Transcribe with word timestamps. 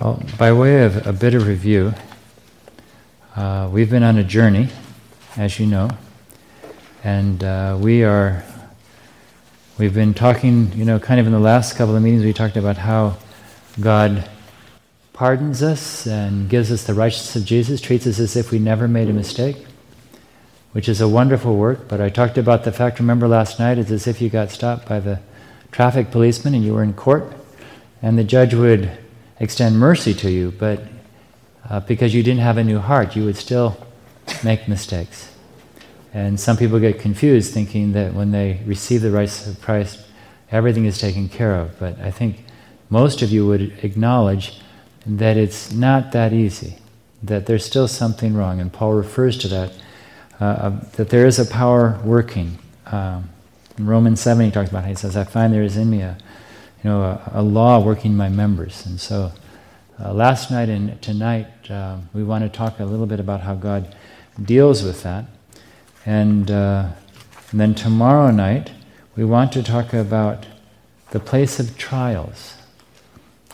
Well, 0.00 0.22
by 0.38 0.50
way 0.54 0.82
of 0.84 1.06
a 1.06 1.12
bit 1.12 1.34
of 1.34 1.46
review, 1.46 1.92
uh, 3.36 3.68
we've 3.70 3.90
been 3.90 4.02
on 4.02 4.16
a 4.16 4.24
journey, 4.24 4.70
as 5.36 5.60
you 5.60 5.66
know, 5.66 5.90
and 7.04 7.44
uh, 7.44 7.76
we 7.78 8.02
are. 8.02 8.42
We've 9.76 9.92
been 9.92 10.14
talking, 10.14 10.72
you 10.72 10.86
know, 10.86 10.98
kind 10.98 11.20
of 11.20 11.26
in 11.26 11.32
the 11.32 11.38
last 11.38 11.76
couple 11.76 11.94
of 11.94 12.02
meetings, 12.02 12.24
we 12.24 12.32
talked 12.32 12.56
about 12.56 12.78
how 12.78 13.18
God 13.78 14.26
pardons 15.12 15.62
us 15.62 16.06
and 16.06 16.48
gives 16.48 16.72
us 16.72 16.84
the 16.84 16.94
righteousness 16.94 17.36
of 17.36 17.44
Jesus, 17.44 17.82
treats 17.82 18.06
us 18.06 18.18
as 18.18 18.36
if 18.36 18.50
we 18.50 18.58
never 18.58 18.88
made 18.88 19.10
a 19.10 19.12
mistake, 19.12 19.66
which 20.72 20.88
is 20.88 21.02
a 21.02 21.08
wonderful 21.08 21.56
work. 21.56 21.88
But 21.88 22.00
I 22.00 22.08
talked 22.08 22.38
about 22.38 22.64
the 22.64 22.72
fact, 22.72 23.00
remember 23.00 23.28
last 23.28 23.58
night, 23.60 23.76
it's 23.76 23.90
as 23.90 24.06
if 24.06 24.22
you 24.22 24.30
got 24.30 24.50
stopped 24.50 24.88
by 24.88 24.98
the 24.98 25.20
traffic 25.70 26.10
policeman 26.10 26.54
and 26.54 26.64
you 26.64 26.72
were 26.72 26.82
in 26.82 26.94
court, 26.94 27.30
and 28.00 28.18
the 28.18 28.24
judge 28.24 28.54
would 28.54 28.96
extend 29.40 29.78
mercy 29.78 30.14
to 30.14 30.30
you, 30.30 30.52
but 30.52 30.82
uh, 31.68 31.80
because 31.80 32.14
you 32.14 32.22
didn't 32.22 32.40
have 32.40 32.58
a 32.58 32.64
new 32.64 32.78
heart, 32.78 33.16
you 33.16 33.24
would 33.24 33.36
still 33.36 33.76
make 34.44 34.68
mistakes. 34.68 35.34
And 36.12 36.38
some 36.38 36.56
people 36.56 36.78
get 36.78 36.98
confused 36.98 37.54
thinking 37.54 37.92
that 37.92 38.14
when 38.14 38.32
they 38.32 38.60
receive 38.66 39.00
the 39.00 39.10
rights 39.10 39.46
of 39.46 39.60
Christ, 39.60 40.00
everything 40.50 40.84
is 40.84 40.98
taken 40.98 41.28
care 41.28 41.54
of. 41.54 41.78
But 41.78 41.98
I 42.00 42.10
think 42.10 42.44
most 42.90 43.22
of 43.22 43.30
you 43.30 43.46
would 43.46 43.62
acknowledge 43.84 44.60
that 45.06 45.36
it's 45.36 45.72
not 45.72 46.12
that 46.12 46.32
easy, 46.32 46.76
that 47.22 47.46
there's 47.46 47.64
still 47.64 47.88
something 47.88 48.34
wrong. 48.34 48.60
And 48.60 48.72
Paul 48.72 48.92
refers 48.92 49.38
to 49.38 49.48
that, 49.48 49.72
uh, 50.40 50.44
uh, 50.44 50.70
that 50.92 51.10
there 51.10 51.26
is 51.26 51.38
a 51.38 51.46
power 51.46 51.98
working. 52.04 52.58
Um, 52.86 53.30
in 53.78 53.86
Romans 53.86 54.20
7, 54.20 54.44
he 54.44 54.50
talks 54.50 54.70
about 54.70 54.84
it. 54.84 54.88
He 54.88 54.94
says, 54.96 55.16
I 55.16 55.24
find 55.24 55.54
there 55.54 55.62
is 55.62 55.76
in 55.76 55.88
me 55.88 56.02
a 56.02 56.18
you 56.82 56.90
know, 56.90 57.02
a, 57.02 57.30
a 57.34 57.42
law 57.42 57.78
working 57.84 58.16
my 58.16 58.28
members. 58.28 58.86
And 58.86 59.00
so 59.00 59.32
uh, 60.02 60.14
last 60.14 60.50
night 60.50 60.68
and 60.68 61.00
tonight, 61.02 61.70
uh, 61.70 61.98
we 62.14 62.24
want 62.24 62.42
to 62.44 62.48
talk 62.48 62.80
a 62.80 62.84
little 62.84 63.06
bit 63.06 63.20
about 63.20 63.42
how 63.42 63.54
God 63.54 63.94
deals 64.42 64.82
with 64.82 65.02
that. 65.02 65.26
And, 66.06 66.50
uh, 66.50 66.88
and 67.50 67.60
then 67.60 67.74
tomorrow 67.74 68.30
night, 68.30 68.72
we 69.14 69.24
want 69.24 69.52
to 69.52 69.62
talk 69.62 69.92
about 69.92 70.46
the 71.10 71.20
place 71.20 71.60
of 71.60 71.76
trials. 71.76 72.54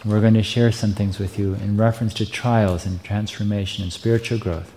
We're 0.05 0.21
going 0.21 0.35
to 0.35 0.43
share 0.43 0.71
some 0.71 0.93
things 0.93 1.19
with 1.19 1.39
you 1.39 1.55
in 1.55 1.77
reference 1.77 2.15
to 2.15 2.31
trials 2.31 2.87
and 2.87 3.03
transformation 3.03 3.83
and 3.83 3.93
spiritual 3.93 4.39
growth. 4.39 4.73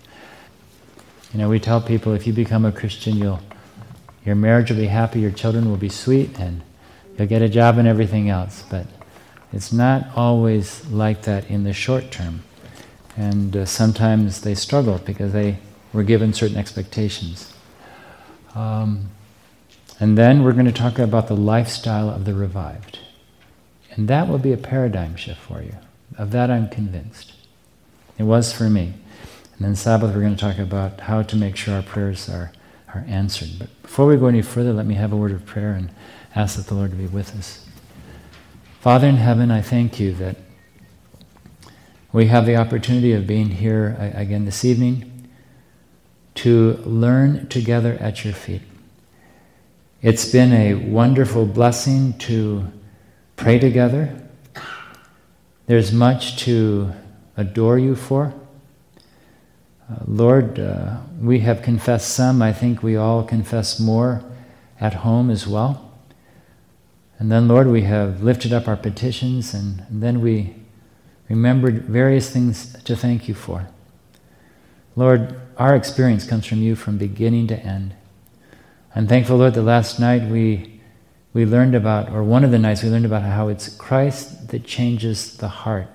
You 1.34 1.40
know, 1.40 1.50
we 1.50 1.60
tell 1.60 1.82
people 1.82 2.14
if 2.14 2.26
you 2.26 2.34
become 2.34 2.66
a 2.66 2.72
Christian, 2.72 3.18
you'll, 3.18 3.42
your 4.26 4.36
marriage 4.36 4.72
will 4.72 4.78
be 4.78 4.88
happy, 4.88 5.20
your 5.20 5.30
children 5.30 5.70
will 5.70 5.78
be 5.78 5.90
sweet, 5.90 6.40
and 6.40 6.64
You'll 7.20 7.28
get 7.28 7.42
a 7.42 7.50
job 7.50 7.78
and 7.78 7.86
everything 7.86 8.30
else, 8.30 8.64
but 8.70 8.88
it's 9.52 9.74
not 9.74 10.08
always 10.16 10.86
like 10.88 11.24
that 11.24 11.50
in 11.50 11.66
the 11.66 11.74
short 11.74 12.12
term. 12.12 12.44
And 13.18 13.58
uh, 13.58 13.66
sometimes 13.66 14.40
they 14.40 14.56
struggle 14.56 15.00
because 15.00 15.34
they 15.34 15.58
were 15.92 16.04
given 16.04 16.32
certain 16.32 16.56
expectations. 16.56 17.54
Um, 18.56 19.10
and 20.00 20.18
then 20.18 20.44
we're 20.44 20.54
going 20.54 20.66
to 20.66 20.72
talk 20.72 20.98
about 20.98 21.28
the 21.28 21.36
lifestyle 21.36 22.10
of 22.10 22.24
the 22.24 22.34
revived. 22.34 23.00
And 23.92 24.08
that 24.08 24.30
will 24.30 24.38
be 24.38 24.54
a 24.54 24.58
paradigm 24.58 25.18
shift 25.18 25.42
for 25.42 25.62
you. 25.62 25.76
Of 26.18 26.32
that, 26.32 26.50
I'm 26.50 26.70
convinced. 26.70 27.34
It 28.18 28.24
was 28.24 28.54
for 28.54 28.70
me. 28.70 28.94
And 29.58 29.68
then 29.68 29.76
Sabbath, 29.76 30.16
we're 30.16 30.22
going 30.22 30.38
to 30.38 30.42
talk 30.42 30.58
about 30.58 31.02
how 31.02 31.24
to 31.24 31.36
make 31.36 31.58
sure 31.58 31.76
our 31.76 31.82
prayers 31.82 32.30
are, 32.30 32.54
are 32.94 33.04
answered. 33.10 33.60
But 33.60 33.82
before 33.82 34.06
we 34.06 34.16
go 34.16 34.28
any 34.28 34.42
further, 34.42 34.72
let 34.72 34.86
me 34.86 34.96
have 34.96 35.12
a 35.12 35.18
word 35.18 35.34
of 35.34 35.46
prayer 35.46 35.74
and 35.74 35.90
ask 36.36 36.58
that 36.58 36.68
the 36.68 36.76
Lord 36.76 36.98
be 36.98 37.08
with 37.08 37.36
us. 37.36 37.66
Father 38.80 39.08
in 39.08 39.18
heaven, 39.18 39.52
I 39.52 39.62
thank 39.62 40.00
you 40.00 40.14
that 40.14 40.38
we 42.12 42.28
have 42.28 42.46
the 42.46 42.56
opportunity 42.56 43.14
of 43.14 43.28
being 43.28 43.50
here 43.50 43.96
again 44.16 44.46
this 44.46 44.64
evening 44.64 45.30
to 46.36 46.74
learn 46.86 47.48
together 47.50 47.98
at 48.00 48.24
your 48.24 48.34
feet. 48.34 48.62
It's 50.02 50.32
been 50.32 50.54
a 50.54 50.76
wonderful 50.76 51.46
blessing 51.46 52.18
to 52.20 52.72
pray 53.36 53.60
together. 53.60 54.18
There's 55.66 55.92
much 55.92 56.38
to 56.46 56.94
adore 57.36 57.78
you 57.78 57.96
for. 57.96 58.34
Uh, 59.90 59.96
Lord, 60.08 60.58
uh, 60.58 60.98
we 61.20 61.40
have 61.40 61.62
confessed 61.62 62.10
some. 62.10 62.42
I 62.42 62.54
think 62.54 62.82
we 62.82 62.96
all 62.96 63.24
confess 63.24 63.80
more 63.80 64.24
at 64.80 64.94
home 64.94 65.30
as 65.30 65.46
well. 65.46 65.89
And 67.20 67.30
then, 67.30 67.50
Lord, 67.50 67.68
we 67.68 67.82
have 67.82 68.24
lifted 68.24 68.54
up 68.54 68.68
our 68.68 68.78
petitions, 68.78 69.54
and, 69.54 69.86
then 69.90 70.22
we 70.22 70.56
remembered 71.28 71.84
various 71.84 72.30
things 72.30 72.82
to 72.84 72.96
thank 72.96 73.28
you 73.28 73.34
for. 73.34 73.68
Lord, 74.96 75.40
our 75.58 75.76
experience 75.76 76.26
comes 76.26 76.46
from 76.46 76.60
you 76.60 76.76
from 76.76 76.98
beginning 76.98 77.48
to 77.48 77.60
end. 77.60 77.94
I'm 78.96 79.06
thankful, 79.06 79.38
Lord, 79.38 79.54
that 79.54 79.64
last 79.64 80.00
night 80.00 80.32
we, 80.32 80.80
we 81.34 81.46
learned 81.46 81.76
about, 81.76 82.10
or 82.10 82.24
one 82.24 82.46
of 82.46 82.52
the 82.52 82.58
nights 82.58 82.84
we 82.84 82.90
learned 82.90 83.06
about 83.06 83.24
how 83.24 83.50
it's 83.50 83.68
Christ 83.76 84.48
that 84.48 84.64
changes 84.64 85.38
the 85.38 85.50
heart. 85.50 85.88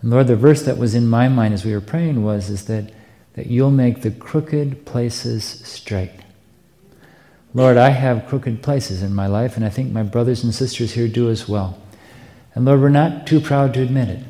And 0.00 0.10
Lord, 0.10 0.28
the 0.28 0.36
verse 0.36 0.62
that 0.62 0.78
was 0.78 0.94
in 0.94 1.06
my 1.06 1.28
mind 1.28 1.52
as 1.52 1.64
we 1.64 1.72
were 1.72 1.80
praying 1.82 2.24
was 2.24 2.48
is 2.48 2.64
that, 2.64 2.90
that 3.34 3.46
you'll 3.46 3.70
make 3.70 4.00
the 4.00 4.10
crooked 4.10 4.86
places 4.86 5.44
straight. 5.44 6.21
Lord, 7.54 7.76
I 7.76 7.90
have 7.90 8.26
crooked 8.28 8.62
places 8.62 9.02
in 9.02 9.14
my 9.14 9.26
life, 9.26 9.56
and 9.56 9.64
I 9.64 9.68
think 9.68 9.92
my 9.92 10.02
brothers 10.02 10.42
and 10.42 10.54
sisters 10.54 10.92
here 10.92 11.08
do 11.08 11.28
as 11.28 11.48
well. 11.48 11.78
And 12.54 12.64
Lord, 12.64 12.80
we're 12.80 12.88
not 12.88 13.26
too 13.26 13.40
proud 13.40 13.74
to 13.74 13.82
admit 13.82 14.08
it. 14.08 14.24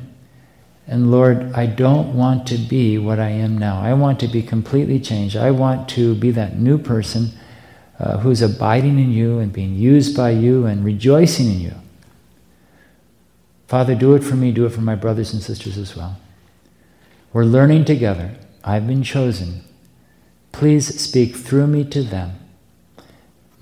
And 0.87 1.09
Lord, 1.09 1.53
I 1.53 1.65
don't 1.65 2.15
want 2.15 2.45
to 2.47 2.57
be 2.57 2.97
what 2.97 3.19
I 3.19 3.29
am 3.29 3.57
now. 3.57 3.79
I 3.79 3.93
want 3.93 4.19
to 4.19 4.27
be 4.27 4.43
completely 4.43 4.99
changed. 4.99 5.37
I 5.37 5.51
want 5.51 5.87
to 5.89 6.15
be 6.15 6.31
that 6.31 6.59
new 6.59 6.77
person 6.77 7.31
uh, 7.99 8.17
who's 8.17 8.41
abiding 8.41 8.99
in 8.99 9.11
you 9.11 9.39
and 9.39 9.53
being 9.53 9.75
used 9.75 10.17
by 10.17 10.31
you 10.31 10.65
and 10.65 10.83
rejoicing 10.83 11.47
in 11.47 11.59
you. 11.61 11.73
Father, 13.67 13.95
do 13.95 14.13
it 14.13 14.23
for 14.23 14.35
me, 14.35 14.51
do 14.51 14.65
it 14.65 14.71
for 14.71 14.81
my 14.81 14.95
brothers 14.95 15.33
and 15.33 15.41
sisters 15.41 15.77
as 15.77 15.95
well. 15.95 16.19
We're 17.31 17.45
learning 17.45 17.85
together. 17.85 18.35
I've 18.63 18.85
been 18.85 19.03
chosen. 19.03 19.63
Please 20.51 20.99
speak 21.01 21.37
through 21.37 21.67
me 21.67 21.85
to 21.85 22.03
them 22.03 22.42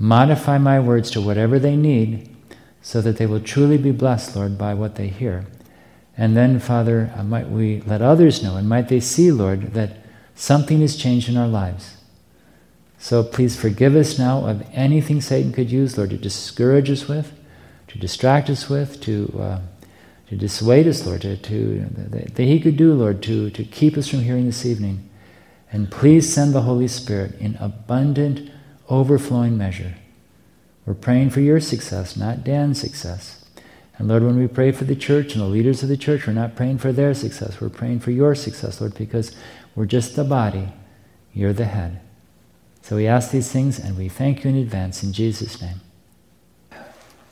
modify 0.02 0.58
my 0.58 0.80
words 0.80 1.12
to 1.12 1.22
whatever 1.22 1.60
they 1.60 1.76
need 1.76 2.28
so 2.82 3.02
that 3.02 3.18
they 3.18 3.28
will 3.28 3.40
truly 3.40 3.78
be 3.78 3.92
blessed, 3.92 4.36
Lord, 4.36 4.58
by 4.58 4.74
what 4.74 4.96
they 4.96 5.08
hear. 5.08 5.46
And 6.18 6.36
then, 6.36 6.60
Father, 6.60 7.14
uh, 7.16 7.24
might 7.24 7.50
we 7.50 7.82
let 7.82 8.02
others 8.02 8.42
know 8.42 8.58
and 8.58 8.68
might 8.68 8.90
they 8.90 9.00
see, 9.00 9.32
Lord, 9.32 9.74
that 9.74 9.98
something 10.34 10.82
has 10.82 10.96
changed 10.96 11.30
in 11.30 11.38
our 11.38 11.48
lives. 11.48 11.98
So 12.98 13.24
please 13.24 13.56
forgive 13.56 13.96
us 13.96 14.18
now 14.18 14.48
of 14.48 14.66
anything 14.74 15.22
Satan 15.22 15.54
could 15.54 15.72
use, 15.72 15.98
Lord, 15.98 16.10
to 16.10 16.18
discourage 16.18 16.90
us 16.90 17.08
with, 17.08 17.32
to 17.88 18.00
distract 18.00 18.50
us 18.50 18.68
with, 18.68 19.02
to, 19.02 19.40
uh, 19.40 19.60
to 20.30 20.36
dissuade 20.36 20.88
us, 20.88 21.06
Lord, 21.06 21.22
to, 21.22 21.38
to 21.38 21.86
that, 22.10 22.40
he 22.40 22.60
could 22.60 22.76
do, 22.76 22.94
Lord, 22.94 23.22
to, 23.24 23.52
to 23.52 23.64
keep 23.64 23.98
us 23.98 24.08
from 24.08 24.22
hearing 24.22 24.48
this 24.48 24.66
evening. 24.66 25.08
And 25.72 25.92
please 25.92 26.32
send 26.32 26.54
the 26.54 26.62
Holy 26.62 26.88
Spirit 26.88 27.40
in 27.40 27.56
abundant 27.60 28.51
overflowing 28.92 29.58
measure. 29.58 29.96
We're 30.86 30.94
praying 30.94 31.30
for 31.30 31.40
your 31.40 31.60
success, 31.60 32.18
not 32.18 32.44
Dan's 32.44 32.80
success. 32.80 33.46
And 33.98 34.08
Lord, 34.08 34.24
when 34.24 34.38
we 34.38 34.48
pray 34.48 34.72
for 34.72 34.84
the 34.84 34.96
church 34.96 35.34
and 35.34 35.42
the 35.42 35.48
leaders 35.48 35.84
of 35.84 35.90
the 35.90 35.98
church, 35.98 36.28
we're 36.28 36.34
not 36.34 36.56
praying 36.56 36.80
for 36.80 36.92
their 36.92 37.14
success. 37.14 37.62
We're 37.62 37.70
praying 37.70 38.02
for 38.02 38.12
your 38.12 38.36
success, 38.36 38.82
Lord, 38.82 38.96
because 38.96 39.36
we're 39.76 39.86
just 39.86 40.16
the 40.16 40.24
body. 40.24 40.74
You're 41.34 41.54
the 41.54 41.66
head. 41.66 42.02
So 42.82 42.96
we 42.96 43.08
ask 43.08 43.32
these 43.32 43.52
things 43.52 43.80
and 43.80 43.98
we 43.98 44.10
thank 44.10 44.44
you 44.44 44.50
in 44.50 44.58
advance 44.58 45.04
in 45.04 45.14
Jesus' 45.14 45.62
name. 45.62 45.82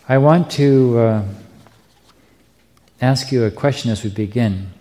I 0.08 0.18
want 0.18 0.50
to 0.52 1.00
uh, 1.00 1.26
ask 3.02 3.32
you 3.32 3.44
a 3.44 3.52
question 3.52 3.92
as 3.92 4.04
we 4.04 4.10
begin. 4.10 4.72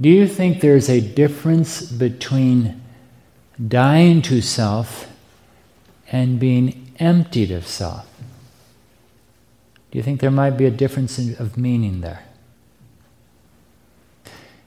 Do 0.00 0.08
you 0.08 0.26
think 0.26 0.60
there's 0.60 0.90
a 0.90 1.00
difference 1.00 1.82
between 1.82 2.82
dying 3.64 4.22
to 4.22 4.40
self 4.40 5.10
and 6.12 6.38
being 6.38 6.92
emptied 6.98 7.50
of 7.50 7.66
self. 7.66 8.06
Do 9.90 9.98
you 9.98 10.02
think 10.02 10.20
there 10.20 10.30
might 10.30 10.58
be 10.58 10.66
a 10.66 10.70
difference 10.70 11.18
in, 11.18 11.36
of 11.36 11.56
meaning 11.56 12.00
there? 12.00 12.24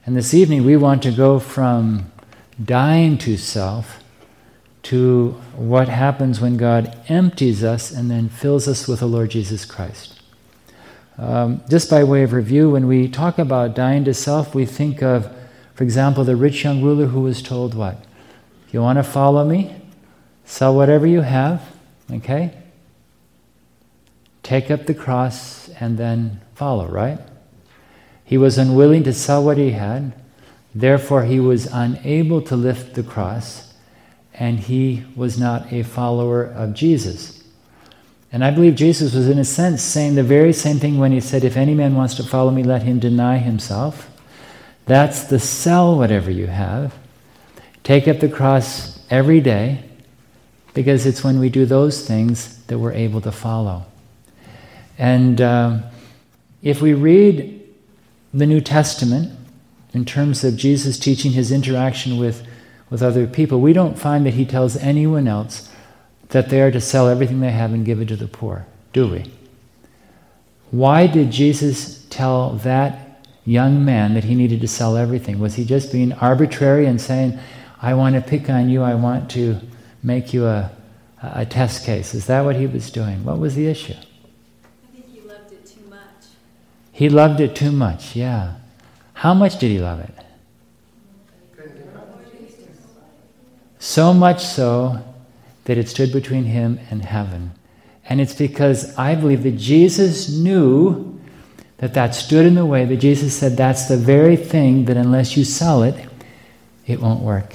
And 0.04 0.16
this 0.16 0.34
evening 0.34 0.64
we 0.64 0.76
want 0.76 1.02
to 1.04 1.12
go 1.12 1.38
from 1.38 2.10
dying 2.62 3.16
to 3.18 3.36
self 3.36 4.02
to 4.82 5.32
what 5.54 5.88
happens 5.88 6.40
when 6.40 6.56
God 6.56 6.96
empties 7.08 7.62
us 7.62 7.90
and 7.90 8.10
then 8.10 8.28
fills 8.28 8.66
us 8.66 8.88
with 8.88 9.00
the 9.00 9.06
Lord 9.06 9.30
Jesus 9.30 9.64
Christ. 9.64 10.20
Um, 11.18 11.62
just 11.68 11.90
by 11.90 12.02
way 12.02 12.22
of 12.22 12.32
review, 12.32 12.70
when 12.70 12.86
we 12.86 13.06
talk 13.06 13.38
about 13.38 13.74
dying 13.74 14.04
to 14.04 14.14
self, 14.14 14.54
we 14.54 14.64
think 14.64 15.02
of, 15.02 15.30
for 15.74 15.84
example, 15.84 16.24
the 16.24 16.34
rich 16.34 16.64
young 16.64 16.82
ruler 16.82 17.06
who 17.06 17.20
was 17.20 17.42
told 17.42 17.74
what? 17.74 18.02
You 18.72 18.82
want 18.82 18.98
to 18.98 19.02
follow 19.02 19.44
me, 19.44 19.74
sell 20.44 20.74
whatever 20.74 21.06
you 21.06 21.22
have, 21.22 21.62
okay? 22.10 22.52
Take 24.42 24.70
up 24.70 24.86
the 24.86 24.94
cross 24.94 25.68
and 25.80 25.98
then 25.98 26.40
follow, 26.54 26.86
right? 26.86 27.18
He 28.24 28.38
was 28.38 28.58
unwilling 28.58 29.02
to 29.04 29.12
sell 29.12 29.44
what 29.44 29.58
he 29.58 29.72
had. 29.72 30.12
Therefore, 30.74 31.24
he 31.24 31.40
was 31.40 31.66
unable 31.66 32.40
to 32.42 32.54
lift 32.54 32.94
the 32.94 33.02
cross, 33.02 33.74
and 34.32 34.60
he 34.60 35.04
was 35.16 35.38
not 35.38 35.72
a 35.72 35.82
follower 35.82 36.44
of 36.44 36.74
Jesus. 36.74 37.42
And 38.32 38.44
I 38.44 38.52
believe 38.52 38.76
Jesus 38.76 39.12
was, 39.14 39.28
in 39.28 39.38
a 39.38 39.44
sense, 39.44 39.82
saying 39.82 40.14
the 40.14 40.22
very 40.22 40.52
same 40.52 40.78
thing 40.78 40.98
when 40.98 41.10
he 41.10 41.20
said, 41.20 41.42
If 41.42 41.56
any 41.56 41.74
man 41.74 41.96
wants 41.96 42.14
to 42.14 42.22
follow 42.22 42.52
me, 42.52 42.62
let 42.62 42.84
him 42.84 43.00
deny 43.00 43.38
himself. 43.38 44.08
That's 44.86 45.24
the 45.24 45.40
sell 45.40 45.96
whatever 45.96 46.30
you 46.30 46.46
have. 46.46 46.94
Take 47.82 48.06
up 48.08 48.20
the 48.20 48.28
cross 48.28 49.00
every 49.10 49.40
day, 49.40 49.84
because 50.74 51.06
it's 51.06 51.24
when 51.24 51.40
we 51.40 51.48
do 51.48 51.66
those 51.66 52.06
things 52.06 52.62
that 52.66 52.78
we're 52.78 52.92
able 52.92 53.20
to 53.22 53.32
follow. 53.32 53.84
And 54.98 55.40
uh, 55.40 55.78
if 56.62 56.80
we 56.80 56.94
read 56.94 57.60
the 58.32 58.46
New 58.46 58.60
Testament, 58.60 59.36
in 59.92 60.04
terms 60.04 60.44
of 60.44 60.56
Jesus 60.56 60.98
teaching 60.98 61.32
his 61.32 61.50
interaction 61.50 62.18
with, 62.18 62.46
with 62.90 63.02
other 63.02 63.26
people, 63.26 63.60
we 63.60 63.72
don't 63.72 63.98
find 63.98 64.24
that 64.26 64.34
he 64.34 64.44
tells 64.44 64.76
anyone 64.76 65.26
else 65.26 65.68
that 66.28 66.48
they 66.48 66.60
are 66.60 66.70
to 66.70 66.80
sell 66.80 67.08
everything 67.08 67.40
they 67.40 67.50
have 67.50 67.72
and 67.72 67.84
give 67.84 68.00
it 68.00 68.06
to 68.06 68.16
the 68.16 68.28
poor, 68.28 68.66
do 68.92 69.08
we? 69.08 69.24
Why 70.70 71.08
did 71.08 71.32
Jesus 71.32 72.06
tell 72.10 72.50
that 72.58 73.26
young 73.44 73.84
man 73.84 74.14
that 74.14 74.22
he 74.22 74.36
needed 74.36 74.60
to 74.60 74.68
sell 74.68 74.96
everything? 74.96 75.40
Was 75.40 75.56
he 75.56 75.64
just 75.64 75.90
being 75.90 76.12
arbitrary 76.12 76.86
and 76.86 77.00
saying, 77.00 77.36
I 77.82 77.94
want 77.94 78.14
to 78.14 78.20
pick 78.20 78.50
on 78.50 78.68
you, 78.68 78.82
I 78.82 78.94
want 78.94 79.30
to 79.32 79.58
make 80.02 80.32
you 80.34 80.46
a, 80.46 80.70
a 81.22 81.46
test 81.46 81.84
case? 81.84 82.14
Is 82.14 82.26
that 82.26 82.44
what 82.44 82.56
he 82.56 82.66
was 82.66 82.90
doing? 82.90 83.24
What 83.24 83.38
was 83.38 83.54
the 83.54 83.66
issue? 83.66 83.94
I 83.94 84.92
think 84.92 85.06
he 85.12 85.20
loved 85.20 85.52
it 85.52 85.66
too 85.66 85.88
much. 85.88 86.00
He 86.92 87.08
loved 87.08 87.40
it 87.40 87.54
too 87.54 87.72
much, 87.72 88.16
yeah. 88.16 88.54
How 89.14 89.34
much 89.34 89.58
did 89.58 89.70
he 89.70 89.78
love 89.78 90.00
it? 90.00 90.14
So 93.78 94.12
much 94.12 94.44
so 94.44 95.02
that 95.64 95.78
it 95.78 95.88
stood 95.88 96.12
between 96.12 96.44
him 96.44 96.78
and 96.90 97.02
heaven. 97.02 97.52
And 98.04 98.20
it's 98.20 98.34
because 98.34 98.96
I 98.98 99.14
believe 99.14 99.42
that 99.44 99.56
Jesus 99.56 100.28
knew 100.28 101.18
that 101.78 101.94
that 101.94 102.14
stood 102.14 102.44
in 102.44 102.56
the 102.56 102.66
way, 102.66 102.84
that 102.84 102.98
Jesus 102.98 103.34
said 103.34 103.56
that's 103.56 103.88
the 103.88 103.96
very 103.96 104.36
thing 104.36 104.84
that 104.84 104.98
unless 104.98 105.34
you 105.36 105.44
sell 105.44 105.82
it, 105.82 105.94
it 106.86 107.00
won't 107.00 107.22
work. 107.22 107.54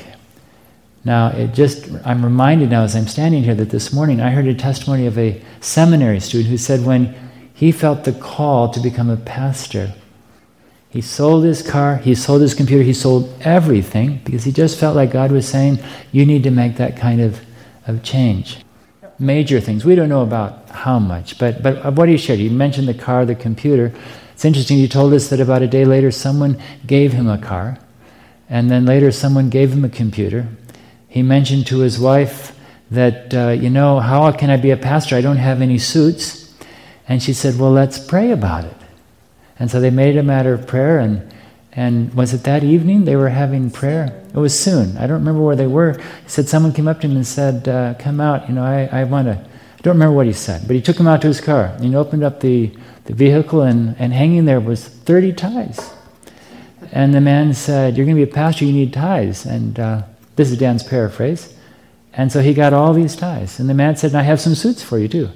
Now, 1.05 1.27
it 1.27 1.53
just, 1.53 1.87
I'm 2.03 2.25
reminded 2.25 2.71
now 2.71 2.81
as 2.81 2.95
I'm 2.95 3.07
standing 3.07 3.43
here 3.43 3.53
that 3.55 3.69
this 3.69 3.93
morning 3.93 4.19
I 4.19 4.31
heard 4.31 4.47
a 4.47 4.55
testimony 4.55 5.05
of 5.05 5.19
a 5.19 5.39
seminary 5.61 6.19
student 6.19 6.49
who 6.49 6.57
said 6.57 6.83
when 6.83 7.15
he 7.53 7.71
felt 7.71 8.05
the 8.05 8.11
call 8.11 8.69
to 8.69 8.79
become 8.79 9.11
a 9.11 9.15
pastor. 9.15 9.93
He 10.89 11.01
sold 11.01 11.43
his 11.43 11.61
car, 11.61 11.97
he 11.97 12.15
sold 12.15 12.41
his 12.41 12.55
computer, 12.55 12.83
he 12.83 12.93
sold 12.93 13.31
everything 13.41 14.19
because 14.25 14.45
he 14.45 14.51
just 14.51 14.79
felt 14.79 14.95
like 14.95 15.11
God 15.11 15.31
was 15.31 15.47
saying, 15.47 15.77
You 16.11 16.25
need 16.25 16.41
to 16.43 16.51
make 16.51 16.77
that 16.77 16.97
kind 16.97 17.21
of, 17.21 17.39
of 17.85 18.01
change. 18.01 18.57
Major 19.19 19.61
things. 19.61 19.85
We 19.85 19.93
don't 19.93 20.09
know 20.09 20.23
about 20.23 20.69
how 20.69 20.97
much, 20.97 21.37
but, 21.37 21.61
but 21.61 21.93
what 21.93 22.09
he 22.09 22.17
shared, 22.17 22.39
he 22.39 22.49
mentioned 22.49 22.87
the 22.87 22.95
car, 22.95 23.25
the 23.25 23.35
computer. 23.35 23.93
It's 24.33 24.43
interesting, 24.43 24.77
he 24.77 24.87
told 24.87 25.13
us 25.13 25.29
that 25.29 25.39
about 25.39 25.61
a 25.61 25.67
day 25.67 25.85
later, 25.85 26.09
someone 26.09 26.59
gave 26.87 27.13
him 27.13 27.29
a 27.29 27.37
car, 27.37 27.77
and 28.49 28.71
then 28.71 28.85
later, 28.85 29.11
someone 29.11 29.49
gave 29.49 29.71
him 29.71 29.85
a 29.85 29.89
computer. 29.89 30.47
He 31.15 31.23
mentioned 31.23 31.65
to 31.67 31.79
his 31.79 31.97
wife 31.97 32.59
that, 32.91 33.33
uh, 33.33 33.51
you 33.51 33.69
know, 33.69 34.01
how 34.01 34.29
can 34.33 34.49
I 34.49 34.57
be 34.57 34.71
a 34.71 34.75
pastor? 34.75 35.15
I 35.15 35.21
don't 35.21 35.37
have 35.37 35.61
any 35.61 35.77
suits. 35.77 36.53
And 37.07 37.23
she 37.23 37.31
said, 37.31 37.57
Well, 37.57 37.71
let's 37.71 37.97
pray 37.97 38.31
about 38.31 38.65
it. 38.65 38.75
And 39.57 39.71
so 39.71 39.79
they 39.79 39.91
made 39.91 40.17
it 40.17 40.19
a 40.19 40.23
matter 40.23 40.53
of 40.53 40.67
prayer. 40.67 40.99
And, 40.99 41.33
and 41.71 42.13
was 42.13 42.33
it 42.33 42.43
that 42.43 42.65
evening 42.65 43.05
they 43.05 43.15
were 43.15 43.29
having 43.29 43.71
prayer? 43.71 44.21
It 44.33 44.37
was 44.37 44.59
soon. 44.59 44.97
I 44.97 45.07
don't 45.07 45.19
remember 45.19 45.41
where 45.41 45.55
they 45.55 45.67
were. 45.67 45.93
He 45.93 46.27
said, 46.27 46.49
Someone 46.49 46.73
came 46.73 46.89
up 46.89 46.99
to 46.99 47.07
him 47.07 47.15
and 47.15 47.25
said, 47.25 47.65
uh, 47.69 47.93
Come 47.93 48.19
out. 48.19 48.49
You 48.49 48.55
know, 48.55 48.65
I, 48.65 48.89
I 48.91 49.05
want 49.05 49.27
to. 49.27 49.35
I 49.35 49.81
don't 49.83 49.95
remember 49.95 50.17
what 50.17 50.27
he 50.27 50.33
said, 50.33 50.67
but 50.67 50.75
he 50.75 50.81
took 50.81 50.99
him 50.99 51.07
out 51.07 51.21
to 51.21 51.27
his 51.27 51.39
car. 51.39 51.67
And 51.77 51.85
he 51.85 51.95
opened 51.95 52.25
up 52.25 52.41
the, 52.41 52.75
the 53.05 53.13
vehicle, 53.13 53.61
and, 53.61 53.95
and 53.99 54.11
hanging 54.11 54.43
there 54.43 54.59
was 54.59 54.85
30 54.85 55.31
ties. 55.31 55.93
And 56.91 57.13
the 57.13 57.21
man 57.21 57.53
said, 57.53 57.95
You're 57.95 58.05
going 58.05 58.17
to 58.17 58.25
be 58.25 58.29
a 58.29 58.35
pastor, 58.35 58.65
you 58.65 58.73
need 58.73 58.91
ties. 58.91 59.45
And 59.45 59.79
uh, 59.79 60.01
this 60.35 60.51
is 60.51 60.57
Dan's 60.57 60.83
paraphrase. 60.83 61.53
And 62.13 62.31
so 62.31 62.41
he 62.41 62.53
got 62.53 62.73
all 62.73 62.93
these 62.93 63.15
ties. 63.15 63.59
And 63.59 63.69
the 63.69 63.73
man 63.73 63.95
said, 63.95 64.15
I 64.15 64.23
have 64.23 64.39
some 64.39 64.55
suits 64.55 64.81
for 64.81 64.97
you 64.97 65.07
too. 65.07 65.29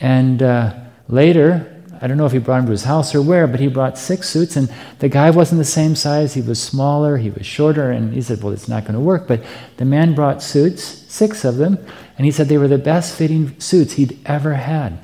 And 0.00 0.42
uh, 0.42 0.74
Later, 1.10 1.82
I 2.00 2.06
don't 2.06 2.16
know 2.16 2.24
if 2.24 2.32
he 2.32 2.38
brought 2.38 2.58
them 2.58 2.66
to 2.66 2.72
his 2.72 2.84
house 2.84 3.14
or 3.16 3.20
where, 3.20 3.48
but 3.48 3.58
he 3.58 3.66
brought 3.66 3.98
six 3.98 4.28
suits, 4.28 4.54
and 4.54 4.72
the 5.00 5.08
guy 5.08 5.30
wasn't 5.30 5.58
the 5.58 5.64
same 5.64 5.96
size. 5.96 6.34
He 6.34 6.40
was 6.40 6.62
smaller, 6.62 7.16
he 7.16 7.30
was 7.30 7.44
shorter, 7.44 7.90
and 7.90 8.14
he 8.14 8.22
said, 8.22 8.42
Well, 8.42 8.52
it's 8.52 8.68
not 8.68 8.84
going 8.84 8.94
to 8.94 9.00
work. 9.00 9.26
But 9.26 9.42
the 9.76 9.84
man 9.84 10.14
brought 10.14 10.40
suits, 10.40 10.82
six 10.84 11.44
of 11.44 11.56
them, 11.56 11.84
and 12.16 12.24
he 12.24 12.30
said 12.30 12.48
they 12.48 12.58
were 12.58 12.68
the 12.68 12.78
best 12.78 13.16
fitting 13.16 13.58
suits 13.58 13.94
he'd 13.94 14.20
ever 14.24 14.54
had. 14.54 14.98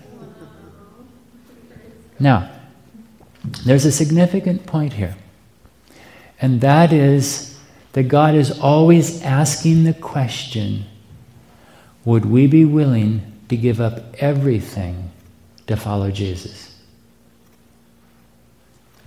Now, 2.21 2.51
there's 3.65 3.85
a 3.85 3.93
significant 3.93 4.65
point 4.67 4.93
here, 4.93 5.17
and 6.41 6.61
that 6.61 6.93
is 6.93 7.56
that 7.97 8.05
God 8.05 8.37
is 8.37 8.61
always 8.61 9.23
asking 9.23 9.83
the 9.83 9.95
question 9.95 10.85
would 12.05 12.25
we 12.25 12.47
be 12.47 12.65
willing 12.65 13.33
to 13.49 13.57
give 13.57 13.81
up 13.81 14.15
everything? 14.21 15.11
to 15.67 15.77
follow 15.77 16.11
Jesus. 16.11 16.75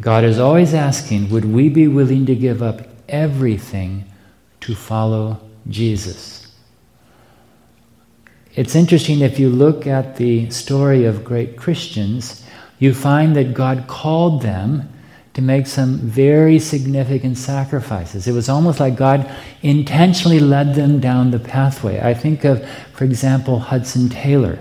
God 0.02 0.24
is 0.24 0.40
always 0.40 0.74
asking, 0.74 1.30
would 1.30 1.46
we 1.46 1.70
be 1.70 1.88
willing 1.88 2.26
to 2.26 2.36
give 2.36 2.62
up 2.62 2.82
everything 3.08 4.06
to 4.62 4.76
follow 4.76 5.40
Jesus? 5.68 6.48
It's 8.56 8.76
interesting 8.76 9.22
if 9.22 9.40
you 9.40 9.50
look 9.50 9.88
at 9.88 10.16
the 10.18 10.50
story 10.50 11.06
of 11.06 11.24
great 11.24 11.58
Christians, 11.58 12.46
you 12.78 12.94
find 12.94 13.36
that 13.36 13.54
God 13.54 13.88
called 13.88 14.42
them 14.42 14.90
to 15.40 15.46
make 15.46 15.68
some 15.68 15.98
very 16.00 16.60
significant 16.60 17.38
sacrifices. 17.38 18.28
It 18.28 18.34
was 18.34 18.50
almost 18.50 18.80
like 18.82 18.98
God 18.98 19.30
intentionally 19.62 20.40
led 20.40 20.76
them 20.76 21.00
down 21.00 21.32
the 21.32 21.40
pathway. 21.40 22.00
I 22.02 22.14
think 22.14 22.44
of, 22.44 22.68
for 22.94 23.06
example, 23.06 23.60
Hudson 23.60 24.10
Taylor. 24.10 24.60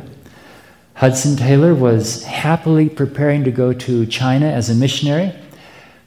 Hudson 0.95 1.37
Taylor 1.37 1.75
was 1.75 2.23
happily 2.23 2.89
preparing 2.89 3.43
to 3.45 3.51
go 3.51 3.73
to 3.73 4.07
China 4.07 4.47
as 4.47 4.71
a 4.71 4.75
missionary. 4.75 5.35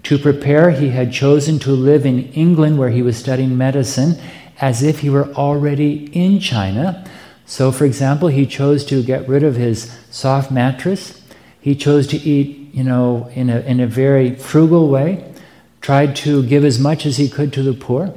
To 0.03 0.17
prepare, 0.17 0.71
he 0.71 0.89
had 0.89 1.11
chosen 1.11 1.59
to 1.59 1.71
live 1.71 2.05
in 2.05 2.31
England 2.31 2.79
where 2.79 2.89
he 2.89 3.01
was 3.01 3.17
studying 3.17 3.57
medicine 3.57 4.15
as 4.59 4.83
if 4.83 4.99
he 4.99 5.09
were 5.09 5.27
already 5.33 6.09
in 6.13 6.39
China. 6.39 7.05
So, 7.45 7.73
for 7.73 7.83
example, 7.83 8.29
he 8.29 8.45
chose 8.45 8.85
to 8.85 9.03
get 9.03 9.27
rid 9.27 9.43
of 9.43 9.57
his 9.57 9.91
soft 10.11 10.49
mattress. 10.49 11.21
He 11.59 11.75
chose 11.75 12.07
to 12.07 12.17
eat, 12.17 12.60
you 12.73 12.83
know, 12.83 13.29
in 13.33 13.49
a, 13.49 13.59
in 13.61 13.79
a 13.79 13.87
very 13.87 14.35
frugal 14.35 14.89
way, 14.89 15.33
tried 15.81 16.15
to 16.15 16.43
give 16.43 16.63
as 16.63 16.79
much 16.79 17.05
as 17.05 17.17
he 17.17 17.27
could 17.27 17.51
to 17.53 17.63
the 17.63 17.73
poor, 17.73 18.13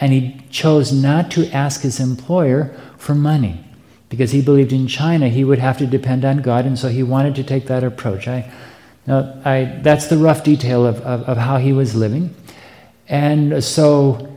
and 0.00 0.12
he 0.12 0.40
chose 0.50 0.92
not 0.92 1.30
to 1.30 1.48
ask 1.50 1.82
his 1.82 2.00
employer 2.00 2.74
for 2.96 3.14
money 3.14 3.64
because 4.08 4.32
he 4.32 4.42
believed 4.42 4.72
in 4.72 4.86
China 4.86 5.28
he 5.28 5.44
would 5.44 5.58
have 5.58 5.78
to 5.78 5.86
depend 5.86 6.24
on 6.24 6.42
God, 6.42 6.66
and 6.66 6.78
so 6.78 6.88
he 6.88 7.02
wanted 7.02 7.34
to 7.36 7.44
take 7.44 7.66
that 7.66 7.82
approach. 7.82 8.28
I, 8.28 8.50
now, 9.06 9.40
I, 9.44 9.78
that's 9.82 10.06
the 10.06 10.18
rough 10.18 10.44
detail 10.44 10.86
of, 10.86 11.00
of, 11.00 11.22
of 11.22 11.36
how 11.36 11.56
he 11.56 11.72
was 11.72 11.94
living. 11.94 12.34
And 13.08 13.62
so 13.64 14.36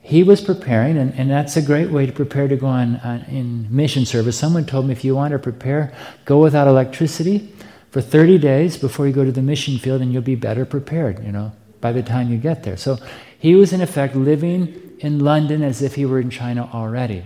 he 0.00 0.22
was 0.22 0.40
preparing, 0.40 0.96
and, 0.96 1.12
and 1.14 1.30
that's 1.30 1.56
a 1.56 1.62
great 1.62 1.90
way 1.90 2.06
to 2.06 2.12
prepare 2.12 2.48
to 2.48 2.56
go 2.56 2.66
on, 2.66 2.96
on 2.96 3.22
in 3.24 3.66
mission 3.74 4.06
service. 4.06 4.38
Someone 4.38 4.64
told 4.64 4.86
me 4.86 4.92
if 4.92 5.04
you 5.04 5.14
want 5.14 5.32
to 5.32 5.38
prepare, 5.38 5.92
go 6.24 6.40
without 6.40 6.66
electricity 6.66 7.52
for 7.90 8.00
30 8.00 8.38
days 8.38 8.76
before 8.76 9.06
you 9.06 9.12
go 9.12 9.24
to 9.24 9.32
the 9.32 9.42
mission 9.42 9.78
field, 9.78 10.00
and 10.00 10.12
you'll 10.12 10.22
be 10.22 10.34
better 10.34 10.64
prepared, 10.64 11.24
you 11.24 11.32
know, 11.32 11.52
by 11.80 11.92
the 11.92 12.02
time 12.02 12.30
you 12.30 12.38
get 12.38 12.62
there. 12.62 12.76
So 12.76 12.98
he 13.38 13.54
was, 13.54 13.72
in 13.72 13.80
effect, 13.80 14.14
living 14.14 14.96
in 15.00 15.20
London 15.20 15.62
as 15.62 15.82
if 15.82 15.94
he 15.94 16.04
were 16.04 16.20
in 16.20 16.30
China 16.30 16.68
already, 16.72 17.24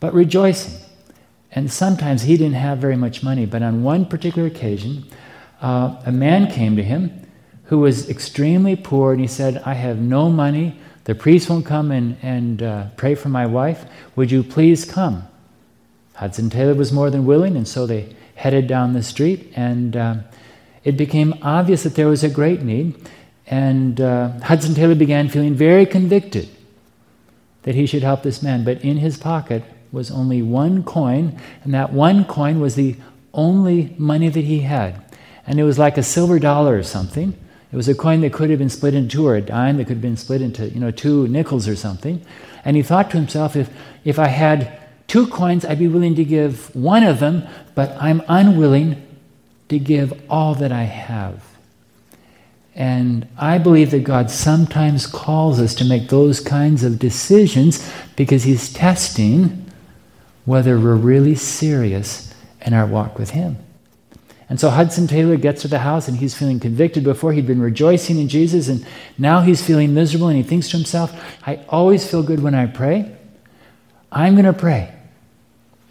but 0.00 0.14
rejoicing 0.14 0.80
and 1.54 1.70
sometimes 1.70 2.22
he 2.22 2.36
didn't 2.36 2.56
have 2.56 2.78
very 2.78 2.96
much 2.96 3.22
money, 3.22 3.46
but 3.46 3.62
on 3.62 3.84
one 3.84 4.06
particular 4.06 4.48
occasion, 4.48 5.04
uh, 5.62 6.02
a 6.04 6.10
man 6.10 6.50
came 6.50 6.74
to 6.76 6.82
him 6.82 7.26
who 7.64 7.78
was 7.78 8.10
extremely 8.10 8.74
poor, 8.74 9.12
and 9.12 9.20
he 9.20 9.28
said, 9.28 9.62
I 9.64 9.74
have 9.74 9.98
no 9.98 10.28
money. 10.28 10.78
The 11.04 11.14
priest 11.14 11.48
won't 11.48 11.64
come 11.64 11.92
and, 11.92 12.16
and 12.22 12.62
uh, 12.62 12.86
pray 12.96 13.14
for 13.14 13.28
my 13.28 13.46
wife. 13.46 13.86
Would 14.16 14.32
you 14.32 14.42
please 14.42 14.84
come? 14.84 15.28
Hudson 16.14 16.50
Taylor 16.50 16.74
was 16.74 16.92
more 16.92 17.08
than 17.08 17.24
willing, 17.24 17.56
and 17.56 17.66
so 17.66 17.86
they 17.86 18.14
headed 18.34 18.66
down 18.66 18.92
the 18.92 19.02
street, 19.02 19.52
and 19.56 19.96
uh, 19.96 20.16
it 20.82 20.96
became 20.96 21.34
obvious 21.42 21.82
that 21.84 21.94
there 21.94 22.08
was 22.08 22.24
a 22.24 22.28
great 22.28 22.62
need. 22.62 22.94
And 23.46 24.00
uh, 24.00 24.40
Hudson 24.40 24.74
Taylor 24.74 24.94
began 24.94 25.28
feeling 25.28 25.54
very 25.54 25.86
convicted 25.86 26.48
that 27.62 27.74
he 27.74 27.86
should 27.86 28.02
help 28.02 28.22
this 28.22 28.42
man, 28.42 28.64
but 28.64 28.82
in 28.82 28.98
his 28.98 29.16
pocket 29.16 29.62
was 29.92 30.10
only 30.10 30.42
one 30.42 30.82
coin, 30.82 31.38
and 31.62 31.72
that 31.74 31.92
one 31.92 32.24
coin 32.24 32.60
was 32.60 32.74
the 32.74 32.96
only 33.32 33.94
money 33.98 34.28
that 34.28 34.44
he 34.44 34.60
had. 34.60 35.02
And 35.46 35.60
it 35.60 35.64
was 35.64 35.78
like 35.78 35.98
a 35.98 36.02
silver 36.02 36.38
dollar 36.38 36.76
or 36.76 36.82
something. 36.82 37.34
It 37.72 37.76
was 37.76 37.88
a 37.88 37.94
coin 37.94 38.20
that 38.20 38.32
could 38.32 38.50
have 38.50 38.58
been 38.58 38.70
split 38.70 38.94
into 38.94 39.16
two, 39.16 39.26
or 39.26 39.36
a 39.36 39.40
dime 39.40 39.78
that 39.78 39.86
could 39.86 39.96
have 39.96 40.02
been 40.02 40.16
split 40.16 40.40
into 40.40 40.68
you 40.68 40.80
know 40.80 40.90
two 40.90 41.26
nickels 41.28 41.66
or 41.66 41.76
something. 41.76 42.24
And 42.64 42.76
he 42.76 42.82
thought 42.82 43.10
to 43.10 43.16
himself, 43.16 43.56
if 43.56 43.68
if 44.04 44.18
I 44.18 44.28
had 44.28 44.78
two 45.06 45.26
coins, 45.26 45.64
I'd 45.64 45.78
be 45.78 45.88
willing 45.88 46.14
to 46.16 46.24
give 46.24 46.74
one 46.74 47.02
of 47.02 47.20
them, 47.20 47.46
but 47.74 47.96
I'm 48.00 48.22
unwilling 48.28 49.00
to 49.68 49.78
give 49.78 50.20
all 50.28 50.54
that 50.56 50.72
I 50.72 50.84
have. 50.84 51.42
And 52.74 53.28
I 53.38 53.58
believe 53.58 53.92
that 53.92 54.04
God 54.04 54.30
sometimes 54.30 55.06
calls 55.06 55.60
us 55.60 55.74
to 55.76 55.84
make 55.84 56.08
those 56.08 56.40
kinds 56.40 56.82
of 56.82 56.98
decisions 56.98 57.88
because 58.16 58.42
He's 58.42 58.72
testing 58.72 59.70
whether 60.44 60.78
we're 60.78 60.96
really 60.96 61.36
serious 61.36 62.34
in 62.66 62.74
our 62.74 62.86
walk 62.86 63.18
with 63.18 63.30
Him. 63.30 63.58
And 64.48 64.60
so 64.60 64.70
Hudson 64.70 65.06
Taylor 65.06 65.36
gets 65.36 65.62
to 65.62 65.68
the 65.68 65.78
house 65.78 66.06
and 66.06 66.18
he's 66.18 66.34
feeling 66.34 66.60
convicted. 66.60 67.02
Before 67.02 67.32
he'd 67.32 67.46
been 67.46 67.62
rejoicing 67.62 68.18
in 68.18 68.28
Jesus, 68.28 68.68
and 68.68 68.86
now 69.16 69.40
he's 69.40 69.64
feeling 69.64 69.94
miserable 69.94 70.28
and 70.28 70.36
he 70.36 70.42
thinks 70.42 70.68
to 70.68 70.76
himself, 70.76 71.12
I 71.46 71.64
always 71.68 72.08
feel 72.08 72.22
good 72.22 72.42
when 72.42 72.54
I 72.54 72.66
pray. 72.66 73.16
I'm 74.14 74.34
going 74.34 74.46
to 74.46 74.52
pray. 74.52 74.94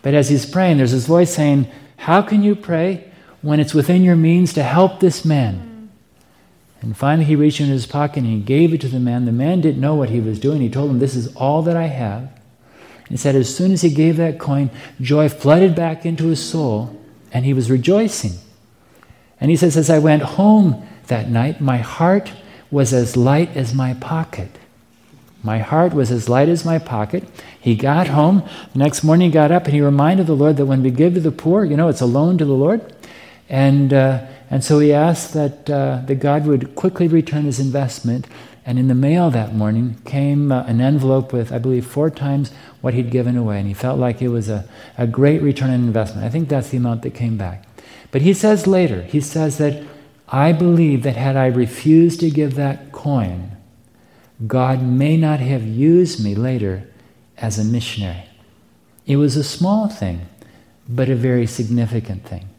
But 0.02 0.14
as 0.14 0.30
he's 0.30 0.46
praying, 0.46 0.78
there's 0.78 0.94
this 0.94 1.06
voice 1.06 1.34
saying, 1.34 1.68
How 1.98 2.22
can 2.22 2.42
you 2.42 2.56
pray 2.56 3.12
when 3.42 3.60
it's 3.60 3.74
within 3.74 4.04
your 4.04 4.16
means 4.16 4.54
to 4.54 4.64
help 4.64 5.00
this 5.00 5.26
man? 5.26 5.92
And 6.82 6.98
finally, 6.98 7.26
he 7.26 7.36
reached 7.36 7.60
into 7.60 7.74
his 7.74 7.86
pocket 7.86 8.20
and 8.20 8.28
he 8.28 8.40
gave 8.40 8.74
it 8.74 8.82
to 8.82 8.88
the 8.88 9.00
man. 9.00 9.26
The 9.26 9.32
man 9.32 9.62
didn't 9.62 9.82
know 9.82 9.96
what 9.96 10.10
he 10.10 10.20
was 10.20 10.40
doing. 10.40 10.62
He 10.62 10.70
told 10.70 10.90
him, 10.90 11.00
This 11.00 11.16
is 11.16 11.34
all 11.36 11.62
that 11.64 11.78
I 11.78 11.88
have. 11.88 12.30
He 13.10 13.18
said, 13.18 13.36
as 13.36 13.54
soon 13.54 13.72
as 13.72 13.82
he 13.82 13.90
gave 13.90 14.18
that 14.18 14.40
coin, 14.40 14.72
joy 15.00 15.30
flooded 15.30 15.76
back 15.76 16.06
into 16.06 16.28
his 16.28 16.44
soul 16.44 17.00
and 17.32 17.46
he 17.46 17.54
was 17.54 17.70
rejoicing. 17.70 18.34
And 19.40 19.52
he 19.52 19.58
says, 19.58 19.78
As 19.78 19.90
I 19.90 20.00
went 20.00 20.24
home 20.24 20.88
that 21.08 21.30
night, 21.30 21.62
my 21.62 21.78
heart 21.78 22.32
was 22.72 22.94
as 22.94 23.16
light 23.16 23.56
as 23.56 23.74
my 23.74 23.94
pocket. 23.94 24.58
My 25.44 25.60
heart 25.60 25.94
was 25.94 26.10
as 26.10 26.30
light 26.30 26.48
as 26.48 26.64
my 26.64 26.80
pocket. 26.80 27.26
He 27.60 27.76
got 27.76 28.08
home. 28.08 28.48
The 28.72 28.80
next 28.80 29.04
morning, 29.04 29.30
he 29.30 29.34
got 29.34 29.52
up 29.52 29.66
and 29.66 29.74
he 29.74 29.82
reminded 29.82 30.26
the 30.26 30.36
Lord 30.36 30.56
that 30.58 30.66
when 30.66 30.82
we 30.82 30.90
give 30.90 31.16
to 31.16 31.20
the 31.20 31.32
poor, 31.32 31.66
you 31.66 31.76
know, 31.76 31.90
it's 31.90 32.02
a 32.02 32.06
loan 32.06 32.38
to 32.38 32.46
the 32.46 32.54
Lord. 32.54 32.94
And, 33.50 33.94
uh, 33.94 34.26
and 34.50 34.64
so 34.64 34.80
he 34.80 34.94
asked 34.94 35.34
that, 35.34 35.70
uh, 35.70 36.02
that 36.06 36.16
God 36.16 36.46
would 36.48 36.76
quickly 36.76 37.08
return 37.08 37.44
his 37.44 37.60
investment. 37.60 38.26
And 38.66 38.80
in 38.80 38.88
the 38.88 38.96
mail 38.96 39.30
that 39.32 39.54
morning 39.54 39.98
came 40.06 40.52
uh, 40.52 40.64
an 40.64 40.80
envelope 40.80 41.34
with, 41.34 41.52
I 41.52 41.58
believe, 41.58 41.86
four 41.86 42.10
times 42.10 42.52
what 42.80 42.94
he'd 42.94 43.12
given 43.12 43.36
away. 43.36 43.60
And 43.60 43.68
he 43.68 43.74
felt 43.74 44.00
like 44.00 44.22
it 44.22 44.30
was 44.30 44.48
a, 44.48 44.68
a 44.98 45.06
great 45.06 45.42
return 45.42 45.70
on 45.70 45.76
investment. 45.76 46.26
I 46.26 46.30
think 46.30 46.48
that's 46.48 46.70
the 46.70 46.78
amount 46.78 47.02
that 47.02 47.14
came 47.14 47.38
back. 47.38 47.66
But 48.12 48.22
he 48.22 48.34
says 48.34 48.66
later, 48.66 49.02
he 49.02 49.20
says 49.20 49.58
that 49.58 49.84
I 50.30 50.54
believe 50.54 51.04
that 51.04 51.18
had 51.18 51.36
I 51.36 51.48
refused 51.48 52.22
to 52.22 52.30
give 52.30 52.56
that 52.56 52.92
coin, 52.92 53.53
God 54.48 54.82
may 54.82 55.18
not 55.18 55.40
have 55.40 55.64
used 55.64 56.24
me 56.24 56.36
later 56.36 56.88
as 57.38 57.60
a 57.60 57.64
missionary. 57.64 58.26
It 59.06 59.18
was 59.18 59.36
a 59.36 59.44
small 59.44 59.90
thing, 59.90 60.28
but 60.88 61.10
a 61.10 61.16
very 61.16 61.46
significant 61.46 62.26
thing. 62.26 62.50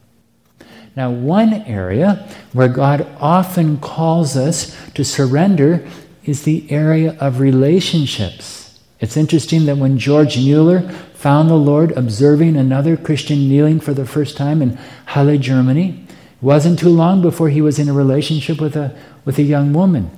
Now, 0.95 1.11
one 1.11 1.53
area 1.53 2.27
where 2.53 2.69
God 2.69 3.05
often 3.19 3.77
calls 3.79 4.37
us 4.37 4.75
to 4.93 5.03
surrender 5.03 5.85
is 6.23 6.43
the 6.43 6.69
area 6.71 7.17
of 7.19 7.39
relationships. 7.39 8.79
It's 8.99 9.17
interesting 9.17 9.65
that 9.65 9.77
when 9.77 9.99
George 9.99 10.37
Mueller 10.37 10.89
found 11.13 11.49
the 11.49 11.55
Lord 11.55 11.91
observing 11.91 12.55
another 12.55 12.95
Christian 12.95 13.49
kneeling 13.49 13.79
for 13.79 13.93
the 13.93 14.05
first 14.05 14.37
time 14.37 14.61
in 14.61 14.77
Halle, 15.07 15.37
Germany, 15.37 16.05
it 16.07 16.43
wasn't 16.43 16.79
too 16.79 16.89
long 16.89 17.21
before 17.21 17.49
he 17.49 17.61
was 17.61 17.77
in 17.77 17.89
a 17.89 17.93
relationship 17.93 18.61
with 18.61 18.75
a, 18.75 18.95
with 19.25 19.37
a 19.37 19.43
young 19.43 19.73
woman. 19.73 20.17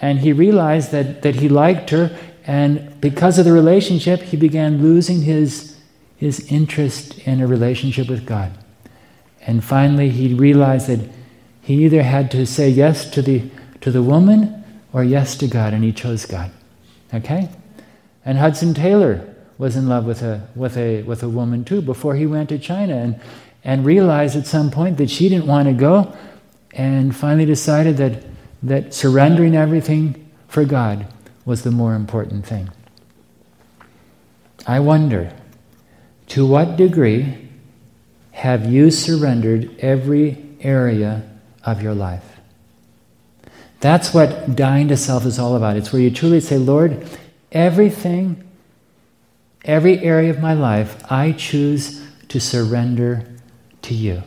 And 0.00 0.20
he 0.20 0.32
realized 0.32 0.92
that, 0.92 1.22
that 1.22 1.36
he 1.36 1.48
liked 1.48 1.90
her, 1.90 2.16
and 2.46 3.00
because 3.00 3.38
of 3.38 3.44
the 3.44 3.52
relationship, 3.52 4.20
he 4.20 4.36
began 4.36 4.82
losing 4.82 5.22
his, 5.22 5.76
his 6.16 6.40
interest 6.50 7.18
in 7.20 7.40
a 7.40 7.46
relationship 7.46 8.08
with 8.08 8.26
God. 8.26 8.52
And 9.46 9.62
finally, 9.62 10.10
he 10.10 10.34
realized 10.34 10.88
that 10.88 11.00
he 11.62 11.84
either 11.84 12.02
had 12.02 12.30
to 12.32 12.46
say 12.46 12.68
yes 12.68 13.08
to 13.10 13.22
the, 13.22 13.44
to 13.82 13.90
the 13.90 14.02
woman 14.02 14.64
or 14.92 15.04
yes 15.04 15.36
to 15.36 15.46
God, 15.46 15.72
and 15.72 15.84
he 15.84 15.92
chose 15.92 16.26
God. 16.26 16.50
Okay? 17.12 17.48
And 18.24 18.38
Hudson 18.38 18.74
Taylor 18.74 19.26
was 19.58 19.76
in 19.76 19.88
love 19.88 20.06
with 20.06 20.22
a, 20.22 20.48
with 20.54 20.76
a, 20.76 21.02
with 21.02 21.22
a 21.22 21.28
woman 21.28 21.64
too 21.64 21.82
before 21.82 22.14
he 22.14 22.26
went 22.26 22.48
to 22.48 22.58
China 22.58 22.96
and, 22.96 23.20
and 23.62 23.84
realized 23.84 24.36
at 24.36 24.46
some 24.46 24.70
point 24.70 24.96
that 24.96 25.10
she 25.10 25.28
didn't 25.28 25.46
want 25.46 25.68
to 25.68 25.74
go 25.74 26.16
and 26.72 27.14
finally 27.14 27.44
decided 27.44 27.96
that, 27.98 28.24
that 28.62 28.92
surrendering 28.94 29.56
everything 29.56 30.30
for 30.48 30.64
God 30.64 31.06
was 31.44 31.62
the 31.62 31.70
more 31.70 31.94
important 31.94 32.46
thing. 32.46 32.70
I 34.66 34.80
wonder 34.80 35.32
to 36.28 36.46
what 36.46 36.76
degree 36.76 37.48
have 38.32 38.66
you 38.66 38.90
surrendered 38.90 39.78
every 39.80 40.44
area 40.60 41.28
of 41.64 41.82
your 41.82 41.94
life? 41.94 42.24
That's 43.80 44.12
what 44.12 44.54
dying 44.54 44.88
to 44.88 44.96
self 44.96 45.24
is 45.24 45.38
all 45.38 45.56
about. 45.56 45.76
It's 45.76 45.92
where 45.92 46.02
you 46.02 46.10
truly 46.10 46.40
say, 46.40 46.58
Lord, 46.58 47.06
everything, 47.50 48.46
every 49.64 49.98
area 49.98 50.30
of 50.30 50.40
my 50.40 50.52
life, 50.52 51.02
I 51.10 51.32
choose 51.32 52.06
to 52.28 52.40
surrender 52.40 53.26
to 53.82 53.94
you. 53.94 54.22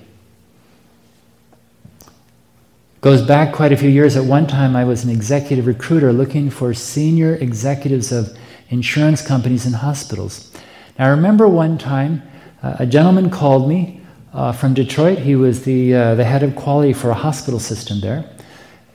Goes 3.03 3.21
back 3.21 3.53
quite 3.53 3.73
a 3.73 3.75
few 3.75 3.89
years. 3.89 4.15
At 4.15 4.23
one 4.23 4.47
time, 4.47 4.77
I 4.77 4.85
was 4.85 5.03
an 5.03 5.09
executive 5.09 5.67
recruiter 5.67 6.13
looking 6.13 6.49
for 6.49 6.73
senior 6.73 7.35
executives 7.35 8.13
of 8.13 8.33
insurance 8.69 9.21
companies 9.21 9.65
and 9.65 9.75
hospitals. 9.75 10.49
Now, 10.97 11.07
I 11.07 11.09
remember 11.09 11.45
one 11.49 11.77
time 11.77 12.21
uh, 12.61 12.77
a 12.79 12.85
gentleman 12.85 13.29
called 13.29 13.67
me 13.67 13.99
uh, 14.31 14.53
from 14.53 14.73
Detroit. 14.73 15.19
He 15.19 15.35
was 15.35 15.65
the, 15.65 15.93
uh, 15.93 16.15
the 16.15 16.23
head 16.23 16.43
of 16.43 16.55
quality 16.55 16.93
for 16.93 17.09
a 17.09 17.13
hospital 17.13 17.59
system 17.59 17.99
there. 17.99 18.23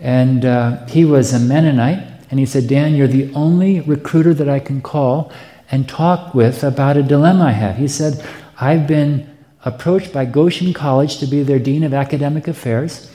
And 0.00 0.46
uh, 0.46 0.86
he 0.86 1.04
was 1.04 1.34
a 1.34 1.38
Mennonite. 1.38 2.02
And 2.30 2.40
he 2.40 2.46
said, 2.46 2.66
Dan, 2.66 2.94
you're 2.94 3.08
the 3.08 3.30
only 3.34 3.82
recruiter 3.82 4.32
that 4.32 4.48
I 4.48 4.58
can 4.58 4.80
call 4.80 5.30
and 5.70 5.86
talk 5.86 6.32
with 6.32 6.64
about 6.64 6.96
a 6.96 7.02
dilemma 7.02 7.44
I 7.44 7.50
have. 7.50 7.76
He 7.76 7.88
said, 7.88 8.26
I've 8.58 8.86
been 8.86 9.36
approached 9.66 10.14
by 10.14 10.24
Goshen 10.24 10.72
College 10.72 11.18
to 11.18 11.26
be 11.26 11.42
their 11.42 11.58
Dean 11.58 11.84
of 11.84 11.92
Academic 11.92 12.48
Affairs. 12.48 13.10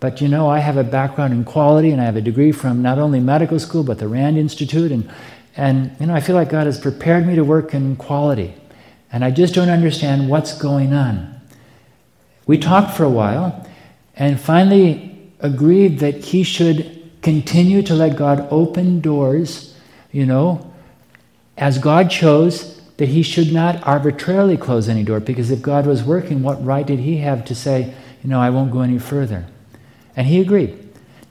But 0.00 0.20
you 0.20 0.28
know, 0.28 0.48
I 0.48 0.60
have 0.60 0.76
a 0.76 0.84
background 0.84 1.32
in 1.32 1.44
quality 1.44 1.90
and 1.90 2.00
I 2.00 2.04
have 2.04 2.16
a 2.16 2.20
degree 2.20 2.52
from 2.52 2.82
not 2.82 2.98
only 2.98 3.20
medical 3.20 3.58
school 3.58 3.82
but 3.82 3.98
the 3.98 4.08
Rand 4.08 4.38
Institute. 4.38 4.92
And, 4.92 5.10
and 5.56 5.96
you 5.98 6.06
know, 6.06 6.14
I 6.14 6.20
feel 6.20 6.36
like 6.36 6.50
God 6.50 6.66
has 6.66 6.78
prepared 6.78 7.26
me 7.26 7.34
to 7.34 7.42
work 7.42 7.74
in 7.74 7.96
quality. 7.96 8.54
And 9.12 9.24
I 9.24 9.30
just 9.30 9.54
don't 9.54 9.70
understand 9.70 10.28
what's 10.28 10.56
going 10.56 10.92
on. 10.92 11.40
We 12.46 12.58
talked 12.58 12.96
for 12.96 13.04
a 13.04 13.10
while 13.10 13.66
and 14.16 14.40
finally 14.40 15.32
agreed 15.40 15.98
that 16.00 16.16
he 16.16 16.42
should 16.42 17.10
continue 17.22 17.82
to 17.82 17.94
let 17.94 18.16
God 18.16 18.46
open 18.50 19.00
doors, 19.00 19.76
you 20.12 20.26
know, 20.26 20.72
as 21.56 21.78
God 21.78 22.10
chose, 22.10 22.80
that 22.98 23.08
he 23.08 23.22
should 23.22 23.52
not 23.52 23.84
arbitrarily 23.86 24.56
close 24.56 24.88
any 24.88 25.02
door 25.02 25.20
because 25.20 25.50
if 25.50 25.62
God 25.62 25.86
was 25.86 26.02
working, 26.02 26.42
what 26.42 26.64
right 26.64 26.86
did 26.86 27.00
he 27.00 27.18
have 27.18 27.44
to 27.46 27.54
say, 27.54 27.94
you 28.22 28.30
know, 28.30 28.40
I 28.40 28.50
won't 28.50 28.70
go 28.70 28.80
any 28.80 28.98
further? 28.98 29.46
And 30.18 30.26
he 30.26 30.40
agreed. 30.40 30.76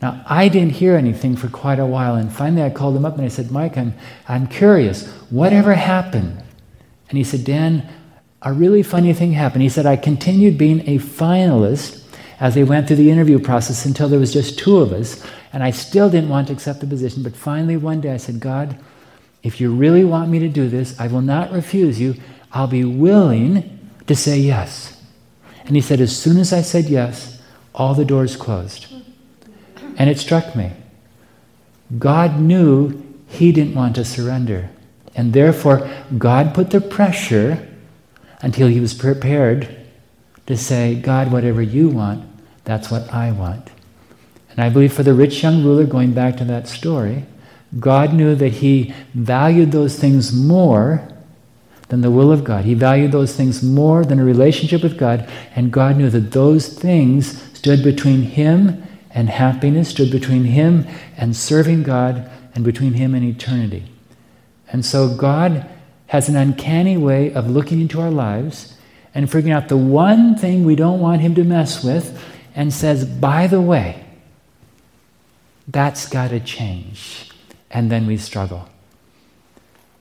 Now, 0.01 0.24
I 0.25 0.48
didn't 0.48 0.72
hear 0.72 0.96
anything 0.96 1.36
for 1.36 1.50
quite 1.50 1.77
a 1.77 1.86
while, 1.86 2.15
and 2.15 2.32
finally 2.32 2.63
I 2.63 2.70
called 2.70 2.96
him 2.96 3.03
up 3.03 3.17
and 3.17 3.25
I 3.25 3.27
said, 3.27 3.51
Mike, 3.51 3.77
I'm, 3.77 3.94
I'm 4.29 4.48
curious, 4.48 5.06
whatever 5.29 5.74
happened? 5.74 6.41
And 7.10 7.17
he 7.17 7.25
said, 7.25 7.44
Dan, 7.44 7.88
a 8.41 8.53
really 8.53 8.84
funny 8.84 9.13
thing 9.13 9.34
happened. 9.34 9.63
He 9.63 9.70
said, 9.70 9.86
I 9.86 9.98
continued 9.98 10.58
being 10.58 10.88
a 10.88 11.00
finalist 11.00 12.06
as 12.39 12.56
they 12.56 12.63
went 12.63 12.88
through 12.88 12.96
the 12.96 13.12
interview 13.12 13.39
process 13.39 13.86
until 13.86 14.08
there 14.08 14.22
was 14.22 14.32
just 14.32 14.58
two 14.58 14.77
of 14.77 14.94
us, 14.94 15.22
and 15.51 15.63
I 15.63 15.72
still 15.72 16.10
didn't 16.10 16.29
want 16.29 16.48
to 16.48 16.53
accept 16.53 16.79
the 16.79 16.88
position. 16.88 17.24
But 17.24 17.36
finally, 17.36 17.75
one 17.75 18.00
day 18.00 18.13
I 18.13 18.17
said, 18.17 18.39
God, 18.39 18.79
if 19.44 19.60
you 19.60 19.75
really 19.75 20.06
want 20.06 20.29
me 20.29 20.39
to 20.39 20.48
do 20.48 20.70
this, 20.70 20.98
I 20.98 21.08
will 21.08 21.22
not 21.22 21.51
refuse 21.51 22.00
you. 22.00 22.15
I'll 22.53 22.67
be 22.67 22.86
willing 22.86 23.91
to 24.08 24.15
say 24.15 24.38
yes. 24.39 25.03
And 25.65 25.75
he 25.75 25.82
said, 25.82 26.00
as 26.00 26.17
soon 26.17 26.38
as 26.38 26.53
I 26.53 26.62
said 26.62 26.86
yes, 26.86 27.37
all 27.77 27.93
the 27.93 28.03
doors 28.03 28.36
closed. 28.36 28.88
And 29.98 30.10
it 30.10 30.19
struck 30.19 30.55
me. 30.55 30.74
God 31.98 32.39
knew 32.39 33.01
he 33.27 33.51
didn't 33.51 33.75
want 33.75 33.96
to 33.96 34.03
surrender. 34.03 34.69
And 35.15 35.34
therefore, 35.34 35.89
God 36.17 36.53
put 36.53 36.72
the 36.72 36.81
pressure 36.81 37.67
until 38.41 38.67
he 38.67 38.79
was 38.79 38.93
prepared 38.93 39.75
to 40.48 40.57
say, 40.57 40.96
God, 40.96 41.31
whatever 41.31 41.62
you 41.62 41.89
want, 41.89 42.25
that's 42.63 42.91
what 42.91 43.13
I 43.13 43.31
want. 43.31 43.69
And 44.50 44.60
I 44.60 44.69
believe 44.69 44.93
for 44.93 45.03
the 45.03 45.13
rich 45.13 45.43
young 45.43 45.63
ruler, 45.63 45.86
going 45.86 46.13
back 46.13 46.38
to 46.38 46.46
that 46.46 46.67
story, 46.67 47.25
God 47.79 48.13
knew 48.13 48.34
that 48.36 48.53
he 48.53 48.93
valued 49.13 49.72
those 49.72 50.00
things 50.00 50.34
more 50.34 51.07
than 51.89 52.01
the 52.01 52.12
will 52.12 52.31
of 52.31 52.43
God. 52.43 52.65
He 52.65 52.74
valued 52.74 53.12
those 53.12 53.36
things 53.36 53.63
more 53.63 54.03
than 54.03 54.19
a 54.19 54.24
relationship 54.24 54.84
with 54.84 54.98
God, 54.98 55.29
and 55.55 55.72
God 55.72 55.98
knew 55.98 56.10
that 56.10 56.31
those 56.31 56.67
things 56.67 57.46
stood 57.57 57.83
between 57.83 58.21
him 58.21 58.83
and 59.09 59.29
happiness 59.29 59.89
stood 59.89 60.11
between 60.11 60.43
him 60.43 60.85
and 61.17 61.35
serving 61.35 61.81
God 61.81 62.29
and 62.53 62.63
between 62.63 62.93
him 62.93 63.15
and 63.15 63.25
eternity. 63.25 63.83
And 64.71 64.85
so 64.85 65.15
God 65.15 65.67
has 66.07 66.29
an 66.29 66.35
uncanny 66.35 66.97
way 66.97 67.33
of 67.33 67.49
looking 67.49 67.81
into 67.81 67.99
our 67.99 68.11
lives 68.11 68.77
and 69.15 69.31
figuring 69.31 69.53
out 69.53 69.69
the 69.69 69.77
one 69.77 70.37
thing 70.37 70.65
we 70.65 70.75
don't 70.75 70.99
want 70.99 71.21
him 71.21 71.33
to 71.33 71.43
mess 71.43 71.83
with 71.83 72.23
and 72.53 72.71
says, 72.71 73.05
by 73.05 73.47
the 73.47 73.59
way, 73.59 74.05
that's 75.67 76.07
got 76.07 76.29
to 76.29 76.39
change. 76.39 77.31
And 77.71 77.91
then 77.91 78.05
we 78.05 78.17
struggle. 78.17 78.69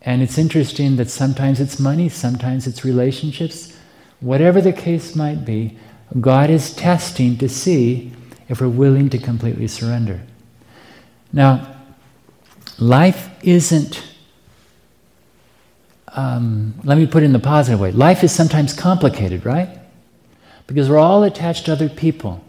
And 0.02 0.22
it's 0.22 0.36
interesting 0.36 0.96
that 0.96 1.08
sometimes 1.08 1.58
it's 1.58 1.80
money, 1.80 2.10
sometimes 2.10 2.66
it's 2.66 2.84
relationships. 2.84 3.75
Whatever 4.20 4.60
the 4.60 4.75
case 4.75 5.16
might 5.16 5.46
be, 5.46 5.78
God 6.20 6.50
is 6.50 6.75
testing 6.75 7.36
to 7.38 7.48
see 7.48 8.12
if 8.48 8.60
we're 8.60 8.68
willing 8.68 9.10
to 9.10 9.18
completely 9.18 9.68
surrender. 9.68 10.20
Now, 11.32 11.76
life 12.78 13.28
isn't, 13.42 14.02
um, 16.08 16.75
let 16.84 16.96
me 16.96 17.06
put 17.06 17.22
it 17.22 17.26
in 17.26 17.32
the 17.32 17.38
positive 17.38 17.80
way 17.80 17.90
life 17.90 18.22
is 18.22 18.32
sometimes 18.32 18.72
complicated, 18.72 19.44
right? 19.44 19.78
Because 20.66 20.88
we're 20.88 20.98
all 20.98 21.22
attached 21.25 21.66
to 21.66 21.72
other 21.72 21.88
people. 21.88 22.42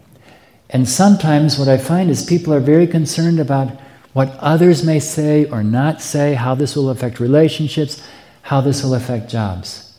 And 0.70 0.88
sometimes 0.88 1.58
what 1.58 1.68
I 1.68 1.78
find 1.78 2.10
is 2.10 2.24
people 2.24 2.52
are 2.52 2.60
very 2.60 2.86
concerned 2.86 3.40
about 3.40 3.78
what 4.12 4.36
others 4.38 4.84
may 4.84 5.00
say 5.00 5.44
or 5.46 5.62
not 5.62 6.02
say, 6.02 6.34
how 6.34 6.54
this 6.54 6.76
will 6.76 6.90
affect 6.90 7.20
relationships, 7.20 8.02
how 8.42 8.60
this 8.60 8.82
will 8.82 8.94
affect 8.94 9.30
jobs. 9.30 9.98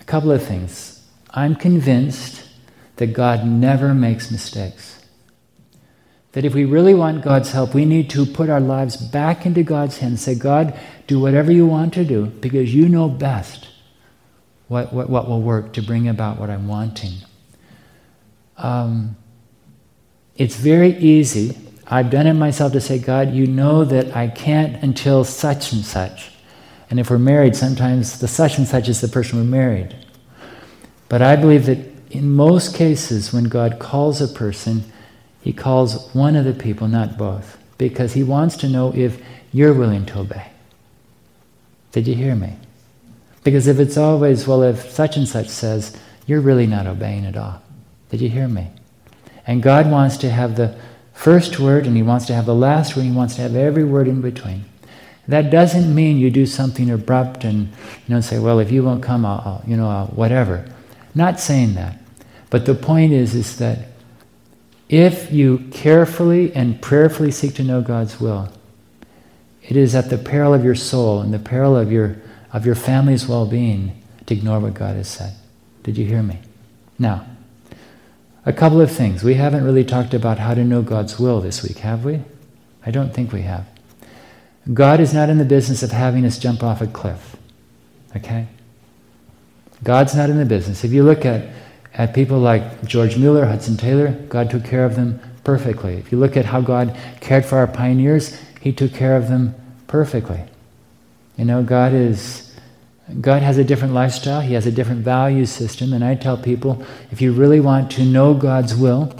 A 0.00 0.04
couple 0.04 0.30
of 0.30 0.42
things. 0.42 0.97
I'm 1.30 1.54
convinced 1.54 2.44
that 2.96 3.12
God 3.12 3.46
never 3.46 3.94
makes 3.94 4.30
mistakes. 4.30 5.04
That 6.32 6.44
if 6.44 6.54
we 6.54 6.64
really 6.64 6.94
want 6.94 7.24
God's 7.24 7.52
help, 7.52 7.74
we 7.74 7.84
need 7.84 8.10
to 8.10 8.26
put 8.26 8.50
our 8.50 8.60
lives 8.60 8.96
back 8.96 9.46
into 9.46 9.62
God's 9.62 9.98
hands. 9.98 10.22
Say, 10.22 10.34
God, 10.34 10.78
do 11.06 11.18
whatever 11.18 11.50
you 11.50 11.66
want 11.66 11.94
to 11.94 12.04
do 12.04 12.26
because 12.26 12.74
you 12.74 12.88
know 12.88 13.08
best 13.08 13.68
what, 14.68 14.92
what, 14.92 15.08
what 15.08 15.28
will 15.28 15.40
work 15.40 15.72
to 15.74 15.82
bring 15.82 16.08
about 16.08 16.38
what 16.38 16.50
I'm 16.50 16.68
wanting. 16.68 17.14
Um, 18.56 19.16
it's 20.36 20.56
very 20.56 20.96
easy. 20.98 21.56
I've 21.86 22.10
done 22.10 22.26
it 22.26 22.34
myself 22.34 22.72
to 22.72 22.80
say, 22.80 22.98
God, 22.98 23.32
you 23.32 23.46
know 23.46 23.84
that 23.84 24.14
I 24.14 24.28
can't 24.28 24.82
until 24.82 25.24
such 25.24 25.72
and 25.72 25.84
such. 25.84 26.30
And 26.90 27.00
if 27.00 27.10
we're 27.10 27.18
married, 27.18 27.56
sometimes 27.56 28.18
the 28.18 28.28
such 28.28 28.58
and 28.58 28.66
such 28.66 28.88
is 28.88 29.00
the 29.00 29.08
person 29.08 29.38
we're 29.38 29.44
married. 29.44 29.94
But 31.08 31.22
I 31.22 31.36
believe 31.36 31.66
that 31.66 31.78
in 32.10 32.30
most 32.30 32.74
cases, 32.74 33.32
when 33.32 33.44
God 33.44 33.78
calls 33.78 34.20
a 34.20 34.28
person, 34.28 34.84
he 35.42 35.52
calls 35.52 36.12
one 36.14 36.36
of 36.36 36.44
the 36.44 36.52
people, 36.52 36.88
not 36.88 37.16
both, 37.16 37.58
because 37.78 38.14
he 38.14 38.22
wants 38.22 38.56
to 38.58 38.68
know 38.68 38.94
if 38.94 39.22
you're 39.52 39.74
willing 39.74 40.06
to 40.06 40.20
obey. 40.20 40.50
Did 41.92 42.06
you 42.06 42.14
hear 42.14 42.34
me? 42.34 42.56
Because 43.44 43.66
if 43.66 43.78
it's 43.78 43.96
always, 43.96 44.46
well, 44.46 44.62
if 44.62 44.90
such 44.90 45.16
and 45.16 45.26
such 45.26 45.48
says, 45.48 45.96
you're 46.26 46.40
really 46.40 46.66
not 46.66 46.86
obeying 46.86 47.24
at 47.24 47.36
all. 47.36 47.62
Did 48.10 48.20
you 48.20 48.28
hear 48.28 48.48
me? 48.48 48.68
And 49.46 49.62
God 49.62 49.90
wants 49.90 50.18
to 50.18 50.30
have 50.30 50.56
the 50.56 50.76
first 51.14 51.58
word 51.58 51.86
and 51.86 51.96
He 51.96 52.02
wants 52.02 52.26
to 52.26 52.34
have 52.34 52.44
the 52.44 52.54
last 52.54 52.94
word, 52.94 53.02
and 53.02 53.12
He 53.12 53.16
wants 53.16 53.36
to 53.36 53.42
have 53.42 53.56
every 53.56 53.84
word 53.84 54.08
in 54.08 54.20
between. 54.20 54.66
That 55.26 55.50
doesn't 55.50 55.94
mean 55.94 56.18
you 56.18 56.30
do 56.30 56.46
something 56.46 56.90
abrupt 56.90 57.44
and 57.44 57.68
you 58.06 58.14
know 58.14 58.20
say, 58.20 58.38
well, 58.38 58.58
if 58.58 58.70
you 58.70 58.82
won't 58.82 59.02
come, 59.02 59.24
I'll, 59.26 59.40
I'll 59.44 59.62
you 59.66 59.76
know, 59.76 59.88
I'll, 59.88 60.06
whatever. 60.08 60.66
Not 61.14 61.40
saying 61.40 61.74
that. 61.74 61.98
But 62.50 62.66
the 62.66 62.74
point 62.74 63.12
is, 63.12 63.34
is 63.34 63.58
that 63.58 63.88
if 64.88 65.30
you 65.30 65.68
carefully 65.70 66.54
and 66.54 66.80
prayerfully 66.80 67.30
seek 67.30 67.54
to 67.56 67.62
know 67.62 67.82
God's 67.82 68.20
will, 68.20 68.50
it 69.62 69.76
is 69.76 69.94
at 69.94 70.08
the 70.08 70.16
peril 70.16 70.54
of 70.54 70.64
your 70.64 70.74
soul 70.74 71.20
and 71.20 71.32
the 71.32 71.38
peril 71.38 71.76
of 71.76 71.92
your, 71.92 72.16
of 72.52 72.64
your 72.64 72.74
family's 72.74 73.26
well 73.26 73.46
being 73.46 74.02
to 74.26 74.34
ignore 74.34 74.60
what 74.60 74.74
God 74.74 74.96
has 74.96 75.08
said. 75.08 75.34
Did 75.82 75.98
you 75.98 76.06
hear 76.06 76.22
me? 76.22 76.38
Now, 76.98 77.26
a 78.46 78.52
couple 78.52 78.80
of 78.80 78.90
things. 78.90 79.22
We 79.22 79.34
haven't 79.34 79.64
really 79.64 79.84
talked 79.84 80.14
about 80.14 80.38
how 80.38 80.54
to 80.54 80.64
know 80.64 80.80
God's 80.80 81.18
will 81.18 81.40
this 81.42 81.62
week, 81.62 81.78
have 81.78 82.04
we? 82.04 82.22
I 82.84 82.90
don't 82.90 83.12
think 83.12 83.30
we 83.30 83.42
have. 83.42 83.66
God 84.72 85.00
is 85.00 85.12
not 85.12 85.28
in 85.28 85.36
the 85.36 85.44
business 85.44 85.82
of 85.82 85.92
having 85.92 86.24
us 86.24 86.38
jump 86.38 86.62
off 86.62 86.80
a 86.80 86.86
cliff. 86.86 87.36
Okay? 88.16 88.48
God's 89.82 90.14
not 90.14 90.30
in 90.30 90.38
the 90.38 90.44
business. 90.44 90.84
If 90.84 90.92
you 90.92 91.02
look 91.02 91.24
at, 91.24 91.48
at 91.94 92.14
people 92.14 92.38
like 92.38 92.84
George 92.84 93.16
Mueller, 93.16 93.46
Hudson 93.46 93.76
Taylor, 93.76 94.10
God 94.28 94.50
took 94.50 94.64
care 94.64 94.84
of 94.84 94.96
them 94.96 95.20
perfectly. 95.44 95.94
If 95.94 96.12
you 96.12 96.18
look 96.18 96.36
at 96.36 96.44
how 96.44 96.60
God 96.60 96.96
cared 97.20 97.44
for 97.44 97.58
our 97.58 97.66
pioneers, 97.66 98.38
He 98.60 98.72
took 98.72 98.92
care 98.92 99.16
of 99.16 99.28
them 99.28 99.54
perfectly. 99.86 100.42
You 101.36 101.44
know, 101.44 101.62
God 101.62 101.92
is 101.92 102.44
God 103.20 103.40
has 103.40 103.56
a 103.56 103.64
different 103.64 103.94
lifestyle, 103.94 104.40
He 104.42 104.52
has 104.54 104.66
a 104.66 104.72
different 104.72 105.02
value 105.02 105.46
system, 105.46 105.92
and 105.94 106.04
I 106.04 106.14
tell 106.14 106.36
people 106.36 106.84
if 107.10 107.22
you 107.22 107.32
really 107.32 107.60
want 107.60 107.90
to 107.92 108.04
know 108.04 108.34
God's 108.34 108.74
will, 108.74 109.14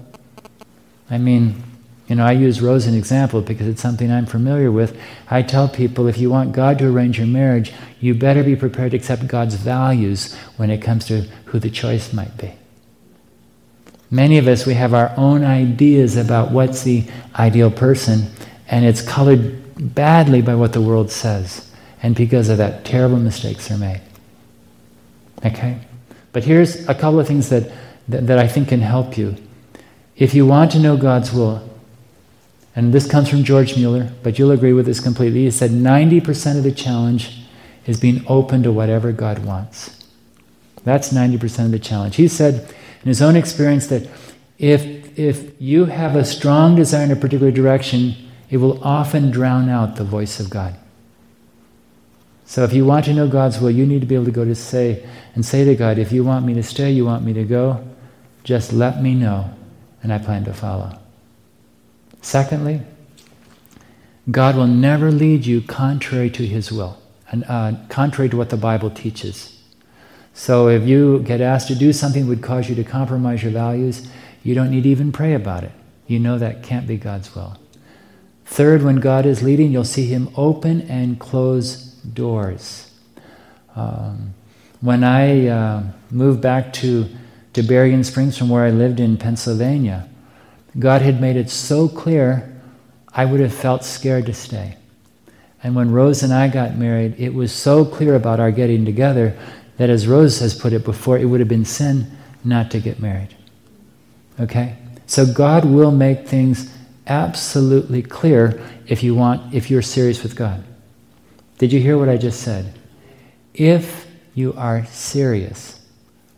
I 1.10 1.16
mean, 1.16 1.62
you 2.08 2.16
know, 2.16 2.24
I 2.24 2.32
use 2.32 2.62
Rose 2.62 2.86
as 2.86 2.92
an 2.92 2.98
example 2.98 3.42
because 3.42 3.68
it's 3.68 3.82
something 3.82 4.10
I'm 4.10 4.24
familiar 4.24 4.72
with. 4.72 4.98
I 5.28 5.42
tell 5.42 5.68
people 5.68 6.08
if 6.08 6.16
you 6.16 6.30
want 6.30 6.52
God 6.52 6.78
to 6.78 6.88
arrange 6.88 7.18
your 7.18 7.26
marriage, 7.26 7.72
you 8.00 8.14
better 8.14 8.42
be 8.42 8.56
prepared 8.56 8.92
to 8.92 8.96
accept 8.96 9.26
God's 9.26 9.56
values 9.56 10.34
when 10.56 10.70
it 10.70 10.78
comes 10.78 11.04
to 11.06 11.22
who 11.46 11.58
the 11.58 11.68
choice 11.68 12.14
might 12.14 12.34
be. 12.38 12.52
Many 14.10 14.38
of 14.38 14.48
us, 14.48 14.64
we 14.64 14.72
have 14.72 14.94
our 14.94 15.12
own 15.18 15.44
ideas 15.44 16.16
about 16.16 16.50
what's 16.50 16.82
the 16.82 17.04
ideal 17.38 17.70
person, 17.70 18.30
and 18.68 18.86
it's 18.86 19.02
colored 19.02 19.94
badly 19.94 20.40
by 20.40 20.54
what 20.54 20.72
the 20.72 20.80
world 20.80 21.10
says. 21.10 21.70
And 22.02 22.14
because 22.14 22.48
of 22.48 22.56
that, 22.56 22.86
terrible 22.86 23.18
mistakes 23.18 23.70
are 23.70 23.76
made. 23.76 24.00
Okay? 25.44 25.78
But 26.32 26.44
here's 26.44 26.88
a 26.88 26.94
couple 26.94 27.20
of 27.20 27.26
things 27.26 27.50
that, 27.50 27.70
that, 28.08 28.26
that 28.28 28.38
I 28.38 28.48
think 28.48 28.68
can 28.68 28.80
help 28.80 29.18
you. 29.18 29.36
If 30.16 30.32
you 30.32 30.46
want 30.46 30.72
to 30.72 30.78
know 30.78 30.96
God's 30.96 31.32
will, 31.32 31.68
and 32.78 32.94
this 32.94 33.10
comes 33.10 33.28
from 33.28 33.42
George 33.42 33.76
Mueller, 33.76 34.08
but 34.22 34.38
you'll 34.38 34.52
agree 34.52 34.72
with 34.72 34.86
this 34.86 35.00
completely. 35.00 35.42
He 35.42 35.50
said 35.50 35.72
90% 35.72 36.58
of 36.58 36.62
the 36.62 36.70
challenge 36.70 37.40
is 37.86 37.98
being 37.98 38.24
open 38.28 38.62
to 38.62 38.70
whatever 38.70 39.10
God 39.10 39.44
wants. 39.44 40.06
That's 40.84 41.12
90% 41.12 41.64
of 41.64 41.70
the 41.72 41.80
challenge. 41.80 42.14
He 42.14 42.28
said 42.28 42.72
in 43.02 43.08
his 43.08 43.20
own 43.20 43.34
experience 43.34 43.88
that 43.88 44.08
if, 44.58 45.18
if 45.18 45.60
you 45.60 45.86
have 45.86 46.14
a 46.14 46.24
strong 46.24 46.76
desire 46.76 47.02
in 47.02 47.10
a 47.10 47.16
particular 47.16 47.50
direction, 47.50 48.14
it 48.48 48.58
will 48.58 48.80
often 48.84 49.32
drown 49.32 49.68
out 49.68 49.96
the 49.96 50.04
voice 50.04 50.38
of 50.38 50.48
God. 50.48 50.76
So 52.44 52.62
if 52.62 52.72
you 52.72 52.84
want 52.84 53.06
to 53.06 53.12
know 53.12 53.26
God's 53.26 53.58
will, 53.58 53.72
you 53.72 53.86
need 53.86 54.02
to 54.02 54.06
be 54.06 54.14
able 54.14 54.26
to 54.26 54.30
go 54.30 54.44
to 54.44 54.54
say 54.54 55.04
and 55.34 55.44
say 55.44 55.64
to 55.64 55.74
God, 55.74 55.98
if 55.98 56.12
you 56.12 56.22
want 56.22 56.46
me 56.46 56.54
to 56.54 56.62
stay, 56.62 56.92
you 56.92 57.06
want 57.06 57.24
me 57.24 57.32
to 57.32 57.42
go, 57.42 57.84
just 58.44 58.72
let 58.72 59.02
me 59.02 59.14
know, 59.14 59.52
and 60.00 60.12
I 60.12 60.18
plan 60.18 60.44
to 60.44 60.54
follow. 60.54 60.96
Secondly, 62.20 62.82
God 64.30 64.56
will 64.56 64.66
never 64.66 65.10
lead 65.10 65.46
you 65.46 65.62
contrary 65.62 66.30
to 66.30 66.46
his 66.46 66.70
will, 66.70 66.98
and 67.30 67.44
uh, 67.48 67.72
contrary 67.88 68.28
to 68.28 68.36
what 68.36 68.50
the 68.50 68.56
Bible 68.56 68.90
teaches. 68.90 69.58
So 70.34 70.68
if 70.68 70.86
you 70.86 71.20
get 71.20 71.40
asked 71.40 71.68
to 71.68 71.74
do 71.74 71.92
something 71.92 72.22
that 72.22 72.28
would 72.28 72.42
cause 72.42 72.68
you 72.68 72.74
to 72.76 72.84
compromise 72.84 73.42
your 73.42 73.52
values, 73.52 74.08
you 74.42 74.54
don't 74.54 74.70
need 74.70 74.84
to 74.84 74.88
even 74.88 75.10
pray 75.12 75.34
about 75.34 75.64
it. 75.64 75.72
You 76.06 76.18
know 76.18 76.38
that 76.38 76.62
can't 76.62 76.86
be 76.86 76.96
God's 76.96 77.34
will. 77.34 77.56
Third, 78.44 78.82
when 78.82 78.96
God 78.96 79.26
is 79.26 79.42
leading, 79.42 79.72
you'll 79.72 79.84
see 79.84 80.06
him 80.06 80.30
open 80.36 80.82
and 80.82 81.18
close 81.18 81.76
doors. 81.76 82.90
Um, 83.76 84.34
when 84.80 85.04
I 85.04 85.48
uh, 85.48 85.82
moved 86.10 86.40
back 86.40 86.72
to, 86.74 87.08
to 87.52 87.62
Berrien 87.62 88.04
Springs 88.04 88.38
from 88.38 88.48
where 88.48 88.64
I 88.64 88.70
lived 88.70 89.00
in 89.00 89.16
Pennsylvania, 89.16 90.08
God 90.78 91.02
had 91.02 91.20
made 91.20 91.36
it 91.36 91.50
so 91.50 91.88
clear 91.88 92.54
I 93.12 93.24
would 93.24 93.40
have 93.40 93.54
felt 93.54 93.84
scared 93.84 94.26
to 94.26 94.34
stay. 94.34 94.76
And 95.62 95.74
when 95.74 95.90
Rose 95.90 96.22
and 96.22 96.32
I 96.32 96.48
got 96.48 96.76
married, 96.76 97.16
it 97.18 97.34
was 97.34 97.52
so 97.52 97.84
clear 97.84 98.14
about 98.14 98.38
our 98.38 98.52
getting 98.52 98.84
together 98.84 99.36
that, 99.76 99.90
as 99.90 100.06
Rose 100.06 100.38
has 100.38 100.54
put 100.54 100.72
it 100.72 100.84
before, 100.84 101.18
it 101.18 101.24
would 101.24 101.40
have 101.40 101.48
been 101.48 101.64
sin 101.64 102.10
not 102.44 102.70
to 102.70 102.80
get 102.80 103.00
married. 103.00 103.34
Okay? 104.38 104.76
So 105.06 105.26
God 105.26 105.64
will 105.64 105.90
make 105.90 106.28
things 106.28 106.72
absolutely 107.06 108.02
clear 108.02 108.62
if 108.86 109.02
you 109.02 109.14
want, 109.14 109.52
if 109.54 109.70
you're 109.70 109.82
serious 109.82 110.22
with 110.22 110.36
God. 110.36 110.62
Did 111.58 111.72
you 111.72 111.80
hear 111.80 111.98
what 111.98 112.08
I 112.08 112.16
just 112.16 112.40
said? 112.40 112.74
If 113.54 114.06
you 114.34 114.52
are 114.54 114.84
serious 114.86 115.80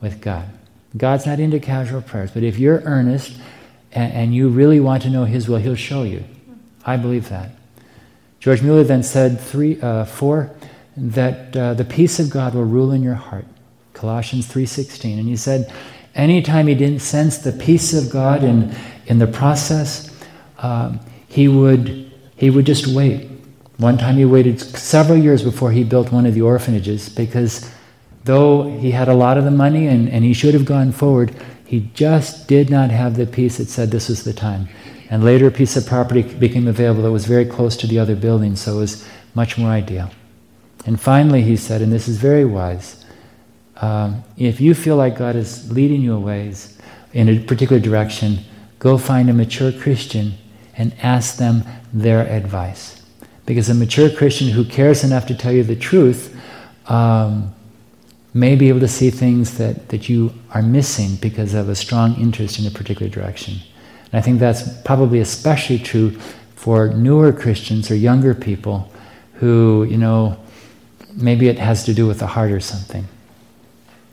with 0.00 0.20
God, 0.22 0.48
God's 0.96 1.26
not 1.26 1.40
into 1.40 1.60
casual 1.60 2.00
prayers, 2.00 2.30
but 2.30 2.42
if 2.42 2.58
you're 2.58 2.80
earnest 2.84 3.38
and, 3.92 4.12
and 4.12 4.34
you 4.34 4.48
really 4.48 4.80
want 4.80 5.02
to 5.02 5.10
know 5.10 5.24
His 5.24 5.48
will, 5.48 5.58
He'll 5.58 5.74
show 5.74 6.02
you. 6.02 6.24
I 6.84 6.96
believe 6.96 7.28
that. 7.28 7.50
George 8.40 8.62
Mueller 8.62 8.84
then 8.84 9.02
said 9.02 9.40
three, 9.40 9.80
uh, 9.80 10.04
four, 10.06 10.50
that 10.96 11.56
uh, 11.56 11.74
the 11.74 11.84
peace 11.84 12.18
of 12.18 12.30
God 12.30 12.54
will 12.54 12.64
rule 12.64 12.92
in 12.92 13.02
your 13.02 13.14
heart. 13.14 13.44
Colossians 13.92 14.48
3.16. 14.48 15.18
And 15.18 15.28
he 15.28 15.36
said, 15.36 15.72
anytime 16.14 16.66
he 16.66 16.74
didn't 16.74 17.00
sense 17.00 17.38
the 17.38 17.52
peace 17.52 17.92
of 17.92 18.10
God 18.10 18.42
in, 18.42 18.74
in 19.06 19.18
the 19.18 19.26
process, 19.26 20.10
um, 20.58 21.00
he 21.28 21.48
would 21.48 22.10
he 22.36 22.48
would 22.48 22.64
just 22.64 22.86
wait. 22.86 23.28
One 23.76 23.98
time 23.98 24.16
he 24.16 24.24
waited 24.24 24.60
several 24.60 25.18
years 25.18 25.42
before 25.42 25.72
he 25.72 25.84
built 25.84 26.10
one 26.10 26.24
of 26.24 26.34
the 26.34 26.40
orphanages 26.40 27.10
because 27.10 27.70
though 28.24 28.78
he 28.78 28.90
had 28.90 29.08
a 29.08 29.14
lot 29.14 29.36
of 29.36 29.44
the 29.44 29.50
money 29.50 29.86
and, 29.86 30.08
and 30.08 30.24
he 30.24 30.32
should 30.32 30.54
have 30.54 30.64
gone 30.64 30.90
forward, 30.90 31.34
he 31.70 31.88
just 31.94 32.48
did 32.48 32.68
not 32.68 32.90
have 32.90 33.16
the 33.16 33.26
peace 33.26 33.58
that 33.58 33.68
said 33.68 33.90
this 33.90 34.08
was 34.08 34.24
the 34.24 34.32
time. 34.32 34.68
And 35.08 35.22
later, 35.22 35.46
a 35.46 35.52
piece 35.52 35.76
of 35.76 35.86
property 35.86 36.22
became 36.22 36.66
available 36.66 37.02
that 37.04 37.12
was 37.12 37.26
very 37.26 37.44
close 37.44 37.76
to 37.76 37.86
the 37.86 37.98
other 37.98 38.16
building, 38.16 38.56
so 38.56 38.76
it 38.76 38.80
was 38.80 39.08
much 39.34 39.56
more 39.56 39.70
ideal. 39.70 40.10
And 40.84 41.00
finally, 41.00 41.42
he 41.42 41.56
said, 41.56 41.80
and 41.80 41.92
this 41.92 42.08
is 42.08 42.16
very 42.18 42.44
wise 42.44 43.00
um, 43.80 44.24
if 44.36 44.60
you 44.60 44.74
feel 44.74 44.96
like 44.96 45.16
God 45.16 45.36
is 45.36 45.70
leading 45.72 46.02
you 46.02 46.14
away 46.14 46.52
in 47.12 47.28
a 47.28 47.38
particular 47.38 47.80
direction, 47.80 48.40
go 48.78 48.98
find 48.98 49.30
a 49.30 49.32
mature 49.32 49.72
Christian 49.72 50.34
and 50.76 50.94
ask 51.02 51.36
them 51.36 51.64
their 51.92 52.26
advice. 52.26 53.02
Because 53.46 53.68
a 53.68 53.74
mature 53.74 54.10
Christian 54.10 54.48
who 54.48 54.64
cares 54.64 55.02
enough 55.02 55.26
to 55.26 55.34
tell 55.34 55.52
you 55.52 55.64
the 55.64 55.76
truth 55.76 56.36
um, 56.86 57.54
may 58.32 58.54
be 58.54 58.68
able 58.68 58.80
to 58.80 58.88
see 58.88 59.10
things 59.10 59.58
that, 59.58 59.88
that 59.88 60.08
you 60.08 60.32
are 60.52 60.62
missing 60.62 61.16
because 61.16 61.54
of 61.54 61.68
a 61.68 61.74
strong 61.74 62.14
interest 62.20 62.58
in 62.58 62.66
a 62.66 62.70
particular 62.70 63.10
direction. 63.10 63.54
And 64.12 64.18
I 64.18 64.20
think 64.20 64.38
that's 64.38 64.80
probably 64.82 65.18
especially 65.20 65.78
true 65.78 66.10
for 66.54 66.88
newer 66.88 67.32
Christians 67.32 67.90
or 67.90 67.94
younger 67.94 68.34
people 68.34 68.90
who, 69.34 69.84
you 69.84 69.96
know, 69.96 70.38
maybe 71.14 71.48
it 71.48 71.58
has 71.58 71.84
to 71.84 71.94
do 71.94 72.06
with 72.06 72.18
the 72.18 72.26
heart 72.26 72.52
or 72.52 72.60
something. 72.60 73.06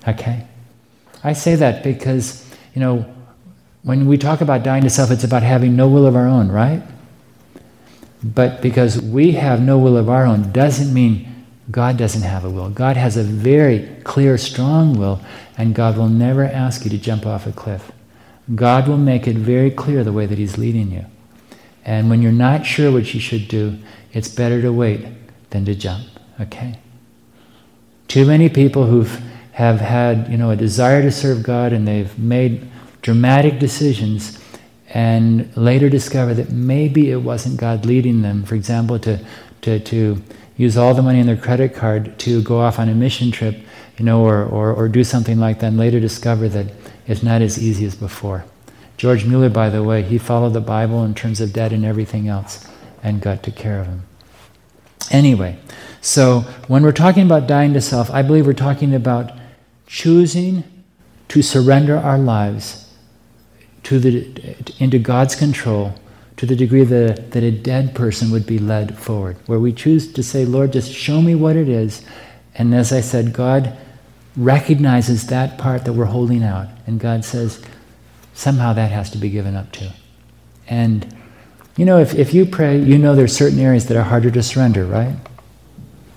Okay? 0.08 0.48
I 1.24 1.34
say 1.34 1.56
that 1.56 1.84
because, 1.84 2.50
you 2.74 2.80
know, 2.80 3.06
when 3.84 4.08
we 4.08 4.18
talk 4.18 4.42
about 4.42 4.64
dying 4.64 4.84
to 4.84 4.90
self, 4.90 5.12
it's 5.12 5.24
about 5.24 5.44
having 5.44 5.76
no 5.76 5.88
will 5.88 6.06
of 6.06 6.16
our 6.16 6.28
own, 6.28 6.50
right? 6.50 6.82
But 8.24 8.62
because 8.62 9.02
we 9.02 9.34
have 9.34 9.62
no 9.62 9.78
will 9.78 9.98
of 9.98 10.10
our 10.10 10.26
own 10.26 10.52
doesn't 10.52 10.94
mean 10.94 11.37
God 11.70 11.98
doesn't 11.98 12.22
have 12.22 12.46
a 12.46 12.50
will. 12.50 12.70
God 12.70 12.96
has 12.96 13.18
a 13.18 13.24
very 13.24 13.90
clear, 14.04 14.38
strong 14.38 14.98
will, 14.98 15.22
and 15.58 15.76
God 15.76 15.98
will 15.98 16.08
never 16.08 16.46
ask 16.46 16.86
you 16.86 16.90
to 16.92 16.98
jump 16.98 17.26
off 17.26 17.46
a 17.46 17.52
cliff. 17.52 17.92
God 18.56 18.88
will 18.88 18.98
make 18.98 19.28
it 19.28 19.36
very 19.36 19.70
clear 19.70 20.04
the 20.04 20.14
way 20.14 20.26
that 20.26 20.38
He's 20.38 20.58
leading 20.58 20.92
you. 20.92 21.06
And 21.84 22.10
when 22.10 22.22
you're 22.22 22.32
not 22.32 22.66
sure 22.66 22.92
what 22.92 23.14
you 23.14 23.20
should 23.20 23.48
do, 23.48 23.78
it's 24.14 24.30
better 24.30 24.62
to 24.62 24.72
wait 24.72 25.06
than 25.50 25.66
to 25.66 25.76
jump. 25.76 26.08
Okay? 26.40 26.80
Too 28.08 28.26
many 28.26 28.48
people 28.48 28.86
who 28.86 29.06
have 29.54 29.82
had, 29.82 30.30
you 30.30 30.38
know, 30.38 30.52
a 30.52 30.56
desire 30.56 31.02
to 31.02 31.12
serve 31.12 31.44
God 31.44 31.74
and 31.74 31.88
they've 31.88 32.18
made 32.18 32.70
dramatic 33.02 33.60
decisions 33.60 34.40
and 34.90 35.56
later 35.58 35.90
discover 35.90 36.34
that 36.34 36.52
maybe 36.52 37.12
it 37.12 37.18
wasn't 37.18 37.60
God 37.60 37.86
leading 37.86 38.22
them. 38.22 38.44
For 38.44 38.56
example, 38.56 39.00
to, 39.00 39.20
to, 39.62 39.80
to 39.80 40.22
use 40.58 40.76
all 40.76 40.94
the 40.94 41.02
money 41.02 41.20
in 41.20 41.28
their 41.28 41.38
credit 41.38 41.74
card 41.74 42.18
to 42.20 42.42
go 42.42 42.60
off 42.60 42.80
on 42.80 42.90
a 42.90 42.96
mission 42.96 43.32
trip, 43.32 43.58
you 43.98 44.06
know, 44.06 44.26
or, 44.26 44.44
or, 44.44 44.74
or 44.74 44.90
do 44.90 45.04
something 45.04 45.40
like 45.40 45.60
that, 45.60 45.68
and 45.68 45.78
later 45.78 46.00
discover 46.00 46.50
that 46.50 46.68
it's 47.08 47.24
not 47.24 47.42
as 47.42 47.62
easy 47.62 47.86
as 47.86 47.96
before. 47.96 48.44
George 48.98 49.26
Mueller, 49.26 49.50
by 49.50 49.70
the 49.70 49.84
way, 49.84 50.02
he 50.02 50.18
followed 50.18 50.54
the 50.54 50.62
Bible 50.62 51.04
in 51.04 51.14
terms 51.14 51.40
of 51.40 51.54
debt 51.54 51.72
and 51.72 51.86
everything 51.86 52.28
else 52.28 52.68
and 53.04 53.22
God 53.22 53.44
took 53.44 53.56
care 53.56 53.80
of 53.80 53.88
him. 53.88 54.04
Anyway, 55.12 55.58
so 56.02 56.42
when 56.68 56.84
we're 56.84 56.92
talking 56.92 57.26
about 57.26 57.48
dying 57.48 57.74
to 57.74 57.82
self, 57.82 58.10
I 58.12 58.22
believe 58.22 58.46
we're 58.46 58.54
talking 58.54 58.94
about 58.94 59.32
choosing 59.86 60.64
to 61.30 61.42
surrender 61.42 61.98
our 61.98 62.18
lives 62.18 62.92
to 63.84 64.00
the, 64.00 64.74
into 64.80 65.00
God's 65.00 65.36
control 65.36 65.96
to 66.38 66.46
the 66.46 66.56
degree 66.56 66.84
that, 66.84 67.32
that 67.32 67.44
a 67.44 67.52
dead 67.52 67.96
person 67.96 68.32
would 68.32 68.46
be 68.46 68.60
led 68.60 68.98
forward, 68.98 69.38
where 69.48 69.60
we 69.60 69.74
choose 69.74 70.12
to 70.14 70.24
say, 70.24 70.46
Lord, 70.46 70.72
just 70.72 70.92
show 70.92 71.22
me 71.22 71.36
what 71.36 71.56
it 71.56 71.68
is. 71.68 72.06
And 72.56 72.74
as 72.74 72.94
I 72.94 73.02
said, 73.02 73.34
God 73.34 73.76
recognizes 74.36 75.28
that 75.28 75.58
part 75.58 75.86
that 75.86 75.94
we're 75.94 76.06
holding 76.06 76.44
out. 76.44 76.68
And 76.86 77.00
God 77.00 77.26
says, 77.26 77.62
somehow 78.34 78.74
that 78.74 78.92
has 78.92 79.10
to 79.10 79.18
be 79.18 79.30
given 79.30 79.56
up 79.56 79.72
to. 79.74 79.92
And, 80.68 81.16
you 81.76 81.86
know, 81.86 81.98
if, 81.98 82.14
if 82.14 82.36
you 82.36 82.46
pray, 82.46 82.80
you 82.80 83.00
know 83.00 83.16
there's 83.16 83.36
certain 83.36 83.60
areas 83.60 83.88
that 83.88 83.98
are 83.98 84.04
harder 84.04 84.30
to 84.30 84.44
surrender, 84.44 84.86
right? 84.86 85.16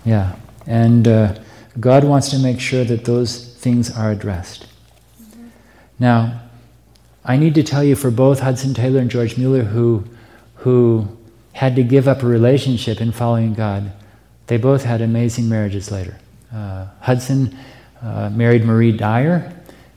Yeah. 0.04 0.36
And 0.66 1.08
uh, 1.08 1.38
God 1.78 2.04
wants 2.04 2.28
to 2.30 2.38
make 2.38 2.60
sure 2.60 2.84
that 2.84 3.06
those 3.06 3.54
things 3.54 3.96
are 3.96 4.10
addressed. 4.10 4.66
Now, 5.98 6.42
I 7.24 7.36
need 7.36 7.54
to 7.56 7.62
tell 7.62 7.84
you 7.84 7.96
for 7.96 8.10
both 8.10 8.40
Hudson 8.40 8.72
Taylor 8.72 9.00
and 9.00 9.10
George 9.10 9.36
Mueller, 9.36 9.64
who, 9.64 10.04
who 10.56 11.08
had 11.52 11.76
to 11.76 11.82
give 11.82 12.08
up 12.08 12.22
a 12.22 12.26
relationship 12.26 13.00
in 13.00 13.12
following 13.12 13.52
God, 13.52 13.92
they 14.46 14.56
both 14.56 14.84
had 14.84 15.00
amazing 15.00 15.48
marriages 15.48 15.90
later. 15.90 16.18
Uh, 16.52 16.86
Hudson 17.00 17.56
uh, 18.02 18.30
married 18.30 18.64
Marie 18.64 18.92
Dyer, 18.92 19.52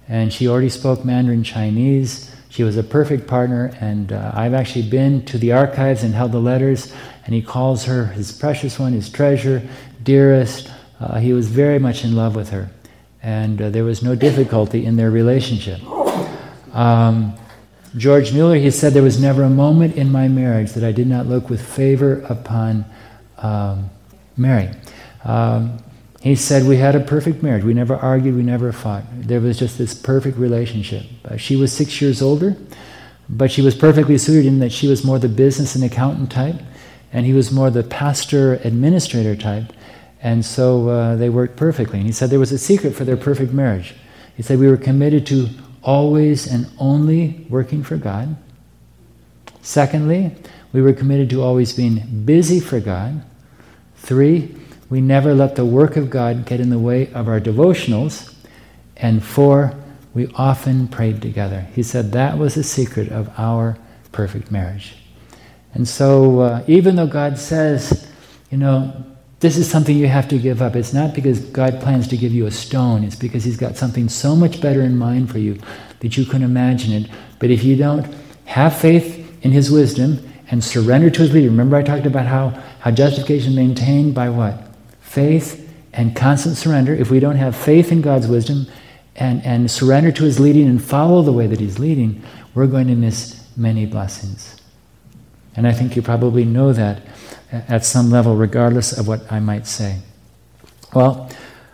and 0.09 0.33
she 0.33 0.47
already 0.47 0.69
spoke 0.69 1.05
Mandarin 1.05 1.43
Chinese. 1.43 2.29
She 2.49 2.63
was 2.63 2.77
a 2.77 2.83
perfect 2.83 3.25
partner, 3.25 3.73
and 3.79 4.11
uh, 4.11 4.31
I've 4.35 4.53
actually 4.53 4.89
been 4.89 5.25
to 5.25 5.37
the 5.37 5.53
archives 5.53 6.03
and 6.03 6.13
held 6.13 6.33
the 6.33 6.39
letters, 6.39 6.93
and 7.25 7.33
he 7.33 7.41
calls 7.41 7.85
her 7.85 8.07
his 8.07 8.31
precious 8.31 8.77
one, 8.77 8.93
his 8.93 9.09
treasure, 9.09 9.67
dearest. 10.03 10.69
Uh, 10.99 11.19
he 11.19 11.33
was 11.33 11.47
very 11.47 11.79
much 11.79 12.03
in 12.03 12.15
love 12.15 12.35
with 12.35 12.49
her, 12.49 12.69
and 13.23 13.61
uh, 13.61 13.69
there 13.69 13.85
was 13.85 14.03
no 14.03 14.13
difficulty 14.13 14.85
in 14.85 14.97
their 14.97 15.09
relationship. 15.09 15.79
Um, 16.73 17.35
George 17.95 18.33
Mueller, 18.33 18.55
he 18.55 18.71
said, 18.71 18.93
There 18.93 19.03
was 19.03 19.21
never 19.21 19.43
a 19.43 19.49
moment 19.49 19.95
in 19.95 20.11
my 20.11 20.27
marriage 20.27 20.73
that 20.73 20.83
I 20.83 20.91
did 20.91 21.07
not 21.07 21.27
look 21.27 21.49
with 21.49 21.61
favor 21.61 22.21
upon 22.27 22.85
um, 23.37 23.89
Mary. 24.35 24.69
Um, 25.23 25.77
he 26.21 26.35
said 26.35 26.65
we 26.65 26.77
had 26.77 26.95
a 26.95 27.01
perfect 27.01 27.43
marriage. 27.43 27.63
We 27.63 27.73
never 27.73 27.95
argued, 27.95 28.35
we 28.35 28.43
never 28.43 28.71
fought. 28.71 29.03
There 29.13 29.41
was 29.41 29.59
just 29.59 29.77
this 29.77 29.93
perfect 29.93 30.37
relationship. 30.37 31.05
Uh, 31.25 31.37
she 31.37 31.55
was 31.55 31.71
six 31.73 32.01
years 32.01 32.21
older, 32.21 32.55
but 33.27 33.51
she 33.51 33.61
was 33.61 33.75
perfectly 33.75 34.17
suited 34.17 34.45
in 34.45 34.59
that 34.59 34.71
she 34.71 34.87
was 34.87 35.03
more 35.03 35.19
the 35.19 35.27
business 35.27 35.75
and 35.75 35.83
accountant 35.83 36.31
type, 36.31 36.55
and 37.11 37.25
he 37.25 37.33
was 37.33 37.51
more 37.51 37.69
the 37.69 37.83
pastor 37.83 38.53
administrator 38.63 39.35
type. 39.35 39.73
And 40.21 40.45
so 40.45 40.87
uh, 40.87 41.15
they 41.17 41.29
worked 41.29 41.57
perfectly. 41.57 41.99
And 41.99 42.07
he 42.07 42.13
said 42.13 42.29
there 42.29 42.39
was 42.39 42.53
a 42.53 42.57
secret 42.57 42.95
for 42.95 43.03
their 43.03 43.17
perfect 43.17 43.51
marriage. 43.51 43.93
He 44.37 44.41
said 44.43 44.59
we 44.59 44.67
were 44.67 44.77
committed 44.77 45.27
to 45.27 45.49
always 45.83 46.47
and 46.47 46.69
only 46.79 47.45
working 47.49 47.83
for 47.83 47.97
God. 47.97 48.35
Secondly, 49.61 50.35
we 50.71 50.81
were 50.81 50.93
committed 50.93 51.29
to 51.29 51.41
always 51.41 51.73
being 51.73 52.23
busy 52.25 52.59
for 52.59 52.79
God. 52.79 53.23
Three, 53.95 54.55
we 54.89 55.01
never 55.01 55.33
let 55.33 55.55
the 55.55 55.65
work 55.65 55.95
of 55.95 56.09
God 56.09 56.45
get 56.45 56.59
in 56.59 56.69
the 56.69 56.79
way 56.79 57.11
of 57.13 57.27
our 57.27 57.39
devotionals. 57.39 58.33
And 58.97 59.23
four, 59.23 59.75
we 60.13 60.27
often 60.35 60.87
prayed 60.87 61.21
together. 61.21 61.67
He 61.73 61.83
said 61.83 62.11
that 62.11 62.37
was 62.37 62.55
the 62.55 62.63
secret 62.63 63.11
of 63.11 63.29
our 63.37 63.77
perfect 64.11 64.51
marriage. 64.51 64.95
And 65.73 65.87
so, 65.87 66.41
uh, 66.41 66.63
even 66.67 66.95
though 66.95 67.07
God 67.07 67.39
says, 67.39 68.07
you 68.51 68.57
know, 68.57 69.03
this 69.43 69.57
is 69.57 69.69
something 69.69 69.95
you 69.95 70.07
have 70.07 70.27
to 70.29 70.39
give 70.39 70.63
up, 70.63 70.75
it's 70.75 70.93
not 70.93 71.13
because 71.13 71.39
God 71.39 71.79
plans 71.79 72.07
to 72.07 72.17
give 72.17 72.31
you 72.31 72.47
a 72.47 72.51
stone, 72.51 73.03
it's 73.03 73.15
because 73.15 73.43
He's 73.43 73.57
got 73.57 73.77
something 73.77 74.09
so 74.09 74.35
much 74.35 74.59
better 74.59 74.81
in 74.81 74.97
mind 74.97 75.29
for 75.29 75.37
you 75.37 75.59
that 75.99 76.17
you 76.17 76.25
can 76.25 76.41
imagine 76.41 76.91
it. 76.93 77.11
But 77.37 77.51
if 77.51 77.63
you 77.63 77.75
don't 77.75 78.11
have 78.45 78.75
faith 78.75 79.37
in 79.43 79.51
His 79.51 79.69
wisdom 79.69 80.27
and 80.49 80.63
surrender 80.63 81.11
to 81.11 81.21
His 81.21 81.31
leading, 81.31 81.51
remember 81.51 81.75
I 81.75 81.83
talked 81.83 82.07
about 82.07 82.25
how, 82.25 82.49
how 82.79 82.89
justification 82.89 83.51
is 83.51 83.55
maintained 83.55 84.15
by 84.15 84.29
what? 84.29 84.73
faith 85.13 85.71
and 85.93 86.15
constant 86.15 86.57
surrender, 86.57 86.91
if 86.91 87.11
we 87.11 87.19
don't 87.19 87.35
have 87.35 87.55
faith 87.55 87.91
in 87.91 88.01
God's 88.01 88.25
wisdom 88.25 88.65
and, 89.15 89.45
and 89.45 89.69
surrender 89.69 90.11
to 90.11 90.23
His 90.23 90.39
leading 90.39 90.67
and 90.67 90.83
follow 90.83 91.21
the 91.21 91.31
way 91.31 91.45
that 91.45 91.59
He's 91.59 91.77
leading, 91.77 92.23
we're 92.55 92.65
going 92.65 92.87
to 92.87 92.95
miss 92.95 93.47
many 93.55 93.85
blessings. 93.85 94.59
And 95.55 95.67
I 95.67 95.71
think 95.71 95.95
you 95.95 96.01
probably 96.01 96.45
know 96.45 96.73
that 96.73 97.03
at 97.53 97.85
some 97.85 98.09
level, 98.09 98.35
regardless 98.35 98.97
of 98.97 99.07
what 99.07 99.31
I 99.31 99.39
might 99.39 99.67
say. 99.67 99.99
Well, 100.93 101.29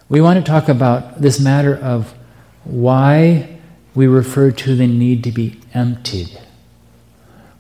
we 0.10 0.22
want 0.22 0.44
to 0.44 0.52
talk 0.52 0.68
about 0.68 1.22
this 1.22 1.40
matter 1.40 1.76
of 1.76 2.14
why 2.66 3.58
we 3.96 4.08
refer 4.08 4.52
to 4.52 4.76
the 4.76 4.88
need 4.88 5.24
to 5.24 5.32
be 5.32 5.60
emptied. 5.74 6.40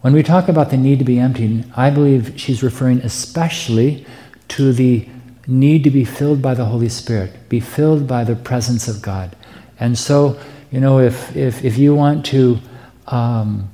When 0.01 0.13
we 0.13 0.23
talk 0.23 0.47
about 0.47 0.69
the 0.69 0.77
need 0.77 0.99
to 0.99 1.05
be 1.05 1.19
emptied, 1.19 1.65
I 1.75 1.89
believe 1.89 2.33
she's 2.39 2.63
referring 2.63 2.99
especially 2.99 4.05
to 4.49 4.73
the 4.73 5.07
need 5.47 5.83
to 5.83 5.89
be 5.89 6.05
filled 6.05 6.41
by 6.41 6.53
the 6.53 6.65
Holy 6.65 6.89
Spirit, 6.89 7.49
be 7.49 7.59
filled 7.59 8.07
by 8.07 8.23
the 8.23 8.35
presence 8.35 8.87
of 8.87 9.01
God. 9.01 9.35
And 9.79 9.97
so, 9.97 10.39
you 10.71 10.79
know, 10.79 10.99
if, 10.99 11.35
if, 11.35 11.63
if 11.63 11.77
you 11.77 11.95
want 11.95 12.25
to, 12.27 12.59
um, 13.07 13.69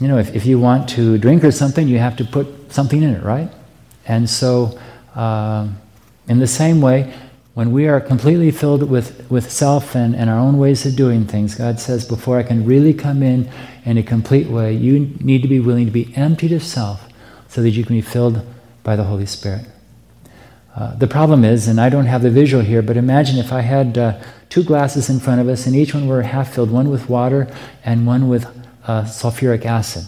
you 0.00 0.08
know, 0.08 0.18
if, 0.18 0.34
if 0.34 0.46
you 0.46 0.58
want 0.58 0.88
to 0.90 1.18
drink 1.18 1.44
or 1.44 1.50
something, 1.50 1.88
you 1.88 1.98
have 1.98 2.16
to 2.16 2.24
put 2.24 2.72
something 2.72 3.02
in 3.02 3.14
it, 3.14 3.22
right? 3.22 3.50
And 4.06 4.28
so, 4.28 4.78
uh, 5.14 5.68
in 6.28 6.38
the 6.38 6.46
same 6.46 6.80
way, 6.80 7.12
when 7.54 7.72
we 7.72 7.88
are 7.88 8.00
completely 8.00 8.52
filled 8.52 8.88
with, 8.88 9.28
with 9.28 9.50
self 9.50 9.96
and, 9.96 10.14
and 10.14 10.30
our 10.30 10.38
own 10.38 10.58
ways 10.58 10.86
of 10.86 10.94
doing 10.94 11.26
things, 11.26 11.56
God 11.56 11.80
says, 11.80 12.04
before 12.04 12.38
I 12.38 12.44
can 12.44 12.64
really 12.64 12.94
come 12.94 13.22
in 13.22 13.50
in 13.84 13.98
a 13.98 14.02
complete 14.02 14.46
way, 14.46 14.72
you 14.72 15.00
need 15.20 15.42
to 15.42 15.48
be 15.48 15.58
willing 15.58 15.86
to 15.86 15.90
be 15.90 16.14
emptied 16.14 16.52
of 16.52 16.62
self 16.62 17.08
so 17.48 17.60
that 17.62 17.70
you 17.70 17.84
can 17.84 17.96
be 17.96 18.02
filled 18.02 18.46
by 18.84 18.94
the 18.94 19.04
Holy 19.04 19.26
Spirit. 19.26 19.66
Uh, 20.76 20.94
the 20.94 21.08
problem 21.08 21.44
is, 21.44 21.66
and 21.66 21.80
I 21.80 21.88
don't 21.88 22.06
have 22.06 22.22
the 22.22 22.30
visual 22.30 22.62
here, 22.62 22.82
but 22.82 22.96
imagine 22.96 23.38
if 23.38 23.52
I 23.52 23.62
had 23.62 23.98
uh, 23.98 24.20
two 24.48 24.62
glasses 24.62 25.10
in 25.10 25.18
front 25.18 25.40
of 25.40 25.48
us 25.48 25.66
and 25.66 25.74
each 25.74 25.92
one 25.92 26.06
were 26.06 26.22
half 26.22 26.54
filled, 26.54 26.70
one 26.70 26.88
with 26.88 27.08
water 27.08 27.52
and 27.84 28.06
one 28.06 28.28
with 28.28 28.46
uh, 28.88 29.02
sulfuric 29.04 29.64
acid. 29.64 30.04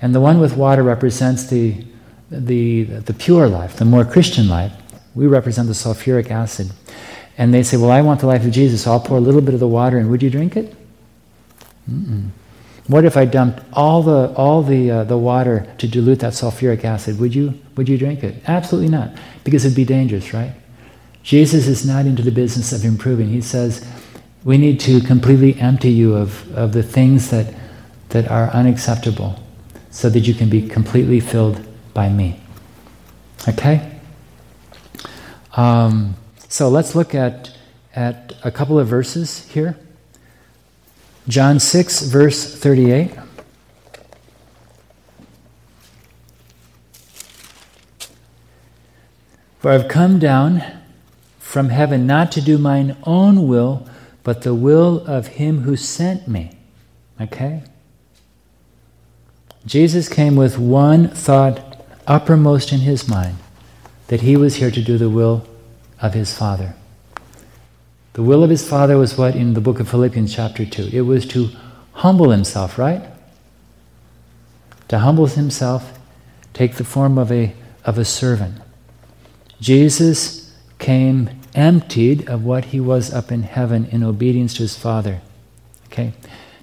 And 0.00 0.14
the 0.14 0.20
one 0.20 0.40
with 0.40 0.56
water 0.56 0.82
represents 0.82 1.46
the, 1.46 1.84
the, 2.30 2.84
the 2.84 3.12
pure 3.12 3.48
life, 3.48 3.76
the 3.76 3.84
more 3.84 4.04
Christian 4.04 4.48
life. 4.48 4.72
We 5.14 5.26
represent 5.26 5.68
the 5.68 5.74
sulfuric 5.74 6.30
acid. 6.30 6.70
And 7.36 7.52
they 7.52 7.62
say, 7.62 7.76
Well, 7.76 7.90
I 7.90 8.00
want 8.00 8.20
the 8.20 8.26
life 8.26 8.44
of 8.44 8.52
Jesus, 8.52 8.84
so 8.84 8.92
I'll 8.92 9.00
pour 9.00 9.18
a 9.18 9.20
little 9.20 9.40
bit 9.40 9.54
of 9.54 9.60
the 9.60 9.68
water 9.68 9.98
in. 9.98 10.08
Would 10.08 10.22
you 10.22 10.30
drink 10.30 10.56
it? 10.56 10.74
Mm-mm. 11.90 12.30
What 12.86 13.04
if 13.04 13.16
I 13.16 13.24
dumped 13.24 13.62
all 13.72 14.02
the, 14.02 14.32
all 14.36 14.62
the, 14.62 14.90
uh, 14.90 15.04
the 15.04 15.16
water 15.16 15.66
to 15.78 15.88
dilute 15.88 16.20
that 16.20 16.34
sulfuric 16.34 16.84
acid? 16.84 17.18
Would 17.18 17.34
you, 17.34 17.58
would 17.76 17.88
you 17.88 17.96
drink 17.96 18.22
it? 18.22 18.42
Absolutely 18.46 18.90
not, 18.90 19.16
because 19.42 19.64
it'd 19.64 19.76
be 19.76 19.84
dangerous, 19.84 20.34
right? 20.34 20.52
Jesus 21.22 21.66
is 21.66 21.86
not 21.86 22.04
into 22.04 22.22
the 22.22 22.30
business 22.30 22.72
of 22.72 22.84
improving. 22.84 23.28
He 23.28 23.40
says, 23.40 23.86
we 24.44 24.58
need 24.58 24.78
to 24.80 25.00
completely 25.00 25.58
empty 25.58 25.90
you 25.90 26.14
of, 26.14 26.54
of 26.54 26.72
the 26.72 26.82
things 26.82 27.30
that, 27.30 27.54
that 28.14 28.30
are 28.30 28.48
unacceptable 28.50 29.42
so 29.90 30.08
that 30.08 30.20
you 30.20 30.32
can 30.34 30.48
be 30.48 30.62
completely 30.62 31.18
filled 31.18 31.60
by 31.92 32.08
me. 32.08 32.40
Okay? 33.48 33.90
Um, 35.56 36.14
so 36.48 36.68
let's 36.68 36.94
look 36.94 37.12
at, 37.12 37.50
at 37.92 38.32
a 38.44 38.52
couple 38.52 38.78
of 38.78 38.86
verses 38.86 39.48
here. 39.48 39.76
John 41.26 41.58
6, 41.58 42.02
verse 42.02 42.54
38. 42.54 43.10
For 49.58 49.72
I've 49.72 49.88
come 49.88 50.20
down 50.20 50.62
from 51.40 51.70
heaven 51.70 52.06
not 52.06 52.30
to 52.32 52.40
do 52.40 52.58
mine 52.58 52.96
own 53.02 53.48
will, 53.48 53.88
but 54.22 54.42
the 54.42 54.54
will 54.54 55.04
of 55.04 55.26
him 55.26 55.62
who 55.62 55.76
sent 55.76 56.28
me. 56.28 56.52
Okay? 57.20 57.64
Jesus 59.66 60.08
came 60.08 60.36
with 60.36 60.58
one 60.58 61.08
thought 61.08 61.82
uppermost 62.06 62.72
in 62.72 62.80
his 62.80 63.08
mind 63.08 63.36
that 64.08 64.20
he 64.20 64.36
was 64.36 64.56
here 64.56 64.70
to 64.70 64.82
do 64.82 64.98
the 64.98 65.08
will 65.08 65.46
of 66.00 66.14
his 66.14 66.36
Father. 66.36 66.74
The 68.12 68.22
will 68.22 68.44
of 68.44 68.50
his 68.50 68.68
Father 68.68 68.98
was 68.98 69.16
what 69.16 69.34
in 69.34 69.54
the 69.54 69.60
book 69.60 69.80
of 69.80 69.88
Philippians, 69.88 70.34
chapter 70.34 70.66
2? 70.66 70.90
It 70.92 71.02
was 71.02 71.26
to 71.28 71.50
humble 71.92 72.30
himself, 72.30 72.78
right? 72.78 73.02
To 74.88 74.98
humble 74.98 75.26
himself, 75.26 75.98
take 76.52 76.74
the 76.74 76.84
form 76.84 77.18
of 77.18 77.32
a, 77.32 77.54
of 77.84 77.98
a 77.98 78.04
servant. 78.04 78.60
Jesus 79.60 80.54
came 80.78 81.30
emptied 81.54 82.28
of 82.28 82.44
what 82.44 82.66
he 82.66 82.80
was 82.80 83.12
up 83.12 83.32
in 83.32 83.44
heaven 83.44 83.86
in 83.86 84.02
obedience 84.02 84.54
to 84.54 84.62
his 84.62 84.76
Father. 84.76 85.20
Okay? 85.86 86.12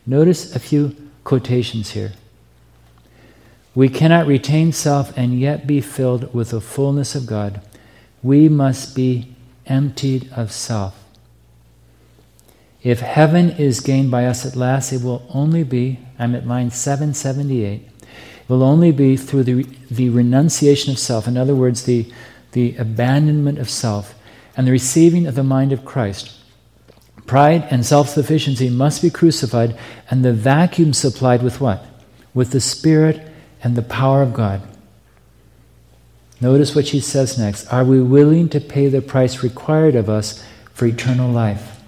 Notice 0.06 0.56
a 0.56 0.60
few 0.60 0.96
quotations 1.24 1.92
here. 1.92 2.14
We 3.74 3.88
cannot 3.88 4.28
retain 4.28 4.74
self 4.74 5.18
and 5.18 5.40
yet 5.40 5.66
be 5.66 5.80
filled 5.80 6.34
with 6.34 6.50
the 6.50 6.62
fullness 6.62 7.16
of 7.16 7.26
God. 7.26 7.62
We 8.22 8.50
must 8.50 8.96
be 8.96 9.34
emptied 9.66 10.30
of 10.36 10.52
self. 10.52 10.98
If 12.84 13.00
heaven 13.00 13.52
is 13.52 13.80
gained 13.80 14.12
by 14.12 14.26
us 14.26 14.46
at 14.46 14.56
last, 14.56 14.92
it 14.92 15.04
will 15.04 15.26
only 15.34 15.64
be, 15.64 16.00
I'm 16.18 16.36
at 16.36 16.48
line 16.48 16.72
778, 16.72 17.82
it 17.82 18.50
will 18.50 18.64
only 18.64 18.92
be 18.92 19.16
through 19.16 19.44
the, 19.44 19.64
the 19.90 20.10
renunciation 20.10 20.92
of 20.92 21.00
self. 21.00 21.28
In 21.28 21.38
other 21.38 21.56
words, 21.56 21.84
the, 21.84 22.12
the 22.52 22.76
abandonment 22.78 23.60
of 23.60 23.70
self 23.70 24.16
and 24.58 24.68
the 24.68 24.72
receiving 24.72 25.28
of 25.28 25.36
the 25.36 25.44
mind 25.44 25.72
of 25.72 25.86
Christ. 25.86 26.38
Pride 27.28 27.68
and 27.70 27.86
self 27.86 28.10
sufficiency 28.10 28.70
must 28.70 29.02
be 29.02 29.10
crucified 29.10 29.78
and 30.10 30.26
the 30.26 30.34
vacuum 30.34 30.92
supplied 30.92 31.44
with 31.44 31.62
what? 31.62 31.86
With 32.34 32.52
the 32.52 32.60
Spirit 32.60 33.31
and 33.64 33.76
the 33.76 33.82
power 33.82 34.22
of 34.22 34.34
God. 34.34 34.62
Notice 36.40 36.76
what 36.76 36.88
she 36.88 37.00
says 37.00 37.38
next. 37.38 37.72
Are 37.72 37.86
we 37.86 38.02
willing 38.02 38.50
to 38.50 38.60
pay 38.60 38.88
the 38.88 39.02
price 39.02 39.44
required 39.44 39.96
of 39.96 40.10
us 40.10 40.44
for 40.74 40.88
eternal 40.88 41.30
life? 41.32 41.80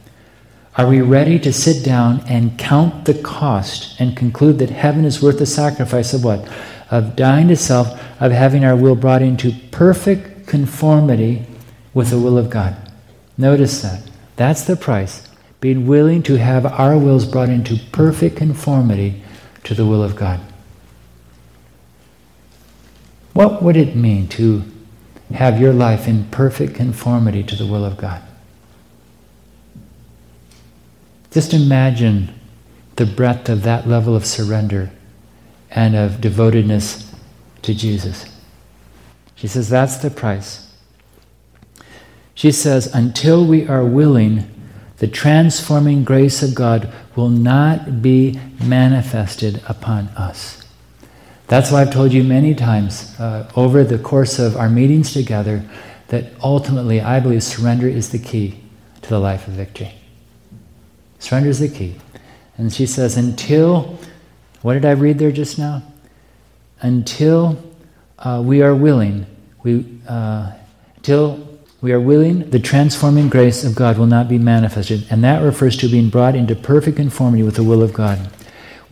Are 0.76 0.88
we 0.88 1.02
ready 1.02 1.40
to 1.40 1.54
sit 1.54 1.84
down 1.84 2.24
and 2.28 2.58
count 2.58 3.06
the 3.06 3.14
cost 3.16 4.00
and 4.00 4.18
conclude 4.18 4.60
that 4.60 4.70
heaven 4.70 5.06
is 5.06 5.22
worth 5.22 5.40
the 5.40 5.46
sacrifice 5.46 6.14
of 6.14 6.24
what? 6.24 6.48
Of 6.92 7.16
dying 7.16 7.48
to 7.48 7.56
self, 7.56 8.00
of 8.22 8.32
having 8.32 8.64
our 8.64 8.76
will 8.76 8.96
brought 8.96 9.22
into 9.22 9.52
perfect 9.72 10.48
conformity 10.48 11.46
with 11.94 12.10
the 12.10 12.20
will 12.20 12.38
of 12.38 12.50
God. 12.50 12.76
Notice 13.38 13.82
that. 13.82 14.04
That's 14.36 14.64
the 14.64 14.76
price. 14.76 15.28
Being 15.60 15.88
willing 15.88 16.24
to 16.24 16.36
have 16.36 16.66
our 16.66 16.98
wills 16.98 17.26
brought 17.26 17.50
into 17.50 17.78
perfect 17.92 18.38
conformity 18.38 19.24
to 19.64 19.74
the 19.74 19.86
will 19.86 20.04
of 20.04 20.16
God. 20.16 20.40
What 23.34 23.64
would 23.64 23.76
it 23.76 23.96
mean 23.96 24.28
to 24.30 24.64
have 25.34 25.60
your 25.60 25.74
life 25.74 26.08
in 26.08 26.26
perfect 26.26 26.76
conformity 26.76 27.44
to 27.44 27.56
the 27.56 27.66
will 27.66 27.84
of 27.84 27.98
God? 27.98 28.22
Just 31.32 31.54
imagine 31.54 32.40
the 32.96 33.08
breadth 33.08 33.50
of 33.50 33.64
that 33.64 33.88
level 33.88 34.16
of 34.16 34.26
surrender 34.26 34.92
and 35.72 35.96
of 35.96 36.22
devotedness 36.22 37.12
to 37.64 37.74
Jesus. 37.74 38.26
She 39.36 39.48
says 39.48 39.68
that's 39.68 39.98
the 39.98 40.12
price. 40.12 40.72
She 42.36 42.52
says, 42.52 42.94
until 42.94 43.46
we 43.46 43.68
are 43.68 43.84
willing, 43.84 44.50
the 44.98 45.08
transforming 45.08 46.04
grace 46.04 46.44
of 46.44 46.56
God 46.56 46.92
will 47.16 47.30
not 47.30 48.02
be 48.02 48.40
manifested 48.64 49.62
upon 49.68 50.08
us. 50.10 50.63
That's 51.48 51.72
why 51.72 51.82
I've 51.82 51.94
told 51.94 52.14
you 52.14 52.24
many 52.24 52.56
times 52.56 53.18
uh, 53.20 53.50
over 53.56 53.84
the 53.84 54.00
course 54.00 54.40
of 54.40 54.56
our 54.56 54.70
meetings 54.70 55.14
together 55.14 55.64
that 56.08 56.32
ultimately 56.44 57.02
I 57.02 57.20
believe 57.20 57.44
surrender 57.44 57.88
is 57.88 58.10
the 58.10 58.20
key 58.20 58.60
to 59.02 59.10
the 59.10 59.20
life 59.20 59.48
of 59.48 59.54
victory. 59.54 59.94
Surrender 61.20 61.50
is 61.50 61.60
the 61.60 61.70
key. 61.70 61.96
And 62.58 62.72
she 62.72 62.86
says, 62.86 63.18
until, 63.18 63.98
what 64.62 64.74
did 64.74 64.86
I 64.86 64.92
read 64.92 65.20
there 65.20 65.32
just 65.32 65.58
now? 65.58 65.84
Until 66.82 67.62
uh, 68.20 68.42
we 68.46 68.62
are 68.62 68.76
willing, 68.76 69.26
we, 69.64 70.00
uh, 70.08 70.52
until 70.98 71.48
we 71.82 71.92
are 71.92 72.00
willing, 72.00 72.50
the 72.50 72.60
transforming 72.60 73.28
grace 73.28 73.64
of 73.64 73.76
God 73.76 73.98
will 73.98 74.06
not 74.06 74.30
be 74.30 74.38
manifested. 74.38 75.06
And 75.10 75.24
that 75.24 75.42
refers 75.42 75.76
to 75.78 75.88
being 75.88 76.10
brought 76.10 76.36
into 76.36 76.56
perfect 76.56 76.98
conformity 76.98 77.44
with 77.44 77.56
the 77.56 77.64
will 77.64 77.82
of 77.82 77.92
God. 77.92 78.30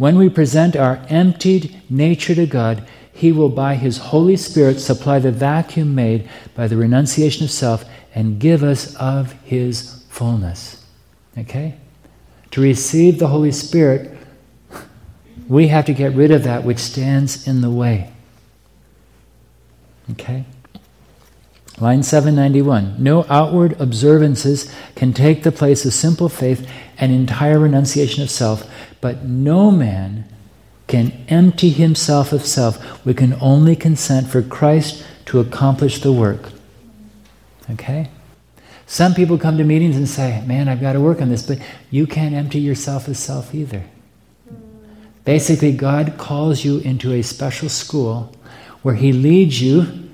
When 0.02 0.18
we 0.18 0.30
present 0.30 0.76
our 0.76 1.06
emptied 1.10 1.80
nature 1.88 2.34
to 2.34 2.48
God, 2.48 2.88
He 3.14 3.32
will, 3.32 3.50
by 3.50 3.76
His 3.76 4.00
Holy 4.00 4.36
Spirit, 4.36 4.80
supply 4.80 5.20
the 5.20 5.32
vacuum 5.32 5.94
made 5.94 6.28
by 6.56 6.68
the 6.68 6.76
renunciation 6.76 7.44
of 7.44 7.52
self 7.52 7.86
and 8.16 8.40
give 8.40 8.64
us 8.64 8.96
of 8.96 9.34
His 9.44 10.04
fullness. 10.10 10.84
Okay? 11.38 11.76
To 12.50 12.62
receive 12.62 13.20
the 13.20 13.28
Holy 13.28 13.52
Spirit, 13.52 14.18
we 15.48 15.68
have 15.68 15.86
to 15.86 15.94
get 15.94 16.16
rid 16.16 16.32
of 16.32 16.46
that 16.46 16.64
which 16.64 16.80
stands 16.80 17.48
in 17.48 17.62
the 17.62 17.70
way. 17.70 18.12
Okay? 20.14 20.46
Line 21.80 22.02
791 22.02 22.96
No 22.98 23.28
outward 23.30 23.80
observances 23.80 24.74
can 24.96 25.14
take 25.14 25.44
the 25.44 25.52
place 25.52 25.86
of 25.86 25.94
simple 25.94 26.28
faith 26.28 26.68
and 27.02 27.12
entire 27.12 27.60
renunciation 27.60 28.24
of 28.24 28.30
self, 28.30 28.70
but 29.02 29.26
no 29.26 29.72
man 29.72 30.24
can 30.88 31.12
empty 31.28 31.70
himself 31.72 32.32
of 32.32 32.46
self. 32.46 33.06
We 33.06 33.14
can 33.14 33.34
only 33.42 33.76
consent 33.76 34.28
for 34.28 34.42
Christ 34.42 35.04
to 35.26 35.40
accomplish 35.40 36.02
the 36.02 36.14
work. 36.14 36.52
Okay? 37.72 38.10
Some 38.86 39.14
people 39.14 39.38
come 39.38 39.58
to 39.58 39.64
meetings 39.64 39.96
and 39.96 40.08
say, 40.08 40.44
Man, 40.46 40.68
I've 40.68 40.82
got 40.82 40.94
to 40.94 41.02
work 41.02 41.22
on 41.22 41.30
this, 41.30 41.44
but 41.48 41.60
you 41.90 42.06
can't 42.06 42.36
empty 42.36 42.60
yourself 42.60 43.08
of 43.08 43.18
self 43.18 43.56
either. 43.56 43.84
Basically, 45.24 45.72
God 45.72 46.16
calls 46.18 46.66
you 46.66 46.80
into 46.80 47.14
a 47.14 47.22
special 47.22 47.70
school 47.70 48.36
where 48.82 48.96
He 48.96 49.14
leads 49.14 49.62
you 49.62 50.10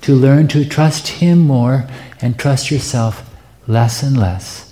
to 0.00 0.14
learn 0.14 0.48
to 0.48 0.64
trust 0.64 1.08
Him 1.08 1.40
more 1.40 1.86
and 2.22 2.38
trust 2.38 2.70
yourself 2.70 3.28
less 3.66 4.02
and 4.02 4.18
less. 4.18 4.65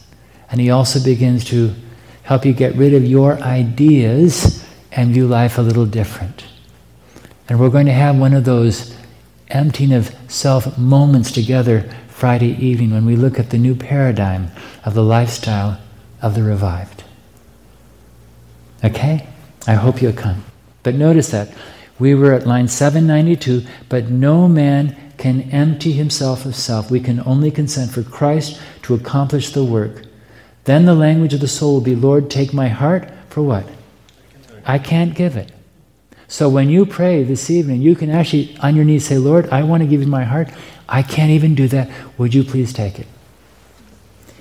And 0.54 0.60
He 0.60 0.70
also 0.70 1.02
begins 1.02 1.44
to 1.46 1.74
help 2.22 2.46
you 2.46 2.52
get 2.52 2.76
rid 2.76 2.94
of 2.94 3.04
your 3.04 3.40
ideas 3.40 4.64
and 4.92 5.12
view 5.12 5.26
life 5.26 5.58
a 5.58 5.62
little 5.62 5.84
different. 5.84 6.44
And 7.48 7.58
we're 7.58 7.70
going 7.70 7.86
to 7.86 7.92
have 7.92 8.16
one 8.16 8.34
of 8.34 8.44
those 8.44 8.96
emptying 9.48 9.92
of 9.92 10.14
self 10.28 10.78
moments 10.78 11.32
together 11.32 11.90
Friday 12.06 12.52
evening 12.64 12.92
when 12.92 13.04
we 13.04 13.16
look 13.16 13.40
at 13.40 13.50
the 13.50 13.58
new 13.58 13.74
paradigm 13.74 14.52
of 14.84 14.94
the 14.94 15.02
lifestyle 15.02 15.80
of 16.22 16.36
the 16.36 16.44
revived. 16.44 17.02
Okay? 18.84 19.26
I 19.66 19.74
hope 19.74 20.00
you'll 20.00 20.12
come. 20.12 20.44
But 20.84 20.94
notice 20.94 21.32
that. 21.32 21.52
We 21.98 22.14
were 22.14 22.32
at 22.32 22.46
line 22.46 22.68
792, 22.68 23.66
but 23.88 24.08
no 24.08 24.46
man 24.46 25.14
can 25.18 25.50
empty 25.50 25.90
himself 25.90 26.46
of 26.46 26.54
self. 26.54 26.92
We 26.92 27.00
can 27.00 27.18
only 27.26 27.50
consent 27.50 27.90
for 27.90 28.04
Christ 28.04 28.60
to 28.82 28.94
accomplish 28.94 29.50
the 29.50 29.64
work. 29.64 30.04
Then 30.64 30.86
the 30.86 30.94
language 30.94 31.34
of 31.34 31.40
the 31.40 31.48
soul 31.48 31.74
will 31.74 31.80
be, 31.80 31.94
Lord, 31.94 32.30
take 32.30 32.52
my 32.52 32.68
heart 32.68 33.10
for 33.28 33.42
what? 33.42 33.66
I 34.64 34.78
can't 34.78 35.14
give 35.14 35.36
it. 35.36 35.52
So 36.26 36.48
when 36.48 36.70
you 36.70 36.86
pray 36.86 37.22
this 37.22 37.50
evening, 37.50 37.82
you 37.82 37.94
can 37.94 38.10
actually, 38.10 38.56
on 38.60 38.74
your 38.74 38.84
knees, 38.84 39.06
say, 39.06 39.18
Lord, 39.18 39.48
I 39.50 39.62
want 39.62 39.82
to 39.82 39.86
give 39.86 40.00
you 40.00 40.06
my 40.06 40.24
heart. 40.24 40.48
I 40.88 41.02
can't 41.02 41.30
even 41.30 41.54
do 41.54 41.68
that. 41.68 41.90
Would 42.18 42.34
you 42.34 42.42
please 42.44 42.72
take 42.72 42.98
it? 42.98 43.06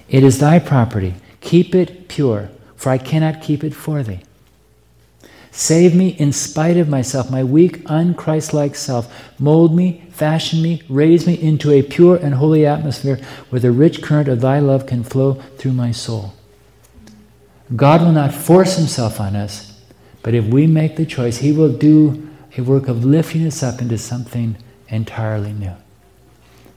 It 0.07 0.23
is 0.23 0.39
thy 0.39 0.59
property. 0.59 1.15
Keep 1.41 1.75
it 1.75 2.07
pure, 2.07 2.49
for 2.75 2.89
I 2.89 2.97
cannot 2.97 3.41
keep 3.41 3.63
it 3.63 3.75
for 3.75 4.01
thee. 4.01 4.21
Save 5.55 5.93
me 5.93 6.09
in 6.09 6.33
spite 6.33 6.77
of 6.77 6.89
myself, 6.89 7.29
my 7.29 7.43
weak, 7.43 7.83
unchristlike 7.83 8.75
self. 8.75 9.13
Mold 9.39 9.75
me, 9.75 10.03
fashion 10.09 10.63
me, 10.63 10.81
raise 10.89 11.27
me 11.27 11.39
into 11.39 11.69
a 11.69 11.83
pure 11.83 12.15
and 12.15 12.33
holy 12.33 12.65
atmosphere 12.65 13.19
where 13.51 13.61
the 13.61 13.71
rich 13.71 14.01
current 14.01 14.27
of 14.27 14.41
thy 14.41 14.57
love 14.57 14.87
can 14.87 15.03
flow 15.03 15.35
through 15.59 15.73
my 15.73 15.91
soul. 15.91 16.33
God 17.75 18.01
will 18.01 18.13
not 18.13 18.33
force 18.33 18.77
himself 18.77 19.19
on 19.19 19.35
us, 19.35 19.79
but 20.23 20.33
if 20.33 20.43
we 20.45 20.65
make 20.65 20.95
the 20.95 21.05
choice, 21.05 21.37
he 21.37 21.51
will 21.51 21.71
do 21.71 22.27
a 22.57 22.61
work 22.61 22.87
of 22.87 23.05
lifting 23.05 23.45
us 23.45 23.61
up 23.61 23.79
into 23.79 23.99
something 23.99 24.57
entirely 24.87 25.53
new. 25.53 25.75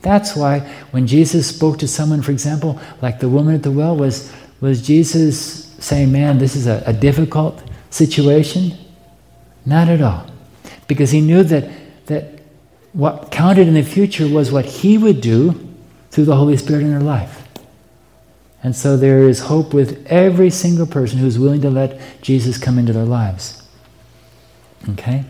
That's 0.02 0.36
why 0.36 0.60
when 0.90 1.06
Jesus 1.06 1.46
spoke 1.46 1.78
to 1.78 1.88
someone, 1.88 2.20
for 2.20 2.30
example, 2.30 2.78
like 3.00 3.20
the 3.20 3.28
woman 3.30 3.54
at 3.54 3.62
the 3.62 3.70
well, 3.70 3.96
was, 3.96 4.30
was 4.60 4.86
Jesus 4.86 5.74
saying, 5.78 6.12
Man, 6.12 6.36
this 6.36 6.54
is 6.54 6.66
a, 6.66 6.82
a 6.84 6.92
difficult 6.92 7.62
situation? 7.96 8.72
Not 9.64 9.88
at 9.88 10.00
all. 10.00 10.26
Because 10.86 11.10
he 11.10 11.20
knew 11.20 11.42
that, 11.42 11.68
that 12.06 12.40
what 12.92 13.30
counted 13.30 13.68
in 13.68 13.74
the 13.74 13.82
future 13.82 14.28
was 14.28 14.52
what 14.52 14.64
he 14.64 14.96
would 14.96 15.20
do 15.20 15.68
through 16.10 16.24
the 16.24 16.36
Holy 16.36 16.56
Spirit 16.56 16.82
in 16.82 16.92
her 16.92 17.00
life. 17.00 17.46
And 18.62 18.74
so 18.74 18.96
there 18.96 19.28
is 19.28 19.40
hope 19.40 19.74
with 19.74 20.06
every 20.06 20.50
single 20.50 20.86
person 20.86 21.18
who's 21.18 21.38
willing 21.38 21.60
to 21.60 21.70
let 21.70 22.00
Jesus 22.22 22.58
come 22.58 22.78
into 22.78 22.92
their 22.92 23.04
lives. 23.04 23.62
Okay? 24.90 25.24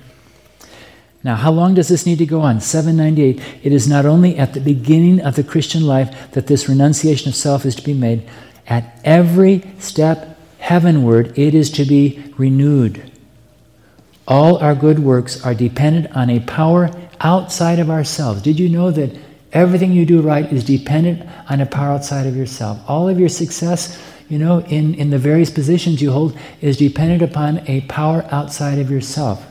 Now, 1.22 1.34
how 1.34 1.50
long 1.50 1.74
does 1.74 1.88
this 1.88 2.06
need 2.06 2.18
to 2.18 2.26
go 2.26 2.40
on? 2.40 2.60
798. 2.60 3.42
It 3.64 3.72
is 3.72 3.88
not 3.88 4.06
only 4.06 4.38
at 4.38 4.54
the 4.54 4.60
beginning 4.60 5.20
of 5.20 5.34
the 5.34 5.42
Christian 5.42 5.84
life 5.84 6.30
that 6.32 6.46
this 6.46 6.68
renunciation 6.68 7.28
of 7.28 7.34
self 7.34 7.66
is 7.66 7.74
to 7.74 7.82
be 7.82 7.94
made, 7.94 8.28
at 8.68 9.00
every 9.04 9.64
step 9.78 10.35
heavenward, 10.66 11.38
it 11.38 11.54
is 11.54 11.70
to 11.70 11.84
be 11.84 12.20
renewed. 12.36 13.00
All 14.26 14.58
our 14.58 14.74
good 14.74 14.98
works 14.98 15.40
are 15.44 15.54
dependent 15.54 16.10
on 16.16 16.28
a 16.28 16.40
power 16.40 16.90
outside 17.20 17.78
of 17.78 17.88
ourselves. 17.88 18.42
Did 18.42 18.58
you 18.58 18.68
know 18.68 18.90
that 18.90 19.16
everything 19.52 19.92
you 19.92 20.04
do 20.04 20.20
right 20.20 20.52
is 20.52 20.64
dependent 20.64 21.22
on 21.48 21.60
a 21.60 21.66
power 21.66 21.92
outside 21.92 22.26
of 22.26 22.34
yourself? 22.34 22.80
All 22.88 23.08
of 23.08 23.20
your 23.20 23.28
success, 23.28 23.96
you 24.28 24.40
know, 24.40 24.58
in, 24.62 24.94
in 24.94 25.10
the 25.10 25.18
various 25.18 25.50
positions 25.50 26.02
you 26.02 26.10
hold 26.10 26.36
is 26.60 26.76
dependent 26.76 27.22
upon 27.22 27.58
a 27.68 27.82
power 27.82 28.26
outside 28.32 28.80
of 28.80 28.90
yourself. 28.90 29.46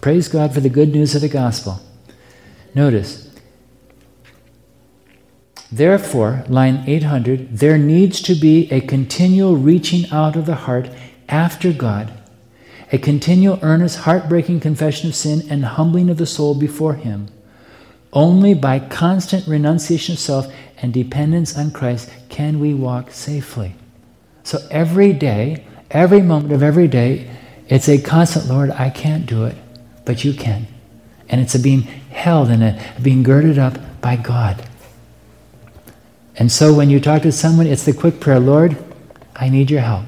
Praise 0.00 0.26
God 0.26 0.52
for 0.52 0.58
the 0.58 0.68
good 0.68 0.88
news 0.88 1.14
of 1.14 1.20
the 1.20 1.28
gospel. 1.28 1.78
Notice, 2.74 3.27
Therefore, 5.70 6.44
line 6.48 6.84
800, 6.86 7.58
there 7.58 7.76
needs 7.76 8.22
to 8.22 8.34
be 8.34 8.70
a 8.72 8.80
continual 8.80 9.56
reaching 9.56 10.10
out 10.10 10.34
of 10.34 10.46
the 10.46 10.54
heart 10.54 10.88
after 11.28 11.72
God, 11.72 12.12
a 12.90 12.98
continual 12.98 13.58
earnest, 13.60 13.98
heartbreaking 14.00 14.60
confession 14.60 15.10
of 15.10 15.14
sin 15.14 15.46
and 15.50 15.64
humbling 15.64 16.08
of 16.08 16.16
the 16.16 16.26
soul 16.26 16.54
before 16.54 16.94
Him. 16.94 17.28
Only 18.14 18.54
by 18.54 18.78
constant 18.78 19.46
renunciation 19.46 20.14
of 20.14 20.18
self 20.18 20.52
and 20.78 20.94
dependence 20.94 21.58
on 21.58 21.70
Christ 21.70 22.10
can 22.30 22.60
we 22.60 22.72
walk 22.72 23.10
safely. 23.10 23.74
So 24.44 24.58
every 24.70 25.12
day, 25.12 25.66
every 25.90 26.22
moment 26.22 26.52
of 26.54 26.62
every 26.62 26.88
day, 26.88 27.30
it's 27.66 27.88
a 27.88 28.00
constant, 28.00 28.46
Lord, 28.46 28.70
I 28.70 28.88
can't 28.88 29.26
do 29.26 29.44
it, 29.44 29.56
but 30.06 30.24
you 30.24 30.32
can. 30.32 30.66
And 31.28 31.42
it's 31.42 31.54
a 31.54 31.58
being 31.58 31.82
held 31.82 32.48
and 32.48 32.62
a 32.62 32.82
being 33.02 33.22
girded 33.22 33.58
up 33.58 33.78
by 34.00 34.16
God. 34.16 34.66
And 36.38 36.52
so 36.52 36.72
when 36.72 36.88
you 36.88 37.00
talk 37.00 37.22
to 37.22 37.32
someone, 37.32 37.66
it's 37.66 37.84
the 37.84 37.92
quick 37.92 38.20
prayer 38.20 38.38
Lord, 38.38 38.76
I 39.34 39.48
need 39.48 39.70
your 39.70 39.80
help. 39.80 40.04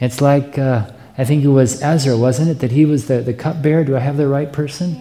It's 0.00 0.20
like, 0.20 0.58
uh, 0.58 0.90
I 1.16 1.24
think 1.24 1.44
it 1.44 1.48
was 1.48 1.82
Ezra, 1.82 2.16
wasn't 2.16 2.50
it? 2.50 2.60
That 2.60 2.70
he 2.70 2.84
was 2.84 3.06
the, 3.06 3.20
the 3.20 3.34
cupbearer. 3.34 3.84
Do 3.84 3.96
I 3.96 4.00
have 4.00 4.16
the 4.16 4.28
right 4.28 4.52
person? 4.52 4.94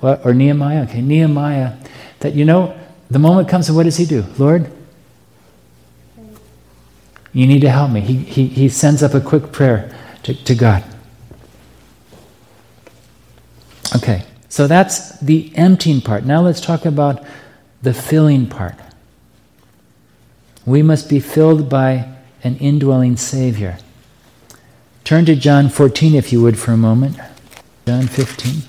What? 0.00 0.24
Or 0.26 0.34
Nehemiah? 0.34 0.84
Okay, 0.84 1.00
Nehemiah. 1.00 1.74
That, 2.20 2.34
you 2.34 2.44
know, 2.44 2.76
the 3.10 3.18
moment 3.18 3.48
comes 3.48 3.68
and 3.68 3.76
what 3.76 3.84
does 3.84 3.96
he 3.96 4.04
do? 4.04 4.24
Lord, 4.38 4.70
you 7.32 7.46
need 7.46 7.60
to 7.60 7.70
help 7.70 7.90
me. 7.90 8.00
He, 8.00 8.16
he, 8.16 8.46
he 8.46 8.68
sends 8.68 9.02
up 9.02 9.14
a 9.14 9.20
quick 9.20 9.52
prayer 9.52 9.94
to, 10.22 10.34
to 10.44 10.54
God. 10.54 10.84
Okay, 13.94 14.24
so 14.48 14.66
that's 14.66 15.18
the 15.20 15.52
emptying 15.56 16.00
part. 16.00 16.24
Now 16.24 16.40
let's 16.40 16.60
talk 16.60 16.84
about 16.84 17.24
the 17.82 17.94
filling 17.94 18.48
part. 18.48 18.74
We 20.66 20.82
must 20.82 21.08
be 21.08 21.20
filled 21.20 21.68
by 21.68 22.08
an 22.42 22.56
indwelling 22.56 23.16
Savior. 23.16 23.78
Turn 25.04 25.26
to 25.26 25.36
John 25.36 25.68
14, 25.68 26.14
if 26.14 26.32
you 26.32 26.40
would, 26.42 26.58
for 26.58 26.72
a 26.72 26.76
moment. 26.76 27.18
John 27.86 28.06
15. 28.06 28.62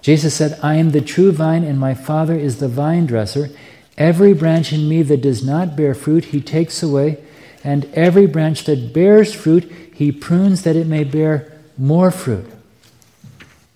Jesus 0.00 0.34
said, 0.34 0.58
I 0.62 0.74
am 0.74 0.90
the 0.90 1.00
true 1.00 1.32
vine, 1.32 1.64
and 1.64 1.78
my 1.78 1.94
Father 1.94 2.34
is 2.34 2.58
the 2.58 2.68
vine 2.68 3.06
dresser. 3.06 3.50
Every 3.96 4.32
branch 4.32 4.72
in 4.72 4.88
me 4.88 5.02
that 5.02 5.22
does 5.22 5.44
not 5.44 5.76
bear 5.76 5.94
fruit, 5.94 6.26
he 6.26 6.40
takes 6.40 6.82
away, 6.82 7.22
and 7.62 7.84
every 7.94 8.26
branch 8.26 8.64
that 8.64 8.92
bears 8.92 9.32
fruit, 9.32 9.70
he 9.94 10.10
prunes 10.10 10.62
that 10.62 10.76
it 10.76 10.86
may 10.86 11.04
bear 11.04 11.52
more 11.78 12.10
fruit. 12.10 12.46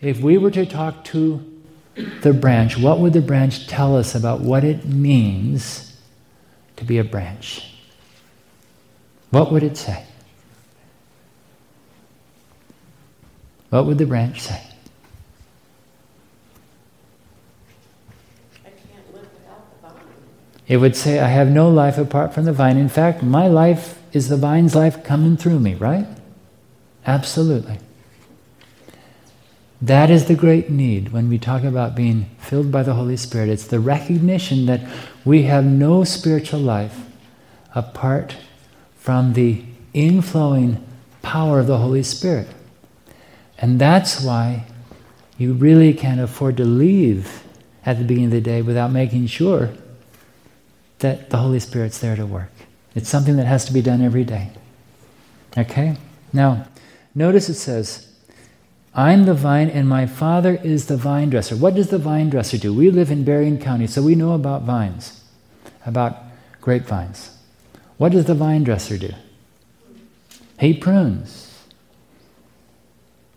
If 0.07 0.21
we 0.21 0.39
were 0.39 0.53
to 0.53 0.65
talk 0.65 1.03
to 1.07 1.45
the 2.21 2.33
branch, 2.33 2.79
what 2.79 3.01
would 3.01 3.13
the 3.13 3.21
branch 3.21 3.67
tell 3.67 3.97
us 3.97 4.15
about 4.15 4.41
what 4.41 4.63
it 4.63 4.85
means 4.85 5.97
to 6.77 6.85
be 6.85 6.99
a 6.99 7.03
branch? 7.03 7.75
What 9.31 9.51
would 9.51 9.65
it 9.65 9.77
say? 9.77 10.05
What 13.71 13.87
would 13.87 13.99
the 13.99 14.07
branch 14.07 14.43
say? 14.43 14.63
It 20.69 20.77
would 20.77 20.95
say, 20.95 21.19
I 21.19 21.27
have 21.27 21.49
no 21.49 21.69
life 21.69 21.99
apart 21.99 22.33
from 22.33 22.45
the 22.45 22.53
vine. 22.53 22.77
In 22.77 22.89
fact, 22.89 23.25
my 23.25 23.49
life 23.49 24.01
is 24.13 24.29
the 24.29 24.37
vine's 24.37 24.77
life 24.77 25.03
coming 25.03 25.37
through 25.37 25.59
me, 25.59 25.75
right? 25.75 26.07
Absolutely. 27.05 27.81
That 29.87 30.11
is 30.11 30.25
the 30.25 30.35
great 30.35 30.69
need 30.69 31.13
when 31.13 31.29
we 31.29 31.39
talk 31.39 31.63
about 31.63 31.95
being 31.95 32.29
filled 32.39 32.73
by 32.73 32.83
the 32.83 32.95
Holy 32.95 33.17
Spirit. 33.17 33.49
It's 33.49 33.69
the 33.69 33.79
recognition 33.79 34.67
that 34.67 34.81
we 35.25 35.45
have 35.45 35.65
no 35.65 36.03
spiritual 36.03 36.59
life 36.59 37.07
apart 37.73 38.35
from 38.97 39.35
the 39.35 39.63
inflowing 39.95 40.85
power 41.23 41.61
of 41.61 41.69
the 41.69 41.79
Holy 41.79 42.03
Spirit. 42.03 42.49
And 43.59 43.79
that's 43.79 44.21
why 44.21 44.65
you 45.39 45.53
really 45.53 45.95
can't 45.95 46.21
afford 46.21 46.57
to 46.57 46.65
leave 46.65 47.45
at 47.85 47.99
the 47.99 48.05
beginning 48.05 48.27
of 48.27 48.33
the 48.33 48.41
day 48.41 48.63
without 48.63 48.91
making 48.91 49.29
sure 49.29 49.71
that 50.99 51.31
the 51.31 51.37
Holy 51.37 51.61
Spirit's 51.61 52.01
there 52.01 52.17
to 52.17 52.27
work. 52.27 52.51
It's 52.97 53.09
something 53.09 53.37
that 53.37 53.47
has 53.47 53.65
to 53.67 53.73
be 53.73 53.83
done 53.83 54.03
every 54.03 54.25
day. 54.25 54.51
Okay? 55.57 55.97
Now, 56.33 56.67
notice 57.15 57.49
it 57.49 57.55
says, 57.55 58.06
I'm 58.97 59.27
the 59.27 59.35
vine 59.35 59.69
and 59.69 59.87
my 59.87 60.07
father 60.07 60.59
is 60.65 60.87
the 60.87 60.97
vine 60.97 61.29
dresser. 61.29 61.55
What 61.55 61.75
does 61.75 61.91
the 61.91 61.99
vine 61.99 62.31
dresser 62.31 62.57
do? 62.57 62.73
We 62.73 62.91
live 62.91 63.11
in 63.11 63.25
Berrien 63.25 63.59
County, 63.59 63.87
so 63.87 64.03
we 64.03 64.15
know 64.15 64.33
about 64.33 64.63
vines, 64.63 65.23
about 65.85 66.17
grapevines. 66.63 67.37
What 67.99 68.13
does 68.13 68.25
the 68.25 68.35
vine 68.35 68.65
dresser 68.65 68.97
do? 68.97 69.11
He 70.59 70.73
prunes. 70.73 71.43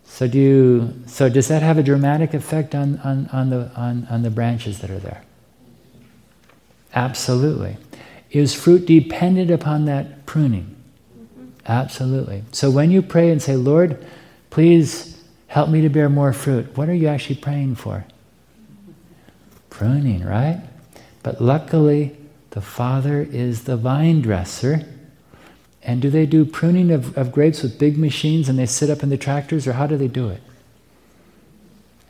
So 0.04 0.26
do 0.26 0.38
you, 0.38 0.94
so 1.06 1.28
does 1.28 1.48
that 1.48 1.62
have 1.62 1.76
a 1.76 1.82
dramatic 1.82 2.32
effect 2.32 2.74
on, 2.74 2.98
on, 3.00 3.28
on, 3.30 3.50
the, 3.50 3.70
on, 3.76 4.06
on 4.10 4.22
the 4.22 4.30
branches 4.30 4.80
that 4.80 4.90
are 4.90 4.98
there? 4.98 5.22
Absolutely. 6.94 7.76
Is 8.30 8.54
fruit 8.54 8.86
dependent 8.86 9.50
upon 9.50 9.84
that 9.84 10.24
pruning? 10.24 10.74
Mm-hmm. 11.18 11.48
Absolutely. 11.66 12.44
So 12.52 12.70
when 12.70 12.90
you 12.90 13.02
pray 13.02 13.30
and 13.30 13.42
say, 13.42 13.56
Lord, 13.56 14.04
please 14.48 15.09
Help 15.50 15.68
me 15.68 15.80
to 15.80 15.88
bear 15.88 16.08
more 16.08 16.32
fruit. 16.32 16.76
What 16.76 16.88
are 16.88 16.94
you 16.94 17.08
actually 17.08 17.34
praying 17.34 17.74
for? 17.74 18.04
Pruning, 19.68 20.24
right? 20.24 20.62
But 21.24 21.40
luckily, 21.40 22.16
The 22.50 22.60
Father 22.60 23.20
is 23.20 23.64
the 23.64 23.76
vine 23.76 24.22
dresser. 24.22 24.86
And 25.82 26.00
do 26.00 26.08
they 26.08 26.24
do 26.24 26.44
pruning 26.44 26.92
of, 26.92 27.18
of 27.18 27.32
grapes 27.32 27.64
with 27.64 27.80
big 27.80 27.98
machines 27.98 28.48
and 28.48 28.56
they 28.56 28.66
sit 28.66 28.90
up 28.90 29.02
in 29.02 29.08
the 29.08 29.16
tractors, 29.16 29.66
or 29.66 29.72
how 29.72 29.88
do 29.88 29.96
they 29.96 30.06
do 30.06 30.28
it? 30.28 30.40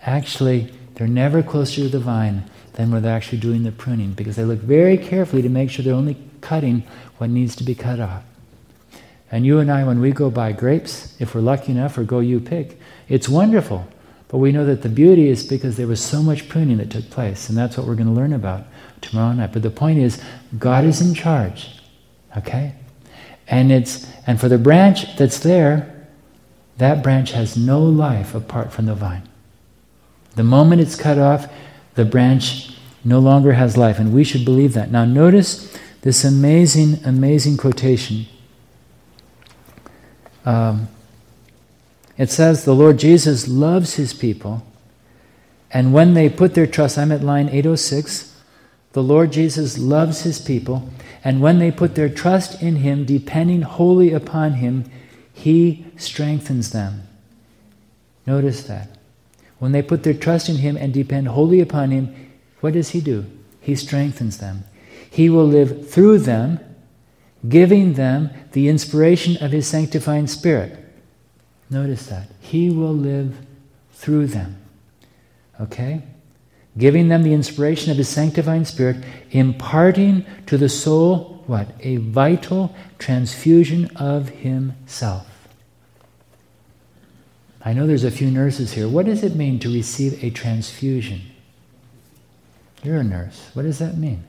Actually, 0.03 0.71
they're 0.97 1.09
never 1.09 1.43
closer 1.43 1.81
to 1.81 1.89
the 1.89 1.99
vine 1.99 2.45
than 2.75 2.91
where 2.91 3.01
they're 3.01 3.17
actually 3.17 3.39
doing 3.39 3.63
the 3.63 3.73
pruning 3.73 4.13
because 4.13 4.37
they 4.37 4.45
look 4.45 4.59
very 4.59 4.99
carefully 4.99 5.41
to 5.41 5.49
make 5.49 5.71
sure 5.71 5.83
they're 5.83 5.95
only 5.95 6.19
cutting 6.43 6.83
what 7.17 7.31
needs 7.31 7.57
to 7.57 7.65
be 7.65 7.75
cut 7.75 8.01
off. 8.01 8.23
And 9.31 9.47
you 9.47 9.59
and 9.59 9.71
I, 9.71 9.85
when 9.85 10.01
we 10.01 10.11
go 10.11 10.31
buy 10.31 10.53
grapes, 10.53 11.15
if 11.21 11.35
we're 11.35 11.41
lucky 11.41 11.73
enough, 11.73 11.97
or 11.97 12.05
go 12.05 12.19
you 12.19 12.41
pick, 12.41 12.79
it's 13.09 13.29
wonderful. 13.29 13.87
But 14.29 14.39
we 14.39 14.53
know 14.53 14.65
that 14.65 14.83
the 14.83 14.89
beauty 14.89 15.29
is 15.29 15.45
because 15.45 15.77
there 15.77 15.87
was 15.87 16.01
so 16.01 16.23
much 16.23 16.49
pruning 16.49 16.79
that 16.79 16.91
took 16.91 17.11
place, 17.11 17.49
and 17.49 17.59
that's 17.59 17.77
what 17.77 17.87
we're 17.87 17.95
going 17.97 18.07
to 18.07 18.13
learn 18.13 18.33
about 18.33 18.65
tomorrow 19.01 19.33
night. 19.33 19.53
But 19.53 19.63
the 19.63 19.71
point 19.71 19.99
is, 19.99 20.23
God 20.59 20.85
is 20.85 21.01
in 21.01 21.15
charge, 21.15 21.81
okay? 22.37 22.75
And 23.49 23.73
it's 23.73 24.07
and 24.27 24.41
for 24.41 24.49
the 24.49 24.59
branch 24.59 25.17
that's 25.17 25.41
there, 25.41 26.07
that 26.79 27.03
branch 27.03 27.33
has 27.33 27.57
no 27.57 27.83
life 27.83 28.35
apart 28.35 28.73
from 28.73 28.87
the 28.87 28.95
vine. 28.95 29.29
The 30.37 30.45
moment 30.45 30.81
it's 30.81 30.95
cut 30.95 31.19
off, 31.19 31.53
the 31.95 32.05
branch 32.05 32.77
no 33.05 33.19
longer 33.19 33.53
has 33.53 33.77
life, 33.77 33.99
and 33.99 34.13
we 34.13 34.25
should 34.25 34.45
believe 34.45 34.75
that. 34.75 34.91
Now, 34.91 35.05
notice 35.05 35.77
this 36.03 36.25
amazing, 36.25 37.05
amazing 37.05 37.57
quotation. 37.57 38.27
Um, 40.51 40.89
it 42.19 42.29
says, 42.29 42.65
The 42.65 42.75
Lord 42.75 42.99
Jesus 42.99 43.47
loves 43.47 43.95
his 43.95 44.13
people, 44.13 44.67
and 45.71 45.93
when 45.93 46.15
they 46.15 46.29
put 46.29 46.55
their 46.55 46.67
trust, 46.67 46.99
I'm 46.99 47.13
at 47.13 47.23
line 47.23 47.49
806. 47.49 48.35
The 48.93 49.03
Lord 49.03 49.31
Jesus 49.31 49.79
loves 49.79 50.23
his 50.23 50.41
people, 50.41 50.91
and 51.23 51.41
when 51.41 51.61
they 51.61 51.71
put 51.71 51.95
their 51.95 52.09
trust 52.09 52.61
in 52.61 52.77
him, 52.77 53.05
depending 53.05 53.63
wholly 53.63 54.13
upon 54.13 54.55
him, 54.55 54.91
he 55.33 55.87
strengthens 55.97 56.73
them. 56.73 57.07
Notice 58.27 58.65
that. 58.65 58.99
When 59.61 59.71
they 59.71 59.83
put 59.83 60.03
their 60.03 60.15
trust 60.15 60.49
in 60.49 60.57
him 60.57 60.77
and 60.77 60.93
depend 60.93 61.29
wholly 61.29 61.61
upon 61.61 61.93
him, 61.93 62.33
what 62.59 62.73
does 62.73 62.91
he 62.91 63.01
do? 63.01 63.25
He 63.61 63.77
strengthens 63.77 64.39
them. 64.39 64.65
He 65.09 65.31
will 65.31 65.47
live 65.47 65.89
through 65.89 66.19
them, 66.19 66.59
giving 67.49 67.95
them 67.95 68.31
the 68.53 68.69
inspiration 68.69 69.43
of 69.43 69.53
his 69.53 69.67
sanctifying 69.67 70.27
spirit. 70.27 70.79
Notice 71.69 72.07
that. 72.07 72.29
He 72.41 72.71
will 72.71 72.95
live 72.95 73.37
through 73.93 74.27
them. 74.29 74.61
Okay? 75.61 76.03
Giving 76.77 77.09
them 77.09 77.23
the 77.23 77.35
inspiration 77.35 77.91
of 77.91 77.97
his 77.97 78.09
sanctifying 78.09 78.65
spirit, 78.65 79.05
imparting 79.31 80.25
to 80.47 80.57
the 80.57 80.69
soul 80.69 81.41
what? 81.51 81.69
A 81.81 81.97
vital 81.97 82.77
transfusion 83.01 83.91
of 83.97 84.29
himself. 84.29 85.49
I 87.61 87.73
know 87.73 87.89
there's 87.89 88.05
a 88.05 88.11
few 88.13 88.31
nurses 88.31 88.73
here. 88.73 88.89
What 88.89 89.07
does 89.07 89.25
it 89.25 89.35
mean 89.35 89.59
to 89.59 89.73
receive 89.73 90.23
a 90.23 90.31
transfusion? 90.31 91.23
You're 92.85 92.99
a 92.99 93.05
nurse. 93.05 93.51
What 93.53 93.63
does 93.63 93.81
that 93.81 93.97
mean? 93.97 94.23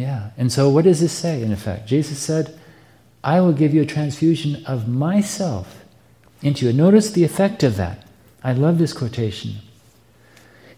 Yeah. 0.00 0.30
And 0.38 0.50
so 0.50 0.70
what 0.70 0.84
does 0.84 1.00
this 1.00 1.12
say 1.12 1.42
in 1.42 1.52
effect? 1.52 1.86
Jesus 1.86 2.18
said, 2.18 2.58
I 3.22 3.42
will 3.42 3.52
give 3.52 3.74
you 3.74 3.82
a 3.82 3.86
transfusion 3.86 4.64
of 4.64 4.88
myself 4.88 5.84
into 6.40 6.64
you. 6.64 6.72
Notice 6.72 7.10
the 7.10 7.22
effect 7.22 7.62
of 7.62 7.76
that. 7.76 8.02
I 8.42 8.54
love 8.54 8.78
this 8.78 8.94
quotation. 8.94 9.56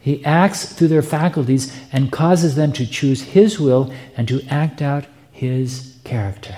He 0.01 0.25
acts 0.25 0.73
through 0.73 0.89
their 0.89 1.03
faculties 1.03 1.73
and 1.93 2.11
causes 2.11 2.57
them 2.57 2.73
to 2.73 2.85
choose 2.85 3.23
His 3.23 3.61
will 3.61 3.95
and 4.17 4.27
to 4.27 4.43
act 4.49 4.83
out 4.83 5.05
His 5.31 6.01
character. 6.03 6.57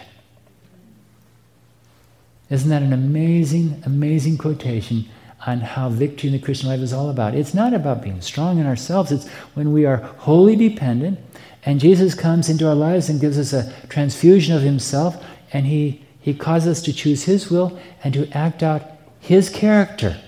Isn't 2.48 2.70
that 2.70 2.82
an 2.82 2.94
amazing, 2.94 3.82
amazing 3.84 4.38
quotation 4.38 5.06
on 5.46 5.60
how 5.60 5.90
victory 5.90 6.28
in 6.28 6.32
the 6.32 6.42
Christian 6.42 6.70
life 6.70 6.80
is 6.80 6.94
all 6.94 7.10
about? 7.10 7.34
It's 7.34 7.52
not 7.52 7.74
about 7.74 8.02
being 8.02 8.22
strong 8.22 8.58
in 8.58 8.64
ourselves, 8.64 9.12
it's 9.12 9.28
when 9.52 9.70
we 9.74 9.84
are 9.84 9.98
wholly 9.98 10.56
dependent 10.56 11.18
and 11.66 11.80
Jesus 11.80 12.14
comes 12.14 12.48
into 12.48 12.68
our 12.68 12.74
lives 12.74 13.08
and 13.08 13.20
gives 13.20 13.38
us 13.38 13.52
a 13.52 13.72
transfusion 13.88 14.54
of 14.54 14.62
Himself 14.62 15.22
and 15.52 15.66
He, 15.66 16.04
he 16.20 16.34
causes 16.34 16.78
us 16.78 16.84
to 16.84 16.92
choose 16.92 17.24
His 17.24 17.50
will 17.50 17.78
and 18.02 18.12
to 18.14 18.30
act 18.36 18.62
out 18.62 18.82
His 19.20 19.48
character. 19.48 20.20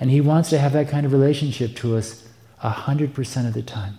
And 0.00 0.10
He 0.10 0.20
wants 0.20 0.50
to 0.50 0.58
have 0.58 0.72
that 0.72 0.88
kind 0.88 1.04
of 1.04 1.12
relationship 1.12 1.76
to 1.76 1.96
us 1.96 2.26
100% 2.62 3.46
of 3.46 3.54
the 3.54 3.62
time. 3.62 3.98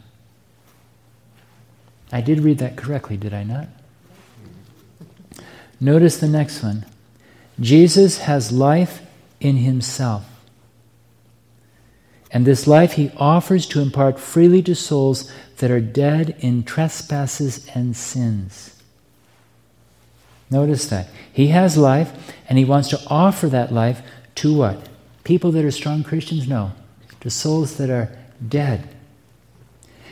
I 2.11 2.21
did 2.21 2.39
read 2.39 2.57
that 2.57 2.75
correctly, 2.75 3.17
did 3.17 3.33
I 3.33 3.43
not? 3.43 3.67
Notice 5.79 6.17
the 6.17 6.27
next 6.27 6.63
one. 6.63 6.85
Jesus 7.59 8.19
has 8.19 8.51
life 8.51 9.01
in 9.39 9.57
himself. 9.57 10.25
And 12.31 12.45
this 12.45 12.67
life 12.67 12.93
he 12.93 13.11
offers 13.17 13.65
to 13.67 13.81
impart 13.81 14.19
freely 14.19 14.61
to 14.63 14.75
souls 14.75 15.31
that 15.57 15.71
are 15.71 15.81
dead 15.81 16.35
in 16.39 16.63
trespasses 16.63 17.67
and 17.73 17.95
sins. 17.95 18.75
Notice 20.51 20.87
that. 20.87 21.09
He 21.31 21.47
has 21.47 21.77
life, 21.77 22.33
and 22.47 22.57
he 22.57 22.65
wants 22.65 22.89
to 22.89 23.01
offer 23.07 23.47
that 23.49 23.71
life 23.71 24.01
to 24.35 24.55
what? 24.55 24.87
People 25.23 25.51
that 25.51 25.65
are 25.65 25.71
strong 25.71 26.03
Christians? 26.03 26.47
No. 26.47 26.71
To 27.21 27.29
souls 27.29 27.77
that 27.77 27.89
are 27.89 28.15
dead. 28.47 28.89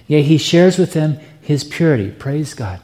Yea, 0.08 0.22
he 0.22 0.38
shares 0.38 0.78
with 0.78 0.94
them 0.94 1.20
his 1.42 1.64
purity. 1.64 2.12
Praise 2.12 2.54
God. 2.54 2.80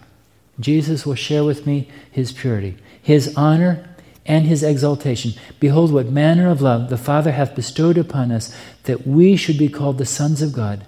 Jesus 0.59 1.05
will 1.05 1.15
share 1.15 1.43
with 1.43 1.65
me 1.65 1.89
his 2.11 2.31
purity, 2.31 2.77
his 3.01 3.35
honor, 3.35 3.89
and 4.25 4.45
his 4.45 4.63
exaltation. 4.63 5.33
Behold, 5.59 5.91
what 5.91 6.07
manner 6.07 6.49
of 6.49 6.61
love 6.61 6.89
the 6.89 6.97
Father 6.97 7.31
hath 7.31 7.55
bestowed 7.55 7.97
upon 7.97 8.31
us, 8.31 8.55
that 8.83 9.07
we 9.07 9.35
should 9.35 9.57
be 9.57 9.69
called 9.69 9.97
the 9.97 10.05
sons 10.05 10.41
of 10.41 10.53
God. 10.53 10.85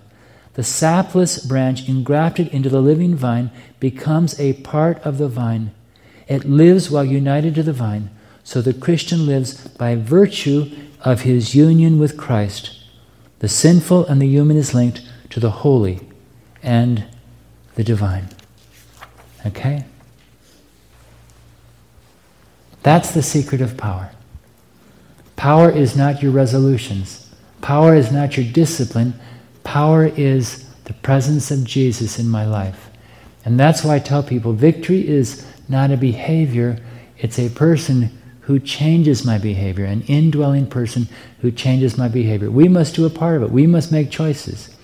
The 0.54 0.64
sapless 0.64 1.46
branch 1.46 1.88
engrafted 1.88 2.48
into 2.50 2.70
the 2.70 2.82
living 2.82 3.16
vine 3.16 3.52
becomes 3.80 4.40
a 4.40 4.54
part 4.54 5.00
of 5.00 5.18
the 5.18 5.28
vine. 5.28 5.72
It 6.28 6.46
lives 6.46 6.90
while 6.90 7.06
united 7.06 7.56
to 7.56 7.64
the 7.64 7.74
vine. 7.74 8.10
So 8.44 8.62
the 8.62 8.74
Christian 8.74 9.26
lives 9.26 9.68
by 9.68 9.96
virtue 9.96 10.72
of 11.02 11.22
his 11.22 11.56
union 11.56 12.00
with 12.00 12.18
Christ. 12.18 12.84
The 13.40 13.50
sinful 13.50 14.06
and 14.06 14.22
the 14.22 14.28
human 14.28 14.58
is 14.58 14.74
linked 14.74 15.02
to 15.32 15.40
the 15.40 15.52
holy 15.52 16.00
and 16.64 17.06
the 17.76 17.84
divine. 17.84 18.30
Okay? 19.46 19.86
That's 22.82 23.12
the 23.12 23.24
secret 23.24 23.62
of 23.62 23.78
power. 23.78 24.12
Power 25.36 25.70
is 25.70 25.96
not 25.96 26.24
your 26.24 26.32
resolutions. 26.32 27.25
Power 27.62 27.96
is 27.96 28.12
not 28.12 28.38
your 28.38 28.46
discipline. 28.52 29.14
Power 29.64 30.06
is 30.06 30.64
the 30.86 30.94
presence 30.94 31.52
of 31.52 31.64
Jesus 31.64 32.20
in 32.20 32.30
my 32.30 32.46
life. 32.46 32.90
And 33.44 33.60
that's 33.60 33.84
why 33.84 33.96
I 33.96 34.00
tell 34.00 34.24
people 34.24 34.54
victory 34.54 35.08
is 35.08 35.46
not 35.68 35.92
a 35.92 35.98
behavior, 35.98 36.78
it's 37.18 37.40
a 37.40 37.50
person 37.50 38.18
who 38.42 38.60
changes 38.60 39.26
my 39.26 39.38
behavior, 39.38 39.86
an 39.86 40.04
indwelling 40.04 40.68
person 40.68 41.08
who 41.42 41.52
changes 41.52 41.98
my 41.98 42.08
behavior. 42.08 42.52
We 42.52 42.68
must 42.68 42.96
do 42.96 43.06
a 43.06 43.10
part 43.10 43.38
of 43.38 43.44
it, 43.44 43.52
we 43.52 43.66
must 43.66 43.92
make 43.92 44.12
choices. 44.12 44.76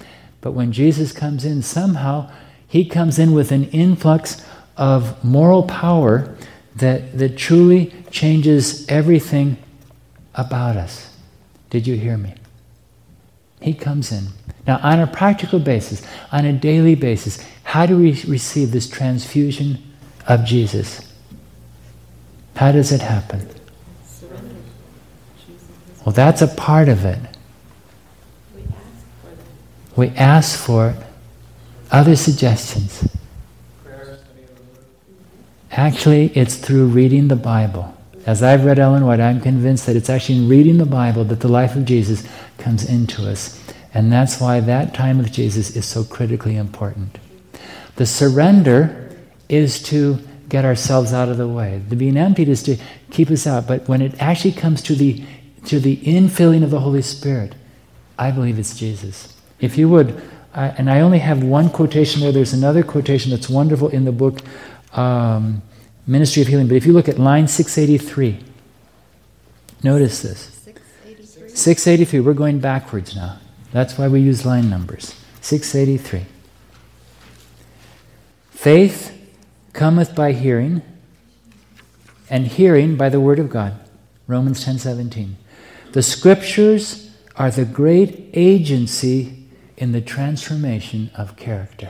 But 0.42 0.54
when 0.54 0.72
Jesus 0.72 1.12
comes 1.12 1.46
in, 1.46 1.62
somehow 1.62 2.32
he 2.68 2.86
comes 2.86 3.20
in 3.20 3.34
with 3.34 3.52
an 3.52 3.66
influx 3.66 4.44
of 4.78 5.24
moral 5.24 5.64
power 5.64 6.36
that, 6.76 7.18
that 7.18 7.38
truly 7.38 7.94
changes 8.10 8.88
everything 8.88 9.58
about 10.34 10.78
us. 10.78 11.16
Did 11.70 11.86
you 11.86 11.96
hear 11.96 12.18
me? 12.18 12.34
He 13.62 13.74
comes 13.74 14.12
in. 14.12 14.28
Now, 14.68 14.80
on 14.84 15.00
a 15.00 15.08
practical 15.08 15.60
basis, 15.60 16.06
on 16.32 16.46
a 16.46 16.54
daily 16.54 16.96
basis, 16.96 17.44
how 17.64 17.86
do 17.86 17.98
we 17.98 18.22
receive 18.24 18.72
this 18.72 18.90
transfusion 18.90 19.78
of 20.28 20.44
Jesus? 20.46 21.12
How 22.56 22.72
does 22.72 22.92
it 22.92 23.02
happen? 23.02 23.48
Well, 26.06 26.14
that's 26.14 26.42
a 26.42 26.48
part 26.48 26.90
of 26.90 27.06
it. 27.06 27.20
We 29.96 30.10
ask 30.10 30.60
for 30.60 30.90
it. 30.90 30.96
Other 31.92 32.16
suggestions? 32.16 33.08
Actually, 35.72 36.28
it's 36.36 36.56
through 36.56 36.88
reading 36.88 37.28
the 37.28 37.36
Bible. 37.36 37.96
As 38.26 38.44
I've 38.44 38.66
read 38.66 38.80
Ellen 38.80 39.06
White, 39.06 39.20
I'm 39.20 39.42
convinced 39.42 39.86
that 39.86 39.96
it's 39.96 40.10
actually 40.10 40.38
in 40.38 40.50
reading 40.50 40.78
the 40.78 40.86
Bible 40.86 41.24
that 41.26 41.40
the 41.40 41.48
life 41.48 41.76
of 41.76 41.86
Jesus 41.86 42.28
comes 42.58 42.88
into 42.88 43.28
us. 43.28 43.60
And 43.94 44.12
that's 44.12 44.40
why 44.40 44.60
that 44.60 44.94
time 44.94 45.18
with 45.18 45.32
Jesus 45.32 45.76
is 45.76 45.86
so 45.86 46.04
critically 46.04 46.56
important. 46.56 47.18
The 47.96 48.06
surrender 48.06 49.18
is 49.50 49.82
to 49.84 50.20
get 50.48 50.66
ourselves 50.66 51.14
out 51.14 51.30
of 51.30 51.38
the 51.38 51.48
way. 51.48 51.82
The 51.90 51.96
being 51.96 52.18
emptied 52.18 52.50
is 52.50 52.64
to 52.64 52.78
keep 53.10 53.30
us 53.30 53.48
out. 53.48 53.68
But 53.68 53.88
when 53.88 54.02
it 54.02 54.22
actually 54.22 54.54
comes 54.54 54.82
to 54.84 54.96
the 54.96 55.24
to 55.66 55.80
the 55.80 55.98
infilling 55.98 56.64
of 56.64 56.72
the 56.72 56.80
Holy 56.80 57.04
Spirit, 57.04 57.54
I 58.18 58.32
believe 58.32 58.58
it's 58.58 58.76
Jesus. 58.76 59.38
If 59.60 59.78
you 59.78 59.88
would 59.90 60.20
I, 60.54 60.68
and 60.68 60.90
I 60.90 61.00
only 61.02 61.20
have 61.20 61.44
one 61.44 61.70
quotation 61.70 62.22
there. 62.22 62.32
There's 62.32 62.54
another 62.54 62.84
quotation 62.84 63.32
that's 63.32 63.50
wonderful 63.50 63.88
in 63.90 64.06
the 64.06 64.12
book, 64.12 64.40
um, 64.94 65.62
Ministry 66.08 66.42
of 66.42 66.48
Healing. 66.48 66.68
But 66.68 66.78
if 66.78 66.86
you 66.86 66.94
look 66.94 67.08
at 67.08 67.20
line 67.20 67.48
683, 67.48 68.40
notice 69.84 70.22
this. 70.22 70.40
683. 70.40 71.50
683. 71.56 72.20
We're 72.20 72.34
going 72.34 72.60
backwards 72.60 73.16
now. 73.16 73.40
That's 73.72 73.98
why 73.98 74.08
we 74.08 74.20
use 74.20 74.46
line 74.46 74.70
numbers. 74.70 75.16
683. 75.42 76.26
Faith 78.50 79.18
cometh 79.74 80.14
by 80.16 80.34
hearing, 80.34 80.82
and 82.30 82.48
hearing 82.48 82.96
by 82.96 83.10
the 83.10 83.20
word 83.20 83.40
of 83.40 83.50
God. 83.50 83.74
Romans 84.28 84.64
10:17. 84.64 85.36
The 85.94 86.04
scriptures 86.04 87.10
are 87.36 87.52
the 87.52 87.66
great 87.66 88.30
agency 88.34 89.48
in 89.78 89.92
the 89.92 90.02
transformation 90.02 91.10
of 91.16 91.36
character. 91.36 91.90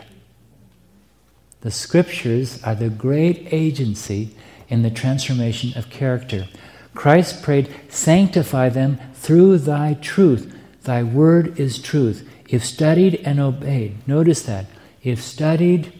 The 1.61 1.71
scriptures 1.71 2.61
are 2.63 2.75
the 2.75 2.89
great 2.89 3.47
agency 3.51 4.35
in 4.67 4.81
the 4.81 4.89
transformation 4.89 5.77
of 5.77 5.89
character. 5.89 6.47
Christ 6.95 7.43
prayed, 7.43 7.73
Sanctify 7.89 8.69
them 8.69 8.99
through 9.13 9.59
thy 9.59 9.93
truth. 9.95 10.55
Thy 10.83 11.03
word 11.03 11.59
is 11.59 11.79
truth. 11.79 12.27
If 12.49 12.65
studied 12.65 13.21
and 13.23 13.39
obeyed, 13.39 14.07
notice 14.07 14.41
that. 14.43 14.65
If 15.03 15.21
studied 15.21 15.93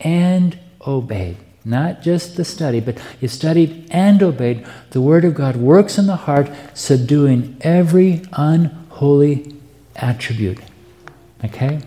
and 0.00 0.58
obeyed, 0.86 1.36
not 1.64 2.02
just 2.02 2.36
the 2.36 2.44
study, 2.44 2.80
but 2.80 3.00
if 3.20 3.30
studied 3.30 3.88
and 3.90 4.22
obeyed, 4.22 4.66
the 4.90 5.00
word 5.00 5.24
of 5.24 5.34
God 5.34 5.56
works 5.56 5.98
in 5.98 6.06
the 6.06 6.16
heart, 6.16 6.50
subduing 6.74 7.56
every 7.60 8.22
unholy 8.32 9.54
attribute. 9.96 10.58
Okay? 11.44 11.80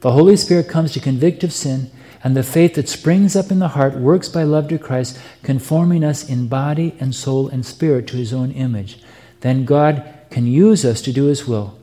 The 0.00 0.12
Holy 0.12 0.36
Spirit 0.36 0.68
comes 0.68 0.92
to 0.92 1.00
convict 1.00 1.42
of 1.42 1.52
sin, 1.52 1.90
and 2.24 2.36
the 2.36 2.42
faith 2.42 2.74
that 2.74 2.88
springs 2.88 3.36
up 3.36 3.50
in 3.50 3.58
the 3.58 3.68
heart 3.68 3.94
works 3.94 4.28
by 4.28 4.42
love 4.42 4.68
to 4.68 4.78
Christ, 4.78 5.18
conforming 5.42 6.02
us 6.02 6.28
in 6.28 6.48
body 6.48 6.96
and 6.98 7.14
soul 7.14 7.48
and 7.48 7.64
spirit 7.64 8.06
to 8.08 8.16
his 8.16 8.32
own 8.32 8.50
image. 8.52 8.98
Then 9.40 9.64
God 9.64 10.02
can 10.30 10.46
use 10.46 10.84
us 10.84 11.00
to 11.02 11.12
do 11.12 11.24
his 11.24 11.46
will. 11.46 11.78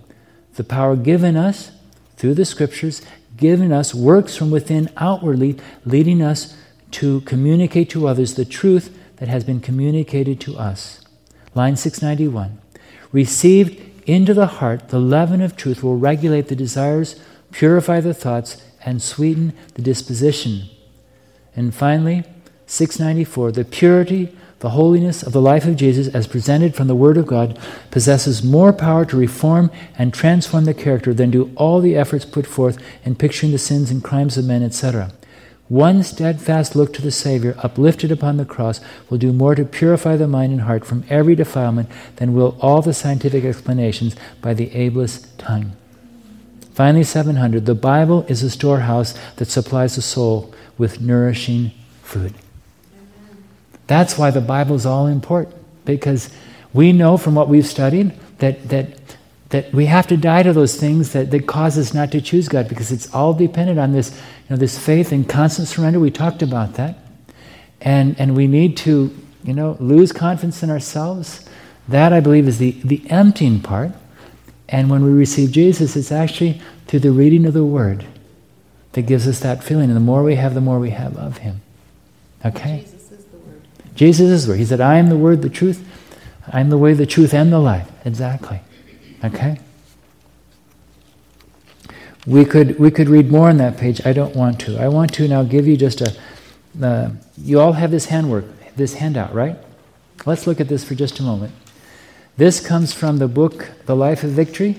The 0.56 0.64
power 0.64 0.96
given 0.96 1.36
us 1.38 1.72
through 2.18 2.36
the 2.36 2.46
scriptures, 2.46 3.02
given 3.38 3.72
us, 3.72 3.94
works 3.94 4.36
from 4.36 4.52
within 4.52 4.90
outwardly, 4.98 5.58
leading 5.86 6.22
us 6.22 6.56
to 6.92 7.22
communicate 7.22 7.90
to 7.90 8.08
others 8.08 8.36
the 8.36 8.46
truth 8.46 8.98
that 9.18 9.28
has 9.28 9.44
been 9.44 9.60
communicated 9.60 10.40
to 10.42 10.58
us. 10.58 11.02
Line 11.54 11.76
691. 11.76 12.60
Received 13.12 13.82
into 14.08 14.34
the 14.34 14.48
heart, 14.48 14.90
the 14.90 15.00
leaven 15.00 15.42
of 15.42 15.56
truth 15.56 15.84
will 15.84 15.98
regulate 15.98 16.48
the 16.48 16.56
desires, 16.56 17.20
purify 17.52 18.00
the 18.00 18.14
thoughts, 18.14 18.62
and 18.86 19.02
sweeten 19.02 19.54
the 19.74 19.82
disposition. 19.82 20.70
And 21.56 21.74
finally, 21.74 22.24
694, 22.68 23.52
the 23.52 23.66
purity, 23.66 24.36
the 24.60 24.72
holiness 24.72 25.22
of 25.22 25.34
the 25.34 25.42
life 25.42 25.66
of 25.66 25.76
Jesus 25.76 26.08
as 26.08 26.28
presented 26.28 26.76
from 26.76 26.88
the 26.88 26.96
Word 26.96 27.18
of 27.18 27.28
God 27.28 27.60
possesses 27.92 28.44
more 28.44 28.74
power 28.74 29.06
to 29.06 29.18
reform 29.18 29.70
and 29.98 30.14
transform 30.14 30.66
the 30.66 30.74
character 30.74 31.14
than 31.14 31.32
do 31.32 31.52
all 31.56 31.82
the 31.82 31.96
efforts 31.96 32.26
put 32.26 32.48
forth 32.48 32.78
in 33.04 33.16
picturing 33.16 33.52
the 33.52 33.58
sins 33.58 33.92
and 33.92 34.04
crimes 34.04 34.38
of 34.38 34.46
men, 34.46 34.64
etc. 34.64 35.12
One 35.68 36.04
steadfast 36.04 36.76
look 36.76 36.94
to 36.94 37.02
the 37.02 37.12
Savior, 37.12 37.56
uplifted 37.58 38.12
upon 38.12 38.38
the 38.38 38.46
cross, 38.46 38.80
will 39.10 39.18
do 39.18 39.34
more 39.34 39.56
to 39.56 39.66
purify 39.66 40.16
the 40.16 40.28
mind 40.28 40.52
and 40.52 40.62
heart 40.62 40.86
from 40.86 41.04
every 41.10 41.36
defilement 41.36 41.90
than 42.18 42.36
will 42.36 42.58
all 42.62 42.82
the 42.82 42.94
scientific 42.94 43.44
explanations 43.44 44.16
by 44.42 44.54
the 44.54 44.72
ablest 44.76 45.38
tongue. 45.40 45.76
Finally, 46.76 47.05
700. 47.05 47.65
The 47.65 47.73
Bible 47.73 48.26
is 48.28 48.43
a 48.43 48.49
storehouse 48.49 49.15
that 49.38 49.45
supplies 49.45 49.95
the 49.95 50.01
soul 50.01 50.53
with 50.78 50.99
nourishing 50.99 51.71
food. 52.03 52.34
That's 53.88 54.17
why 54.17 54.30
the 54.30 54.41
Bible 54.41 54.76
is 54.76 54.86
all 54.86 55.07
important, 55.07 55.55
because 55.86 56.30
we 56.73 56.91
know 56.91 57.15
from 57.15 57.34
what 57.34 57.47
we've 57.47 57.65
studied 57.65 58.11
that, 58.39 58.67
that, 58.67 58.99
that 59.49 59.71
we 59.73 59.86
have 59.86 60.05
to 60.07 60.17
die 60.17 60.43
to 60.43 60.51
those 60.51 60.76
things 60.76 61.13
that, 61.13 61.32
that 61.32 61.47
cause 61.47 61.78
us 61.78 61.93
not 61.93 62.11
to 62.11 62.19
choose 62.19 62.49
God, 62.49 62.67
because 62.67 62.91
it's 62.91 63.13
all 63.13 63.34
dependent 63.34 63.80
on 63.80 63.93
this 63.93 64.11
you 64.11 64.49
know, 64.49 64.57
this 64.57 64.78
faith 64.78 65.13
and 65.13 65.30
constant 65.30 65.69
surrender, 65.69 66.01
we 66.01 66.11
talked 66.11 66.41
about 66.41 66.73
that. 66.73 66.97
And, 67.80 68.19
and 68.19 68.36
we 68.36 68.47
need 68.47 68.76
to, 68.78 69.15
you 69.45 69.53
know, 69.53 69.78
lose 69.80 70.11
confidence 70.11 70.61
in 70.61 70.69
ourselves. 70.69 71.47
That, 71.88 72.11
I 72.11 72.19
believe, 72.19 72.49
is 72.49 72.57
the, 72.57 72.71
the 72.84 73.09
emptying 73.09 73.61
part. 73.61 73.91
And 74.70 74.89
when 74.89 75.03
we 75.03 75.11
receive 75.11 75.51
Jesus, 75.51 75.95
it's 75.95 76.11
actually 76.11 76.61
through 76.88 76.99
the 76.99 77.11
reading 77.11 77.45
of 77.45 77.53
the 77.53 77.66
Word 77.66 78.05
that 78.93 79.03
gives 79.03 79.28
us 79.28 79.39
that 79.41 79.63
feeling. 79.63 79.86
And 79.86 79.95
the 79.95 80.01
more 80.01 80.24
we 80.24 80.36
have, 80.36 80.53
the 80.53 80.61
more 80.61 80.80
we 80.80 80.91
have 80.91 81.18
of 81.18 81.38
Him. 81.38 81.61
Okay? 82.43 82.82
Jesus 82.82 83.11
is 83.11 83.26
the 83.26 83.38
Word. 83.38 83.61
Jesus 83.95 84.30
is 84.30 84.45
the 84.45 84.51
Word. 84.51 84.59
He 84.59 84.66
said, 84.66 84.82
I 84.82 84.97
am 84.97 85.09
the 85.09 85.18
Word, 85.18 85.41
the 85.41 85.49
truth. 85.49 85.88
I 86.47 86.59
am 86.59 86.70
the 86.70 86.78
way, 86.78 86.93
the 86.93 87.05
truth, 87.05 87.34
and 87.34 87.51
the 87.51 87.59
life. 87.59 87.89
Exactly. 88.05 88.61
Okay? 89.24 89.59
We 92.26 92.43
could, 92.45 92.80
we 92.80 92.89
could 92.89 93.09
read 93.09 93.32
more 93.32 93.49
on 93.49 93.57
that 93.57 93.78
page. 93.78 94.05
I 94.05 94.13
don't 94.13 94.36
want 94.36 94.59
to. 94.61 94.78
I 94.78 94.88
want 94.88 95.13
to 95.16 95.28
now 95.28 95.43
give 95.43 95.68
you 95.68 95.78
just 95.78 96.01
a. 96.01 96.18
Uh, 96.82 97.11
you 97.38 97.59
all 97.59 97.74
have 97.74 97.91
this 97.91 98.07
handwork, 98.07 98.45
this 98.76 98.95
handout, 98.95 99.34
right? 99.34 99.57
Let's 100.26 100.47
look 100.47 100.59
at 100.59 100.68
this 100.68 100.84
for 100.84 100.95
just 100.95 101.20
a 101.20 101.24
moment. 101.24 101.53
This 102.38 102.60
comes 102.60 102.92
from 102.92 103.18
the 103.18 103.30
book 103.30 103.72
The 103.86 103.96
Life 103.96 104.26
of 104.26 104.32
Victory. 104.32 104.78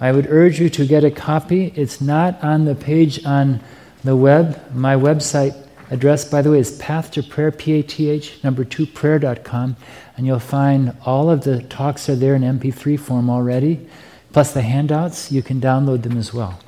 I 0.00 0.10
would 0.10 0.26
urge 0.28 0.58
you 0.58 0.68
to 0.70 0.84
get 0.84 1.04
a 1.04 1.12
copy. 1.12 1.72
It's 1.76 2.00
not 2.00 2.42
on 2.42 2.64
the 2.64 2.74
page 2.74 3.24
on 3.24 3.60
the 4.02 4.16
web. 4.16 4.74
My 4.74 4.96
website 4.96 5.54
address, 5.92 6.24
by 6.24 6.42
the 6.42 6.50
way, 6.50 6.58
is 6.58 6.76
path 6.78 7.12
to 7.12 7.22
prayer, 7.22 7.52
P 7.52 7.74
A 7.74 7.82
T 7.84 8.10
H, 8.10 8.42
number 8.42 8.64
two, 8.64 8.84
prayer.com. 8.84 9.76
And 10.16 10.26
you'll 10.26 10.40
find 10.40 10.96
all 11.04 11.30
of 11.30 11.44
the 11.44 11.62
talks 11.62 12.08
are 12.08 12.16
there 12.16 12.34
in 12.34 12.42
MP3 12.42 12.98
form 12.98 13.30
already. 13.30 13.88
Plus 14.32 14.52
the 14.52 14.62
handouts, 14.62 15.30
you 15.30 15.40
can 15.40 15.60
download 15.60 16.02
them 16.02 16.18
as 16.18 16.34
well. 16.34 16.58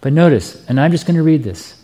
But 0.00 0.12
notice, 0.12 0.64
and 0.68 0.78
I'm 0.78 0.92
just 0.92 1.06
going 1.06 1.16
to 1.16 1.24
read 1.24 1.42
this. 1.42 1.74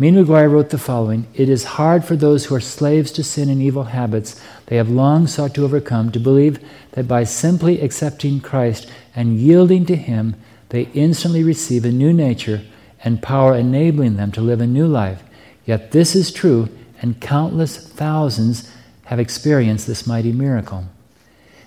Meade 0.00 0.14
MacGuire 0.14 0.48
wrote 0.48 0.70
the 0.70 0.78
following 0.78 1.26
It 1.34 1.48
is 1.48 1.64
hard 1.64 2.04
for 2.04 2.14
those 2.14 2.44
who 2.44 2.54
are 2.54 2.60
slaves 2.60 3.10
to 3.12 3.24
sin 3.24 3.48
and 3.48 3.60
evil 3.60 3.84
habits 3.84 4.40
they 4.66 4.76
have 4.76 4.88
long 4.88 5.26
sought 5.26 5.54
to 5.54 5.64
overcome 5.64 6.12
to 6.12 6.20
believe 6.20 6.60
that 6.92 7.08
by 7.08 7.24
simply 7.24 7.80
accepting 7.80 8.38
Christ 8.38 8.88
and 9.16 9.38
yielding 9.38 9.84
to 9.86 9.96
Him, 9.96 10.36
they 10.68 10.82
instantly 10.94 11.42
receive 11.42 11.84
a 11.84 11.90
new 11.90 12.12
nature 12.12 12.62
and 13.02 13.20
power 13.20 13.56
enabling 13.56 14.16
them 14.16 14.30
to 14.32 14.40
live 14.40 14.60
a 14.60 14.68
new 14.68 14.86
life. 14.86 15.24
Yet 15.66 15.90
this 15.90 16.14
is 16.14 16.30
true, 16.30 16.68
and 17.02 17.20
countless 17.20 17.76
thousands 17.76 18.72
have 19.06 19.18
experienced 19.18 19.88
this 19.88 20.06
mighty 20.06 20.32
miracle. 20.32 20.84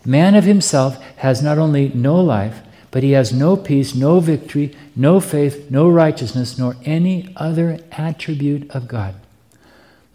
Man 0.05 0.35
of 0.35 0.45
himself 0.45 1.01
has 1.17 1.41
not 1.41 1.57
only 1.57 1.89
no 1.89 2.15
life, 2.15 2.61
but 2.91 3.03
he 3.03 3.11
has 3.11 3.33
no 3.33 3.55
peace, 3.55 3.95
no 3.95 4.19
victory, 4.19 4.75
no 4.95 5.19
faith, 5.19 5.71
no 5.71 5.89
righteousness, 5.89 6.57
nor 6.57 6.75
any 6.83 7.33
other 7.37 7.79
attribute 7.93 8.69
of 8.71 8.87
God. 8.87 9.15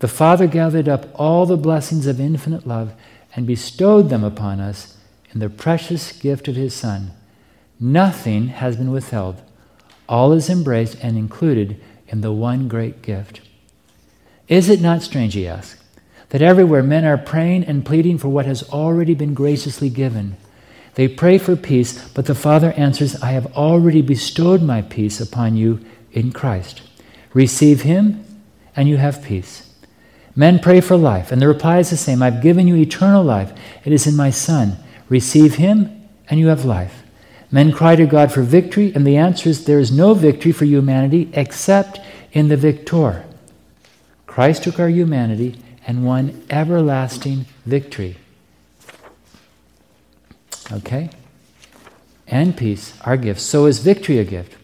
The 0.00 0.08
Father 0.08 0.46
gathered 0.46 0.88
up 0.88 1.08
all 1.14 1.46
the 1.46 1.56
blessings 1.56 2.06
of 2.06 2.20
infinite 2.20 2.66
love 2.66 2.92
and 3.34 3.46
bestowed 3.46 4.10
them 4.10 4.22
upon 4.22 4.60
us 4.60 4.96
in 5.32 5.40
the 5.40 5.48
precious 5.48 6.12
gift 6.12 6.48
of 6.48 6.56
His 6.56 6.74
Son. 6.74 7.12
Nothing 7.80 8.48
has 8.48 8.76
been 8.76 8.90
withheld. 8.90 9.40
All 10.08 10.32
is 10.32 10.50
embraced 10.50 10.98
and 11.02 11.16
included 11.16 11.80
in 12.08 12.20
the 12.20 12.32
one 12.32 12.68
great 12.68 13.02
gift. 13.02 13.40
Is 14.48 14.68
it 14.68 14.80
not 14.80 15.02
strange, 15.02 15.34
he 15.34 15.48
asks, 15.48 15.82
that 16.28 16.42
everywhere 16.42 16.82
men 16.82 17.04
are 17.04 17.18
praying 17.18 17.64
and 17.64 17.84
pleading 17.84 18.18
for 18.18 18.28
what 18.28 18.46
has 18.46 18.68
already 18.70 19.14
been 19.14 19.34
graciously 19.34 19.88
given. 19.88 20.36
They 20.96 21.08
pray 21.08 21.36
for 21.36 21.56
peace, 21.56 22.08
but 22.08 22.24
the 22.24 22.34
Father 22.34 22.72
answers, 22.72 23.22
I 23.22 23.32
have 23.32 23.54
already 23.54 24.00
bestowed 24.00 24.62
my 24.62 24.80
peace 24.80 25.20
upon 25.20 25.54
you 25.56 25.84
in 26.10 26.32
Christ. 26.32 26.80
Receive 27.34 27.82
Him, 27.82 28.24
and 28.74 28.88
you 28.88 28.96
have 28.96 29.22
peace. 29.22 29.74
Men 30.34 30.58
pray 30.58 30.80
for 30.80 30.96
life, 30.96 31.30
and 31.30 31.40
the 31.40 31.48
reply 31.48 31.80
is 31.80 31.90
the 31.90 31.98
same 31.98 32.22
I've 32.22 32.42
given 32.42 32.66
you 32.66 32.76
eternal 32.76 33.22
life. 33.22 33.52
It 33.84 33.92
is 33.92 34.06
in 34.06 34.16
my 34.16 34.30
Son. 34.30 34.78
Receive 35.10 35.56
Him, 35.56 36.08
and 36.30 36.40
you 36.40 36.46
have 36.46 36.64
life. 36.64 37.02
Men 37.50 37.72
cry 37.72 37.94
to 37.96 38.06
God 38.06 38.32
for 38.32 38.40
victory, 38.40 38.90
and 38.94 39.06
the 39.06 39.18
answer 39.18 39.50
is 39.50 39.66
there 39.66 39.78
is 39.78 39.92
no 39.92 40.14
victory 40.14 40.52
for 40.52 40.64
humanity 40.64 41.28
except 41.34 42.00
in 42.32 42.48
the 42.48 42.56
victor. 42.56 43.26
Christ 44.26 44.64
took 44.64 44.80
our 44.80 44.88
humanity 44.88 45.60
and 45.86 46.06
won 46.06 46.42
everlasting 46.48 47.44
victory. 47.66 48.16
Okay? 50.72 51.10
And 52.26 52.56
peace 52.56 52.98
are 53.04 53.16
gifts. 53.16 53.42
So 53.42 53.66
is 53.66 53.78
victory 53.78 54.18
a 54.18 54.24
gift. 54.24 54.56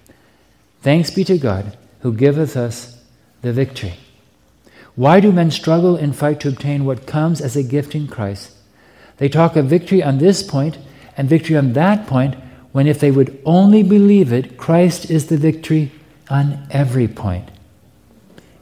Thanks 0.83 1.11
be 1.11 1.25
to 1.25 1.39
God 1.39 1.77
who 2.01 2.13
giveth 2.13 2.57
us 2.57 3.01
the 3.43 3.53
victory. 3.53 3.95
Why 4.95 5.21
do 5.21 5.33
men 5.33 5.51
struggle 5.51 5.97
and 5.97 6.15
fight 6.15 6.41
to 6.41 6.49
obtain 6.49 6.85
what 6.85 7.07
comes 7.07 7.41
as 7.41 7.57
a 7.57 7.63
gift 7.63 7.95
in 7.95 8.09
Christ? 8.09 8.53
They 9.19 9.29
talk 9.29 9.57
of 9.57 9.67
victory 9.67 10.03
on 10.03 10.19
this 10.19 10.43
point 10.43 10.79
and 11.17 11.29
victory 11.29 11.57
on 11.57 11.73
that 11.75 12.07
point 12.07 12.35
when 12.73 12.87
if 12.87 12.99
they 12.99 13.11
would 13.11 13.41
only 13.45 13.83
believe 13.83 14.33
it, 14.33 14.57
Christ 14.57 15.11
is 15.11 15.27
the 15.27 15.37
victory 15.37 15.93
on 16.29 16.67
every 16.71 17.07
point. 17.07 17.51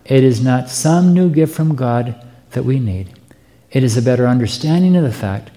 It 0.04 0.24
is 0.24 0.42
not 0.42 0.68
some 0.68 1.14
new 1.14 1.30
gift 1.30 1.54
from 1.54 1.76
God 1.76 2.26
that 2.50 2.64
we 2.64 2.80
need. 2.80 3.14
It 3.70 3.84
is 3.84 3.96
a 3.96 4.02
better 4.02 4.26
understanding 4.26 4.96
of 4.96 5.04
the 5.04 5.12
fact 5.12 5.50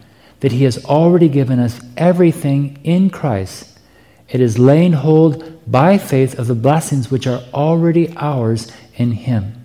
that 0.44 0.52
He 0.52 0.66
has 0.66 0.84
already 0.84 1.30
given 1.30 1.58
us 1.58 1.80
everything 1.96 2.78
in 2.84 3.10
Christ. 3.10 3.80
It 4.28 4.42
is 4.42 4.60
laying 4.60 4.92
hold 4.92 5.72
by 5.72 5.98
faith 5.98 6.38
of 6.38 6.48
the 6.48 6.54
blessings 6.54 7.10
which 7.10 7.26
are 7.28 7.42
already 7.54 8.14
ours 8.18 8.70
in 8.96 9.14
Him. 9.14 9.64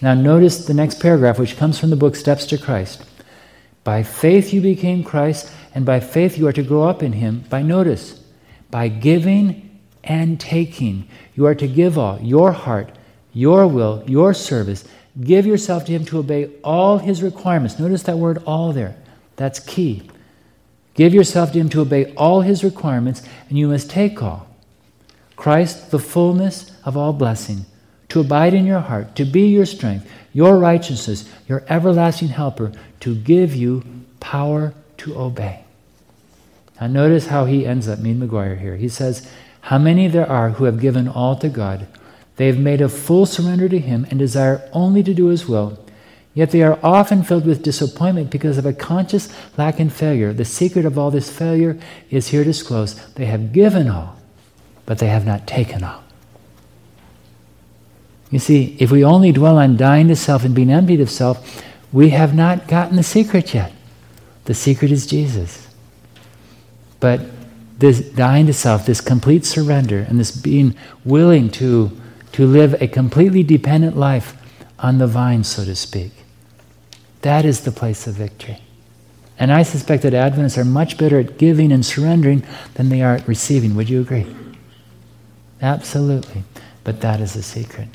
Now, 0.00 0.14
notice 0.14 0.64
the 0.64 0.72
next 0.72 1.00
paragraph, 1.00 1.38
which 1.38 1.58
comes 1.58 1.78
from 1.78 1.90
the 1.90 1.96
book 1.96 2.16
Steps 2.16 2.46
to 2.46 2.56
Christ. 2.56 3.04
By 3.84 4.02
faith 4.02 4.54
you 4.54 4.62
became 4.62 5.04
Christ, 5.04 5.52
and 5.74 5.84
by 5.84 6.00
faith 6.00 6.38
you 6.38 6.48
are 6.48 6.52
to 6.54 6.62
grow 6.62 6.84
up 6.84 7.02
in 7.02 7.12
Him. 7.12 7.44
By 7.50 7.60
notice, 7.60 8.22
by 8.70 8.88
giving 8.88 9.78
and 10.02 10.40
taking. 10.40 11.06
You 11.34 11.44
are 11.44 11.54
to 11.54 11.68
give 11.68 11.98
all 11.98 12.18
your 12.22 12.52
heart, 12.52 12.90
your 13.34 13.66
will, 13.66 14.02
your 14.06 14.32
service. 14.32 14.82
Give 15.20 15.44
yourself 15.44 15.84
to 15.84 15.92
Him 15.92 16.06
to 16.06 16.20
obey 16.20 16.52
all 16.64 16.96
His 16.96 17.22
requirements. 17.22 17.78
Notice 17.78 18.04
that 18.04 18.16
word 18.16 18.42
all 18.46 18.72
there. 18.72 18.96
That's 19.40 19.58
key. 19.58 20.02
Give 20.92 21.14
yourself 21.14 21.52
to 21.52 21.58
Him 21.58 21.70
to 21.70 21.80
obey 21.80 22.12
all 22.14 22.42
His 22.42 22.62
requirements, 22.62 23.22
and 23.48 23.56
you 23.56 23.68
must 23.68 23.88
take 23.88 24.22
all. 24.22 24.46
Christ, 25.34 25.90
the 25.90 25.98
fullness 25.98 26.70
of 26.84 26.94
all 26.94 27.14
blessing, 27.14 27.64
to 28.10 28.20
abide 28.20 28.52
in 28.52 28.66
your 28.66 28.80
heart, 28.80 29.16
to 29.16 29.24
be 29.24 29.46
your 29.46 29.64
strength, 29.64 30.06
your 30.34 30.58
righteousness, 30.58 31.26
your 31.48 31.64
everlasting 31.70 32.28
helper, 32.28 32.70
to 33.00 33.14
give 33.14 33.56
you 33.56 33.82
power 34.20 34.74
to 34.98 35.18
obey. 35.18 35.64
Now, 36.78 36.88
notice 36.88 37.28
how 37.28 37.46
he 37.46 37.64
ends 37.64 37.88
up, 37.88 37.98
Meade 37.98 38.20
MacGuire 38.20 38.60
here. 38.60 38.76
He 38.76 38.90
says, 38.90 39.26
How 39.62 39.78
many 39.78 40.06
there 40.06 40.28
are 40.28 40.50
who 40.50 40.64
have 40.64 40.82
given 40.82 41.08
all 41.08 41.34
to 41.36 41.48
God. 41.48 41.86
They 42.36 42.48
have 42.48 42.58
made 42.58 42.82
a 42.82 42.90
full 42.90 43.24
surrender 43.24 43.70
to 43.70 43.78
Him 43.78 44.06
and 44.10 44.18
desire 44.18 44.68
only 44.74 45.02
to 45.02 45.14
do 45.14 45.28
His 45.28 45.48
will. 45.48 45.78
Yet 46.32 46.52
they 46.52 46.62
are 46.62 46.78
often 46.82 47.24
filled 47.24 47.44
with 47.44 47.62
disappointment 47.62 48.30
because 48.30 48.56
of 48.56 48.64
a 48.64 48.72
conscious 48.72 49.28
lack 49.58 49.80
and 49.80 49.92
failure. 49.92 50.32
The 50.32 50.44
secret 50.44 50.84
of 50.84 50.96
all 50.96 51.10
this 51.10 51.30
failure 51.30 51.78
is 52.08 52.28
here 52.28 52.44
disclosed. 52.44 53.16
They 53.16 53.26
have 53.26 53.52
given 53.52 53.88
all, 53.88 54.16
but 54.86 54.98
they 54.98 55.08
have 55.08 55.26
not 55.26 55.46
taken 55.46 55.82
all. 55.82 56.04
You 58.30 58.38
see, 58.38 58.76
if 58.78 58.92
we 58.92 59.04
only 59.04 59.32
dwell 59.32 59.58
on 59.58 59.76
dying 59.76 60.06
to 60.08 60.16
self 60.16 60.44
and 60.44 60.54
being 60.54 60.70
emptied 60.70 61.00
of 61.00 61.10
self, 61.10 61.64
we 61.92 62.10
have 62.10 62.34
not 62.34 62.68
gotten 62.68 62.96
the 62.96 63.02
secret 63.02 63.52
yet. 63.52 63.72
The 64.44 64.54
secret 64.54 64.92
is 64.92 65.06
Jesus. 65.06 65.68
But 67.00 67.22
this 67.78 68.00
dying 68.00 68.46
to 68.46 68.52
self, 68.52 68.86
this 68.86 69.00
complete 69.00 69.44
surrender, 69.44 70.06
and 70.08 70.20
this 70.20 70.30
being 70.30 70.76
willing 71.04 71.50
to, 71.50 71.90
to 72.32 72.46
live 72.46 72.80
a 72.80 72.86
completely 72.86 73.42
dependent 73.42 73.96
life 73.96 74.36
on 74.78 74.98
the 74.98 75.06
vine, 75.06 75.42
so 75.42 75.64
to 75.64 75.74
speak, 75.74 76.12
that 77.22 77.44
is 77.44 77.62
the 77.62 77.72
place 77.72 78.06
of 78.06 78.14
victory. 78.14 78.60
And 79.38 79.52
I 79.52 79.62
suspect 79.62 80.02
that 80.02 80.12
Adventists 80.12 80.58
are 80.58 80.64
much 80.64 80.98
better 80.98 81.18
at 81.18 81.38
giving 81.38 81.72
and 81.72 81.84
surrendering 81.84 82.44
than 82.74 82.90
they 82.90 83.00
are 83.02 83.16
at 83.16 83.26
receiving. 83.26 83.74
Would 83.74 83.88
you 83.88 84.02
agree? 84.02 84.26
Absolutely. 85.62 86.44
But 86.84 87.00
that 87.00 87.20
is 87.20 87.34
the 87.34 87.42
secret. 87.42 87.88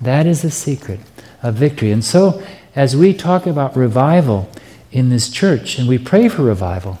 That 0.00 0.26
is 0.26 0.42
the 0.42 0.50
secret 0.50 1.00
of 1.42 1.54
victory. 1.54 1.90
And 1.90 2.04
so, 2.04 2.42
as 2.76 2.96
we 2.96 3.14
talk 3.14 3.46
about 3.46 3.76
revival 3.76 4.50
in 4.92 5.08
this 5.08 5.30
church 5.30 5.78
and 5.78 5.88
we 5.88 5.98
pray 5.98 6.28
for 6.28 6.42
revival, 6.42 6.98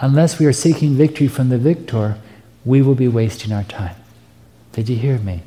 unless 0.00 0.38
we 0.38 0.46
are 0.46 0.52
seeking 0.52 0.94
victory 0.94 1.28
from 1.28 1.50
the 1.50 1.58
victor, 1.58 2.18
we 2.64 2.82
will 2.82 2.94
be 2.94 3.08
wasting 3.08 3.52
our 3.52 3.64
time. 3.64 3.96
Did 4.72 4.88
you 4.88 4.96
hear 4.96 5.18
me? 5.18 5.42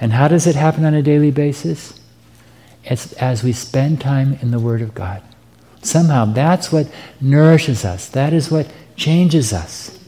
And 0.00 0.12
how 0.12 0.28
does 0.28 0.46
it 0.46 0.56
happen 0.56 0.84
on 0.84 0.94
a 0.94 1.02
daily 1.02 1.30
basis? 1.30 1.98
It's 2.84 3.12
as 3.14 3.42
we 3.42 3.52
spend 3.52 4.00
time 4.00 4.38
in 4.42 4.50
the 4.50 4.58
Word 4.58 4.82
of 4.82 4.94
God. 4.94 5.22
Somehow 5.82 6.26
that's 6.26 6.72
what 6.72 6.90
nourishes 7.20 7.84
us, 7.84 8.08
that 8.10 8.32
is 8.32 8.50
what 8.50 8.70
changes 8.96 9.52
us. 9.52 9.98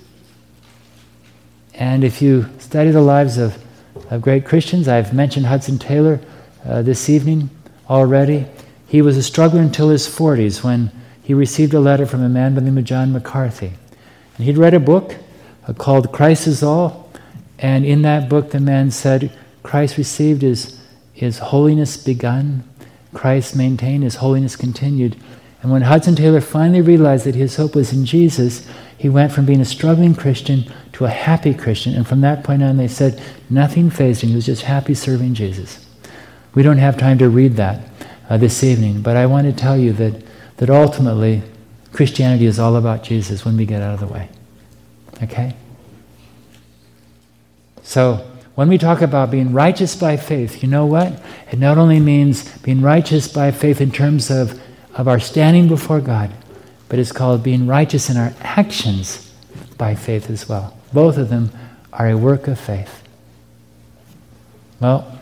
And 1.74 2.04
if 2.04 2.22
you 2.22 2.48
study 2.58 2.90
the 2.90 3.02
lives 3.02 3.36
of 3.36 3.62
of 4.10 4.22
great 4.22 4.44
Christians. 4.44 4.88
I've 4.88 5.12
mentioned 5.12 5.46
Hudson 5.46 5.78
Taylor 5.78 6.20
uh, 6.64 6.82
this 6.82 7.08
evening 7.08 7.50
already. 7.88 8.46
He 8.86 9.02
was 9.02 9.16
a 9.16 9.22
struggler 9.22 9.60
until 9.60 9.88
his 9.88 10.06
40s 10.06 10.62
when 10.62 10.92
he 11.22 11.34
received 11.34 11.74
a 11.74 11.80
letter 11.80 12.06
from 12.06 12.22
a 12.22 12.28
man 12.28 12.54
by 12.54 12.60
the 12.60 12.66
name 12.66 12.78
of 12.78 12.84
John 12.84 13.12
McCarthy. 13.12 13.72
And 14.36 14.46
he'd 14.46 14.58
read 14.58 14.74
a 14.74 14.80
book 14.80 15.16
uh, 15.66 15.72
called 15.72 16.12
Christ 16.12 16.46
is 16.46 16.62
All, 16.62 17.10
and 17.58 17.84
in 17.84 18.02
that 18.02 18.28
book 18.28 18.50
the 18.50 18.60
man 18.60 18.90
said, 18.90 19.32
Christ 19.62 19.96
received 19.96 20.42
his, 20.42 20.80
his 21.16 21.38
holiness 21.38 21.96
begun, 21.96 22.62
Christ 23.14 23.56
maintained, 23.56 24.04
his 24.04 24.16
holiness 24.16 24.54
continued. 24.54 25.16
And 25.62 25.72
when 25.72 25.80
Hudson 25.80 26.14
Taylor 26.14 26.42
finally 26.42 26.82
realized 26.82 27.24
that 27.24 27.34
his 27.34 27.56
hope 27.56 27.74
was 27.74 27.90
in 27.90 28.04
Jesus, 28.04 28.68
he 28.98 29.08
went 29.08 29.32
from 29.32 29.46
being 29.46 29.62
a 29.62 29.64
struggling 29.64 30.14
Christian 30.14 30.70
to 30.92 31.06
a 31.06 31.08
happy 31.08 31.54
Christian. 31.54 31.94
And 31.94 32.06
from 32.06 32.20
that 32.20 32.44
point 32.44 32.62
on, 32.62 32.76
they 32.76 32.86
said 32.86 33.22
nothing 33.48 33.88
fazed 33.88 34.20
him. 34.20 34.28
He 34.28 34.36
was 34.36 34.44
just 34.44 34.62
happy 34.62 34.92
serving 34.92 35.32
Jesus. 35.32 35.86
We 36.54 36.62
don't 36.62 36.76
have 36.76 36.98
time 36.98 37.16
to 37.16 37.30
read 37.30 37.54
that 37.54 37.80
uh, 38.28 38.36
this 38.36 38.62
evening, 38.62 39.00
but 39.00 39.16
I 39.16 39.24
want 39.24 39.46
to 39.46 39.54
tell 39.54 39.78
you 39.78 39.94
that, 39.94 40.22
that 40.58 40.68
ultimately, 40.68 41.42
Christianity 41.94 42.44
is 42.44 42.58
all 42.58 42.76
about 42.76 43.02
Jesus 43.02 43.42
when 43.42 43.56
we 43.56 43.64
get 43.64 43.80
out 43.80 43.94
of 43.94 44.00
the 44.00 44.06
way. 44.06 44.28
Okay? 45.22 45.56
So, 47.82 48.30
when 48.56 48.70
we 48.70 48.78
talk 48.78 49.02
about 49.02 49.30
being 49.30 49.52
righteous 49.52 49.94
by 49.94 50.16
faith, 50.16 50.62
you 50.62 50.68
know 50.68 50.86
what? 50.86 51.22
It 51.52 51.58
not 51.58 51.76
only 51.76 52.00
means 52.00 52.56
being 52.58 52.80
righteous 52.80 53.28
by 53.28 53.50
faith 53.50 53.82
in 53.82 53.92
terms 53.92 54.30
of, 54.30 54.58
of 54.94 55.06
our 55.06 55.20
standing 55.20 55.68
before 55.68 56.00
God, 56.00 56.32
but 56.88 56.98
it's 56.98 57.12
called 57.12 57.42
being 57.42 57.66
righteous 57.66 58.08
in 58.08 58.16
our 58.16 58.32
actions 58.40 59.30
by 59.76 59.94
faith 59.94 60.30
as 60.30 60.48
well. 60.48 60.74
Both 60.94 61.18
of 61.18 61.28
them 61.28 61.50
are 61.92 62.08
a 62.08 62.16
work 62.16 62.48
of 62.48 62.58
faith. 62.58 63.02
Well, 64.80 65.18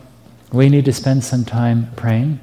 we 0.52 0.68
need 0.68 0.84
to 0.84 0.92
spend 0.92 1.24
some 1.24 1.44
time 1.44 1.90
praying. 1.96 2.38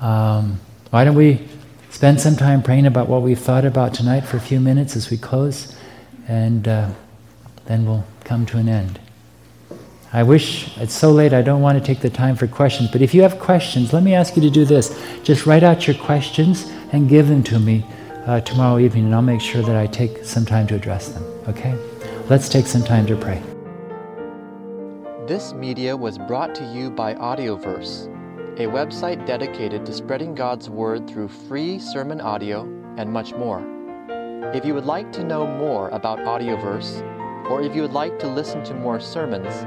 Um, 0.00 0.58
why 0.88 1.04
don't 1.04 1.16
we 1.16 1.46
spend 1.90 2.18
some 2.18 2.36
time 2.36 2.62
praying 2.62 2.86
about 2.86 3.10
what 3.10 3.20
we've 3.20 3.38
thought 3.38 3.66
about 3.66 3.92
tonight 3.92 4.22
for 4.22 4.38
a 4.38 4.40
few 4.40 4.58
minutes 4.58 4.96
as 4.96 5.10
we 5.10 5.18
close, 5.18 5.76
and 6.28 6.66
uh, 6.66 6.90
then 7.66 7.84
we'll 7.84 8.06
come 8.24 8.46
to 8.46 8.56
an 8.56 8.70
end. 8.70 9.00
I 10.14 10.22
wish 10.22 10.78
it's 10.78 10.94
so 10.94 11.10
late 11.10 11.32
I 11.32 11.42
don't 11.42 11.60
want 11.60 11.76
to 11.76 11.82
take 11.84 11.98
the 11.98 12.08
time 12.08 12.36
for 12.36 12.46
questions, 12.46 12.88
but 12.88 13.02
if 13.02 13.14
you 13.14 13.22
have 13.22 13.40
questions, 13.40 13.92
let 13.92 14.04
me 14.04 14.14
ask 14.14 14.36
you 14.36 14.42
to 14.42 14.48
do 14.48 14.64
this. 14.64 14.96
Just 15.24 15.44
write 15.44 15.64
out 15.64 15.88
your 15.88 15.96
questions 15.96 16.70
and 16.92 17.08
give 17.08 17.26
them 17.26 17.42
to 17.42 17.58
me 17.58 17.84
uh, 18.24 18.40
tomorrow 18.42 18.78
evening, 18.78 19.06
and 19.06 19.14
I'll 19.16 19.22
make 19.22 19.40
sure 19.40 19.60
that 19.62 19.74
I 19.74 19.88
take 19.88 20.24
some 20.24 20.46
time 20.46 20.68
to 20.68 20.76
address 20.76 21.08
them. 21.08 21.24
Okay? 21.48 21.76
Let's 22.28 22.48
take 22.48 22.68
some 22.68 22.84
time 22.84 23.06
to 23.06 23.16
pray. 23.16 23.42
This 25.26 25.52
media 25.52 25.96
was 25.96 26.16
brought 26.16 26.54
to 26.54 26.64
you 26.72 26.92
by 26.92 27.14
Audioverse, 27.14 28.06
a 28.60 28.68
website 28.68 29.26
dedicated 29.26 29.84
to 29.84 29.92
spreading 29.92 30.32
God's 30.32 30.70
Word 30.70 31.10
through 31.10 31.26
free 31.26 31.80
sermon 31.80 32.20
audio 32.20 32.62
and 32.96 33.10
much 33.10 33.34
more. 33.34 33.66
If 34.54 34.64
you 34.64 34.74
would 34.74 34.86
like 34.86 35.10
to 35.10 35.24
know 35.24 35.44
more 35.44 35.88
about 35.88 36.20
Audioverse, 36.20 37.02
or 37.50 37.62
if 37.62 37.74
you 37.74 37.82
would 37.82 37.92
like 37.92 38.20
to 38.20 38.28
listen 38.28 38.62
to 38.62 38.74
more 38.74 39.00
sermons, 39.00 39.66